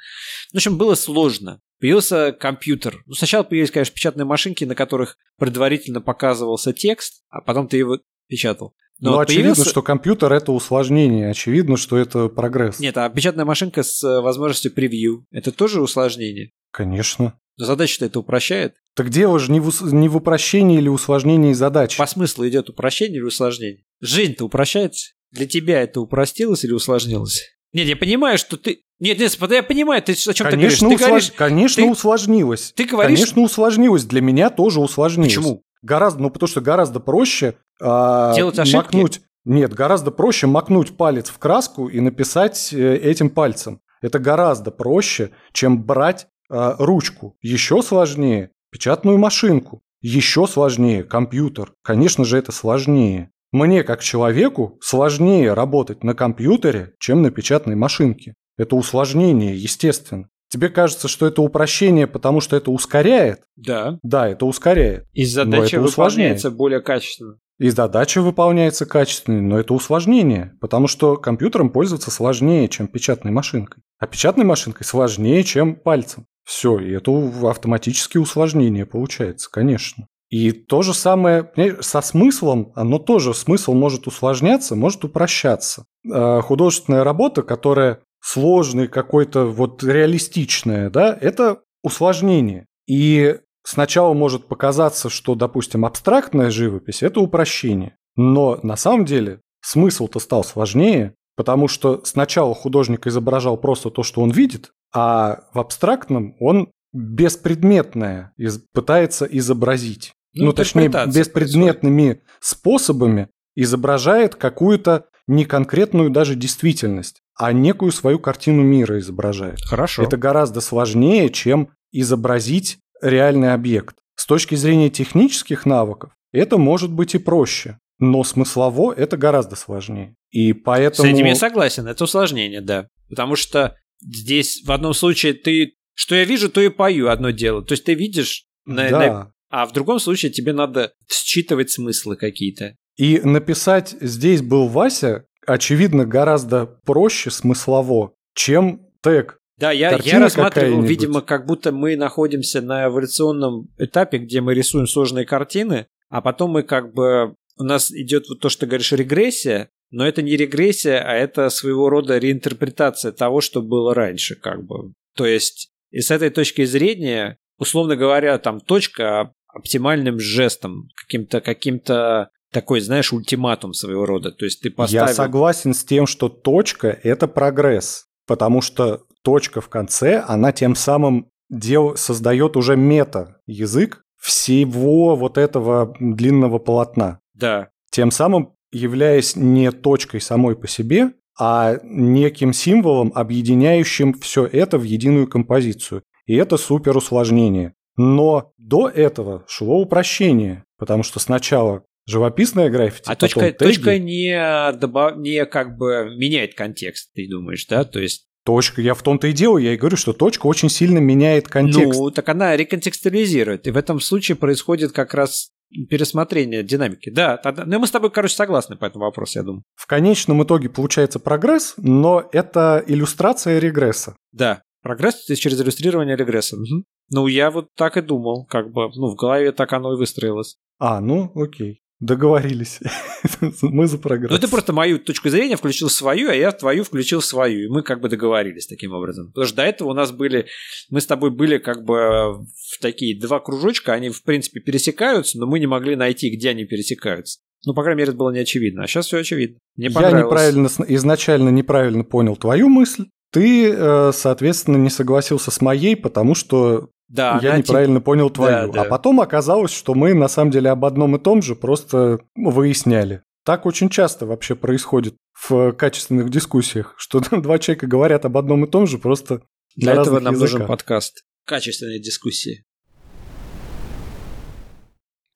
В 0.53 0.57
общем, 0.57 0.77
было 0.77 0.95
сложно. 0.95 1.61
Появился 1.81 2.33
компьютер. 2.33 3.03
Ну, 3.07 3.15
сначала 3.15 3.43
появились, 3.43 3.71
конечно, 3.71 3.95
печатные 3.95 4.25
машинки, 4.25 4.65
на 4.65 4.75
которых 4.75 5.17
предварительно 5.39 6.01
показывался 6.01 6.73
текст, 6.73 7.25
а 7.29 7.41
потом 7.41 7.69
ты 7.69 7.77
его 7.77 7.99
печатал. 8.29 8.75
Но 9.01 9.11
ну, 9.11 9.17
вот 9.17 9.23
очевидно, 9.29 9.53
появился- 9.53 9.71
что 9.71 9.83
компьютер 9.83 10.33
это 10.33 10.53
усложнение, 10.53 11.31
очевидно, 11.31 11.77
что 11.77 11.97
это 11.97 12.29
прогресс. 12.29 12.79
Нет, 12.79 12.97
а 12.97 13.09
печатная 13.09 13.45
машинка 13.45 13.83
с 13.83 14.03
э, 14.03 14.21
возможностью 14.21 14.73
превью– 14.73 15.27
это 15.33 15.51
тоже 15.53 15.83
усложнение. 15.83 16.51
Конечно. 16.71 17.39
Но 17.57 17.67
задача-то 17.67 18.07
это 18.07 18.21
упрощает. 18.21 18.75
Так 18.97 19.11
дело 19.11 19.39
же 19.39 19.53
не 19.53 19.61
в, 19.61 19.69
ус- 19.69 19.81
не 19.83 20.09
в 20.09 20.17
упрощении 20.17 20.79
или 20.79 20.89
усложнении 20.89 21.53
задач. 21.53 21.97
По 21.97 22.07
смыслу 22.07 22.49
идет 22.49 22.69
упрощение 22.71 23.19
или 23.19 23.25
усложнение? 23.25 23.83
Жизнь-то 24.01 24.45
упрощается. 24.45 25.13
Для 25.31 25.47
тебя 25.47 25.83
это 25.83 26.01
упростилось 26.01 26.65
или 26.65 26.73
усложнилось? 26.73 27.43
Нет, 27.73 27.89
я 27.89 27.97
понимаю, 27.97 28.39
что 28.39 28.57
ты... 28.57 28.81
Нет, 29.01 29.19
нет, 29.19 29.37
я 29.51 29.63
понимаю, 29.65 30.01
ты 30.03 30.13
о 30.13 30.15
чем 30.15 30.49
ты 30.49 30.57
говоришь. 30.57 30.79
Конечно, 30.79 30.89
Ты 30.89 30.95
услож- 30.95 31.07
говоришь, 31.07 31.33
Конечно 31.33 31.83
ты- 31.83 31.91
усложнилось. 31.91 32.73
ты 32.77 32.85
говоришь... 32.85 33.19
Конечно, 33.19 33.43
усложнилось. 33.43 34.05
Для 34.05 34.21
меня 34.21 34.51
тоже 34.51 34.81
усложнилось. 34.81 35.35
Почему? 35.35 35.63
Гораздо, 35.85 36.23
ну 36.23 36.31
потому 36.31 36.49
что 36.49 36.63
гораздо 36.63 36.99
проще 36.99 37.57
а, 37.81 38.35
Делать 38.35 38.59
ошибки? 38.59 38.97
макнуть. 38.97 39.21
Нет, 39.45 39.75
гораздо 39.75 40.11
проще 40.11 40.47
макнуть 40.47 40.97
палец 40.97 41.29
в 41.29 41.39
краску 41.39 41.89
и 41.89 42.01
написать 42.01 42.73
э, 42.73 42.97
этим 42.97 43.29
пальцем. 43.29 43.81
Это 44.01 44.19
гораздо 44.19 44.71
проще, 44.71 45.33
чем 45.53 45.85
брать 45.85 46.27
а, 46.51 46.77
ручку. 46.79 47.37
Еще 47.43 47.83
сложнее 47.83 48.51
печатную 48.73 49.19
машинку. 49.19 49.83
Еще 50.01 50.47
сложнее 50.47 51.05
компьютер. 51.05 51.73
Конечно 51.83 52.25
же, 52.25 52.39
это 52.39 52.51
сложнее. 52.51 53.31
Мне, 53.53 53.85
как 53.85 54.03
человеку, 54.03 54.79
сложнее 54.81 55.53
работать 55.53 56.03
на 56.03 56.15
компьютере, 56.15 56.95
чем 56.99 57.21
на 57.21 57.31
печатной 57.31 57.77
машинке. 57.77 58.35
Это 58.57 58.75
усложнение, 58.75 59.55
естественно. 59.55 60.29
Тебе 60.55 60.69
кажется, 60.69 61.09
что 61.09 61.27
это 61.27 61.43
упрощение, 61.43 62.07
потому 62.07 62.41
что 62.41 62.55
это 62.55 62.71
ускоряет? 62.71 63.41
Да. 63.57 63.99
Да, 64.05 64.29
это 64.29 64.47
ускоряет. 64.47 65.09
И 65.13 65.25
задача 65.25 65.81
выполняется 65.81 66.53
более 66.53 66.81
качественно. 66.81 67.41
И 67.59 67.71
задача 67.71 68.23
выполняется 68.23 68.87
качественно, 68.87 69.43
но 69.43 69.59
это 69.59 69.75
усложнение, 69.75 70.53
потому 70.61 70.87
что 70.87 71.17
компьютером 71.17 71.71
пользоваться 71.71 72.13
сложнее, 72.13 72.69
чем 72.69 72.87
печатной 72.87 73.33
машинкой. 73.33 73.83
А 73.99 74.07
печатной 74.07 74.45
машинкой 74.45 74.87
сложнее, 74.87 75.43
чем 75.43 75.75
пальцем. 75.75 76.27
Все, 76.45 76.79
и 76.79 76.93
это 76.93 77.11
автоматически 77.51 78.19
усложнение 78.19 78.87
получается, 78.87 79.49
конечно. 79.51 80.07
И 80.31 80.53
то 80.53 80.83
же 80.83 80.95
самое 80.95 81.51
со 81.81 82.01
смыслом, 82.01 82.73
оно 82.77 83.01
тоже, 83.01 83.35
смысл 83.35 83.73
может 83.73 84.07
усложняться, 84.07 84.77
может 84.77 85.05
упрощаться. 85.05 85.87
Э, 86.09 86.41
Художественная 86.43 87.03
работа, 87.03 87.43
которая 87.43 88.01
сложная, 88.25 88.89
какой-то 88.89 89.45
вот 89.45 89.85
реалистичная, 89.85 90.89
да, 90.89 91.17
это 91.21 91.61
усложнение. 91.83 92.67
И 92.87 93.37
сначала 93.63 94.15
может 94.15 94.49
показаться, 94.49 95.11
что, 95.11 95.35
допустим, 95.35 95.85
абстрактная 95.85 96.51
живопись– 96.51 97.03
это 97.03 97.21
упрощение. 97.21 97.97
Но 98.17 98.59
на 98.63 98.77
самом 98.77 99.05
деле 99.05 99.41
смысл-то 99.61 100.21
стал 100.21 100.43
сложнее, 100.43 101.15
потому 101.37 101.69
что 101.69 102.01
сначала 102.05 102.55
художник 102.55 103.07
изображал 103.07 103.59
просто 103.59 103.91
то, 103.91 104.03
что 104.03 104.23
он 104.23 104.31
видит, 104.31 104.73
а 104.95 105.41
в 105.53 105.59
абстрактном 105.59 106.35
он 106.41 106.71
беспредметное 106.95 108.33
из- 108.39 108.59
пытается 108.73 109.27
изобразить. 109.27 110.13
Ну, 110.35 110.47
Ну, 110.47 110.53
точнее, 110.53 110.89
беспредметными 111.15 112.23
способами 112.41 113.29
изображает 113.57 114.35
какую-то 114.37 115.07
не 115.27 115.45
конкретную 115.45 116.11
даже 116.11 116.35
действительность, 116.35 117.21
а 117.37 117.53
некую 117.53 117.93
свою 117.93 118.19
картину 118.19 118.63
мира 118.63 118.99
изображает. 118.99 119.59
Хорошо. 119.65 120.03
Это 120.03 120.17
гораздо 120.17 120.61
сложнее, 120.61 121.31
чем 121.31 121.71
изобразить 121.93 122.79
реальный 123.03 123.53
объект. 123.53 123.97
С 124.17 124.27
точки 124.27 124.55
зрения 124.55 124.91
технических 124.91 125.67
навыков 125.67 126.13
это 126.33 126.59
может 126.59 126.93
быть 126.93 127.15
и 127.15 127.19
проще, 127.19 127.79
но 127.99 128.25
смыслово 128.25 128.93
это 128.93 129.17
гораздо 129.17 129.57
сложнее. 129.57 130.15
И 130.31 130.53
поэтому... 130.53 131.09
С 131.09 131.13
этим 131.13 131.27
я 131.27 131.35
согласен, 131.35 131.87
это 131.87 132.05
усложнение, 132.05 132.61
да. 132.61 132.89
Потому 133.09 133.37
что 133.37 133.77
здесь 134.01 134.63
в 134.65 134.73
одном 134.73 134.95
случае 134.95 135.35
ты... 135.35 135.75
Что 135.97 136.17
я 136.17 136.25
вижу, 136.25 136.49
то 136.49 136.61
и 136.61 136.71
пою 136.71 137.09
одно 137.09 137.31
дело. 137.31 137.65
То 137.65 137.75
есть 137.75 137.85
ты 137.85 137.95
видишь, 137.95 138.47
на- 138.65 138.91
да. 138.91 138.99
на- 138.99 139.33
а 139.49 139.67
в 139.67 139.73
другом 139.73 140.01
случае 140.01 140.33
тебе 140.33 140.53
надо 140.53 140.93
считывать 141.09 141.71
смыслы 141.71 142.17
какие-то. 142.17 142.75
И 142.97 143.21
написать 143.21 143.95
«здесь 144.01 144.43
был 144.43 144.67
Вася» 144.67 145.27
очевидно 145.47 146.05
гораздо 146.05 146.67
проще 146.67 147.31
смыслово, 147.31 148.13
чем 148.35 148.87
тег. 149.03 149.39
Да, 149.57 149.71
я, 149.71 149.97
я 150.03 150.19
рассматривал, 150.19 150.83
видимо, 150.83 151.21
как 151.21 151.47
будто 151.47 151.71
мы 151.71 151.97
находимся 151.97 152.61
на 152.61 152.87
эволюционном 152.87 153.69
этапе, 153.79 154.19
где 154.19 154.41
мы 154.41 154.55
рисуем 154.55 154.87
сложные 154.87 155.27
картины, 155.27 155.87
а 156.09 156.21
потом 156.21 156.51
мы 156.51 156.63
как 156.63 156.93
бы... 156.93 157.35
У 157.57 157.63
нас 157.63 157.93
идет 157.93 158.25
вот 158.29 158.41
то, 158.41 158.49
что 158.49 158.63
ты 158.63 158.67
говоришь, 158.67 158.91
регрессия, 158.91 159.69
но 159.93 160.05
это 160.05 160.23
не 160.23 160.37
регрессия, 160.37 160.99
а 160.99 161.15
это 161.15 161.49
своего 161.51 161.89
рода 161.89 162.19
реинтерпретация 162.19 163.13
того, 163.13 163.41
что 163.41 163.63
было 163.63 163.95
раньше, 163.95 164.35
как 164.35 164.65
бы. 164.65 164.93
То 165.15 165.25
есть, 165.25 165.71
и 165.93 166.01
с 166.01 166.11
этой 166.11 166.31
точки 166.31 166.65
зрения, 166.65 167.39
условно 167.59 167.95
говоря, 167.95 168.39
там 168.39 168.59
точка 168.59 169.33
оптимальным 169.47 170.19
жестом, 170.19 170.89
каким-то 170.97 171.41
каким-то 171.41 172.31
такой, 172.55 172.81
знаешь, 172.81 173.13
ультиматум 173.13 173.75
своего 173.75 174.07
рода. 174.07 174.31
То 174.31 174.47
есть 174.47 174.63
ты 174.63 174.71
поставил... 174.71 175.09
Я 175.09 175.13
согласен 175.13 175.75
с 175.75 175.85
тем, 175.85 176.07
что 176.07 176.29
точка– 176.29 176.89
это 177.03 177.29
прогресс, 177.29 178.07
потому 178.27 178.63
что 178.63 179.03
точка 179.23 179.61
в 179.61 179.69
конце, 179.69 180.25
она 180.27 180.53
тем 180.53 180.75
самым 180.77 181.29
дел... 181.51 181.97
создает 181.97 182.57
уже 182.57 182.77
мета-язык 182.77 184.05
всего 184.17 185.17
вот 185.17 185.37
этого 185.37 185.95
длинного 186.01 186.59
полотна. 186.59 187.19
Да, 187.35 187.69
Тем 187.91 188.11
самым 188.11 188.55
являясь 188.73 189.37
не 189.37 189.71
точкой 189.71 190.21
самой 190.21 190.57
по 190.57 190.67
себе, 190.67 191.13
а 191.39 191.77
неким 191.83 192.53
символом, 192.53 193.13
объединяющим 193.15 194.15
все 194.15 194.47
это 194.47 194.79
в 194.79 194.83
единую 194.85 195.27
композицию. 195.27 196.03
И 196.27 196.35
это 196.35 196.57
супер 196.57 196.97
усложнение. 196.97 197.75
Но 197.97 198.53
до 198.59 198.89
этого 198.89 199.45
шло 199.47 199.81
упрощение, 199.81 200.65
потому 200.79 201.03
что 201.03 201.21
сначала 201.21 201.85
живописная 202.07 202.71
граффити, 202.71 203.05
А 203.07 203.17
точка, 203.17 203.41
теги. 203.53 203.57
точка 203.57 203.99
не, 203.99 204.73
добав... 204.79 205.17
не 205.17 205.45
как 205.47 205.77
бы 205.77 206.15
меняет 206.17 206.55
контекст, 206.55 207.13
ты 207.15 207.27
думаешь, 207.29 207.67
да? 207.67 207.85
То 207.85 208.01
есть, 208.01 208.27
Точка, 208.47 208.83
я 208.83 208.93
в 208.93 209.03
том-то 209.03 209.29
и 209.29 209.33
дело, 209.33 209.57
я 209.57 209.73
и 209.73 209.77
говорю, 209.79 209.97
что 209.97 210.13
точка 210.13 210.47
очень 210.47 210.69
сильно 210.69 210.99
меняет 210.99 211.49
контекст. 211.49 211.99
ну, 211.99 212.11
так 212.11 212.29
она 212.29 212.55
реконтекстуализирует. 212.55 213.67
И 213.67 213.71
в 213.71 213.77
этом 213.79 214.01
случае 214.01 214.37
происходит 214.37 214.93
как 214.93 215.15
раз 215.15 215.49
пересмотрение 215.89 216.63
динамики. 216.63 217.09
Да, 217.11 217.39
тогда... 217.39 217.65
ну 217.65 217.79
мы 217.79 217.87
с 217.87 217.91
тобой, 217.91 218.11
короче, 218.11 218.35
согласны 218.35 218.77
по 218.77 218.85
этому 218.85 219.07
вопросу, 219.07 219.39
я 219.39 219.43
думаю. 219.45 219.63
В 219.75 219.87
конечном 219.87 220.43
итоге 220.45 220.69
получается 220.69 221.19
прогресс, 221.19 221.73
но 221.79 222.29
это 222.33 222.85
иллюстрация 222.87 223.59
регресса. 223.59 224.15
Да, 224.33 224.61
прогресс 224.83 225.25
через 225.25 225.59
иллюстрирование 225.61 226.15
регресса. 226.15 226.57
Мгм. 226.57 226.85
Ну, 227.11 227.27
я 227.27 227.51
вот 227.51 227.69
так 227.77 227.97
и 227.97 228.03
думал, 228.03 228.45
как 228.45 228.71
бы, 228.73 228.91
ну, 228.95 229.09
в 229.11 229.15
голове 229.17 229.53
так 229.53 229.73
оно 229.73 229.95
и 229.95 229.97
выстроилось. 229.97 230.57
А, 230.79 231.01
ну 231.01 231.33
окей, 231.35 231.81
договорились. 232.01 232.81
Мы 233.63 233.87
за 233.87 233.99
прогресс. 233.99 234.31
Ну, 234.31 234.39
ты 234.39 234.49
просто 234.49 234.73
мою 234.73 234.99
точку 234.99 235.31
зрения 235.31 235.57
включил 235.57 235.89
свою, 235.89 236.31
а 236.31 236.35
я 236.35 236.53
твою 236.53 236.85
включил 236.85 237.23
свою. 237.23 237.67
И 237.67 237.69
мы 237.69 237.83
как 237.83 238.01
бы 238.01 238.09
договорились 238.09 238.67
таким 238.67 238.93
образом. 238.93 239.29
Потому 239.29 239.47
что 239.47 239.57
до 239.57 239.63
этого 239.63 239.91
у 239.91 239.95
нас 239.95 240.13
были... 240.13 240.47
Мы 240.91 241.01
с 241.01 241.07
тобой 241.07 241.31
были 241.31 241.59
как 241.59 241.85
бы 241.85 241.95
в 241.95 242.81
такие 242.81 243.19
два 243.19 243.41
кружочка. 243.41 243.93
Они, 243.93 244.11
в 244.11 244.23
принципе, 244.23 244.61
пересекаются, 244.61 245.39
но 245.39 245.47
мы 245.47 245.59
не 245.59 245.67
могли 245.67 245.97
найти, 245.97 246.35
где 246.35 246.51
они 246.51 246.65
пересекаются. 246.65 247.41
Ну, 247.67 247.75
по 247.75 247.83
крайней 247.83 248.01
мере, 248.01 248.11
это 248.11 248.19
было 248.19 248.31
не 248.31 248.41
очевидно. 248.41 248.85
А 248.85 248.87
сейчас 248.87 249.07
все 249.07 249.19
очевидно. 249.19 249.59
Мне 249.77 249.89
Я 249.89 250.11
неправильно, 250.13 250.69
изначально 250.89 251.49
неправильно 251.49 252.05
понял 252.05 252.37
твою 252.37 252.69
мысль. 252.69 253.07
Ты, 253.31 253.73
э, 253.73 254.13
соответственно, 254.13 254.77
не 254.77 254.91
согласился 254.91 255.51
с 255.51 255.61
моей, 255.61 255.97
потому 255.97 256.35
что 256.35 256.91
да, 257.09 257.39
я 257.43 257.57
неправильно 257.57 257.99
тип... 257.99 258.05
понял 258.05 258.31
твою. 258.31 258.67
Да, 258.69 258.73
да. 258.73 258.83
А 258.83 258.85
потом 258.85 259.21
оказалось, 259.21 259.73
что 259.73 259.95
мы 259.95 260.15
на 260.15 260.29
самом 260.29 260.51
деле 260.51 260.71
об 260.71 260.85
одном 260.85 261.17
и 261.17 261.19
том 261.19 261.43
же 261.43 261.55
просто 261.55 262.21
выясняли. 262.35 263.23
Так 263.45 263.67
очень 263.67 263.91
часто 263.91 264.27
вообще 264.27 264.55
происходит 264.55 265.17
в 265.33 265.73
качественных 265.73 266.31
дискуссиях, 266.31 266.95
что 266.99 267.21
два 267.21 267.59
человека 267.59 267.87
говорят 267.87 268.25
об 268.25 268.37
одном 268.37 268.65
и 268.65 268.71
том 268.71 268.87
же, 268.87 268.99
просто 268.99 269.43
для, 269.77 269.93
этого 269.93 270.21
нам 270.21 270.35
языка. 270.35 270.53
нужен 270.53 270.67
подкаст. 270.67 271.25
Качественные 271.47 272.01
дискуссии. 272.01 272.65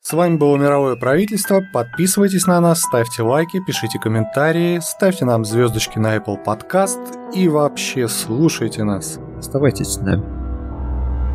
С 0.00 0.14
вами 0.14 0.38
было 0.38 0.56
Мировое 0.56 0.96
правительство. 0.96 1.62
Подписывайтесь 1.74 2.46
на 2.46 2.58
нас, 2.62 2.80
ставьте 2.80 3.22
лайки, 3.22 3.62
пишите 3.66 3.98
комментарии, 3.98 4.78
ставьте 4.80 5.26
нам 5.26 5.44
звездочки 5.44 5.98
на 5.98 6.16
Apple 6.16 6.42
Podcast 6.42 7.34
и 7.34 7.46
вообще 7.46 8.08
слушайте 8.08 8.84
нас. 8.84 9.18
Оставайтесь 9.36 9.88
с 9.88 10.00
нами. 10.00 10.37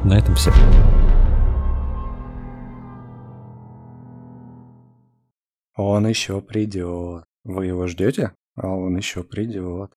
На 0.04 0.18
этом 0.18 0.36
все. 0.36 0.52
Он 5.76 6.08
еще 6.08 6.42
придет. 6.42 7.24
Вы 7.44 7.66
его 7.68 7.88
ждете? 7.88 8.34
А 8.56 8.68
он 8.68 8.98
еще 8.98 9.24
придет. 9.24 9.92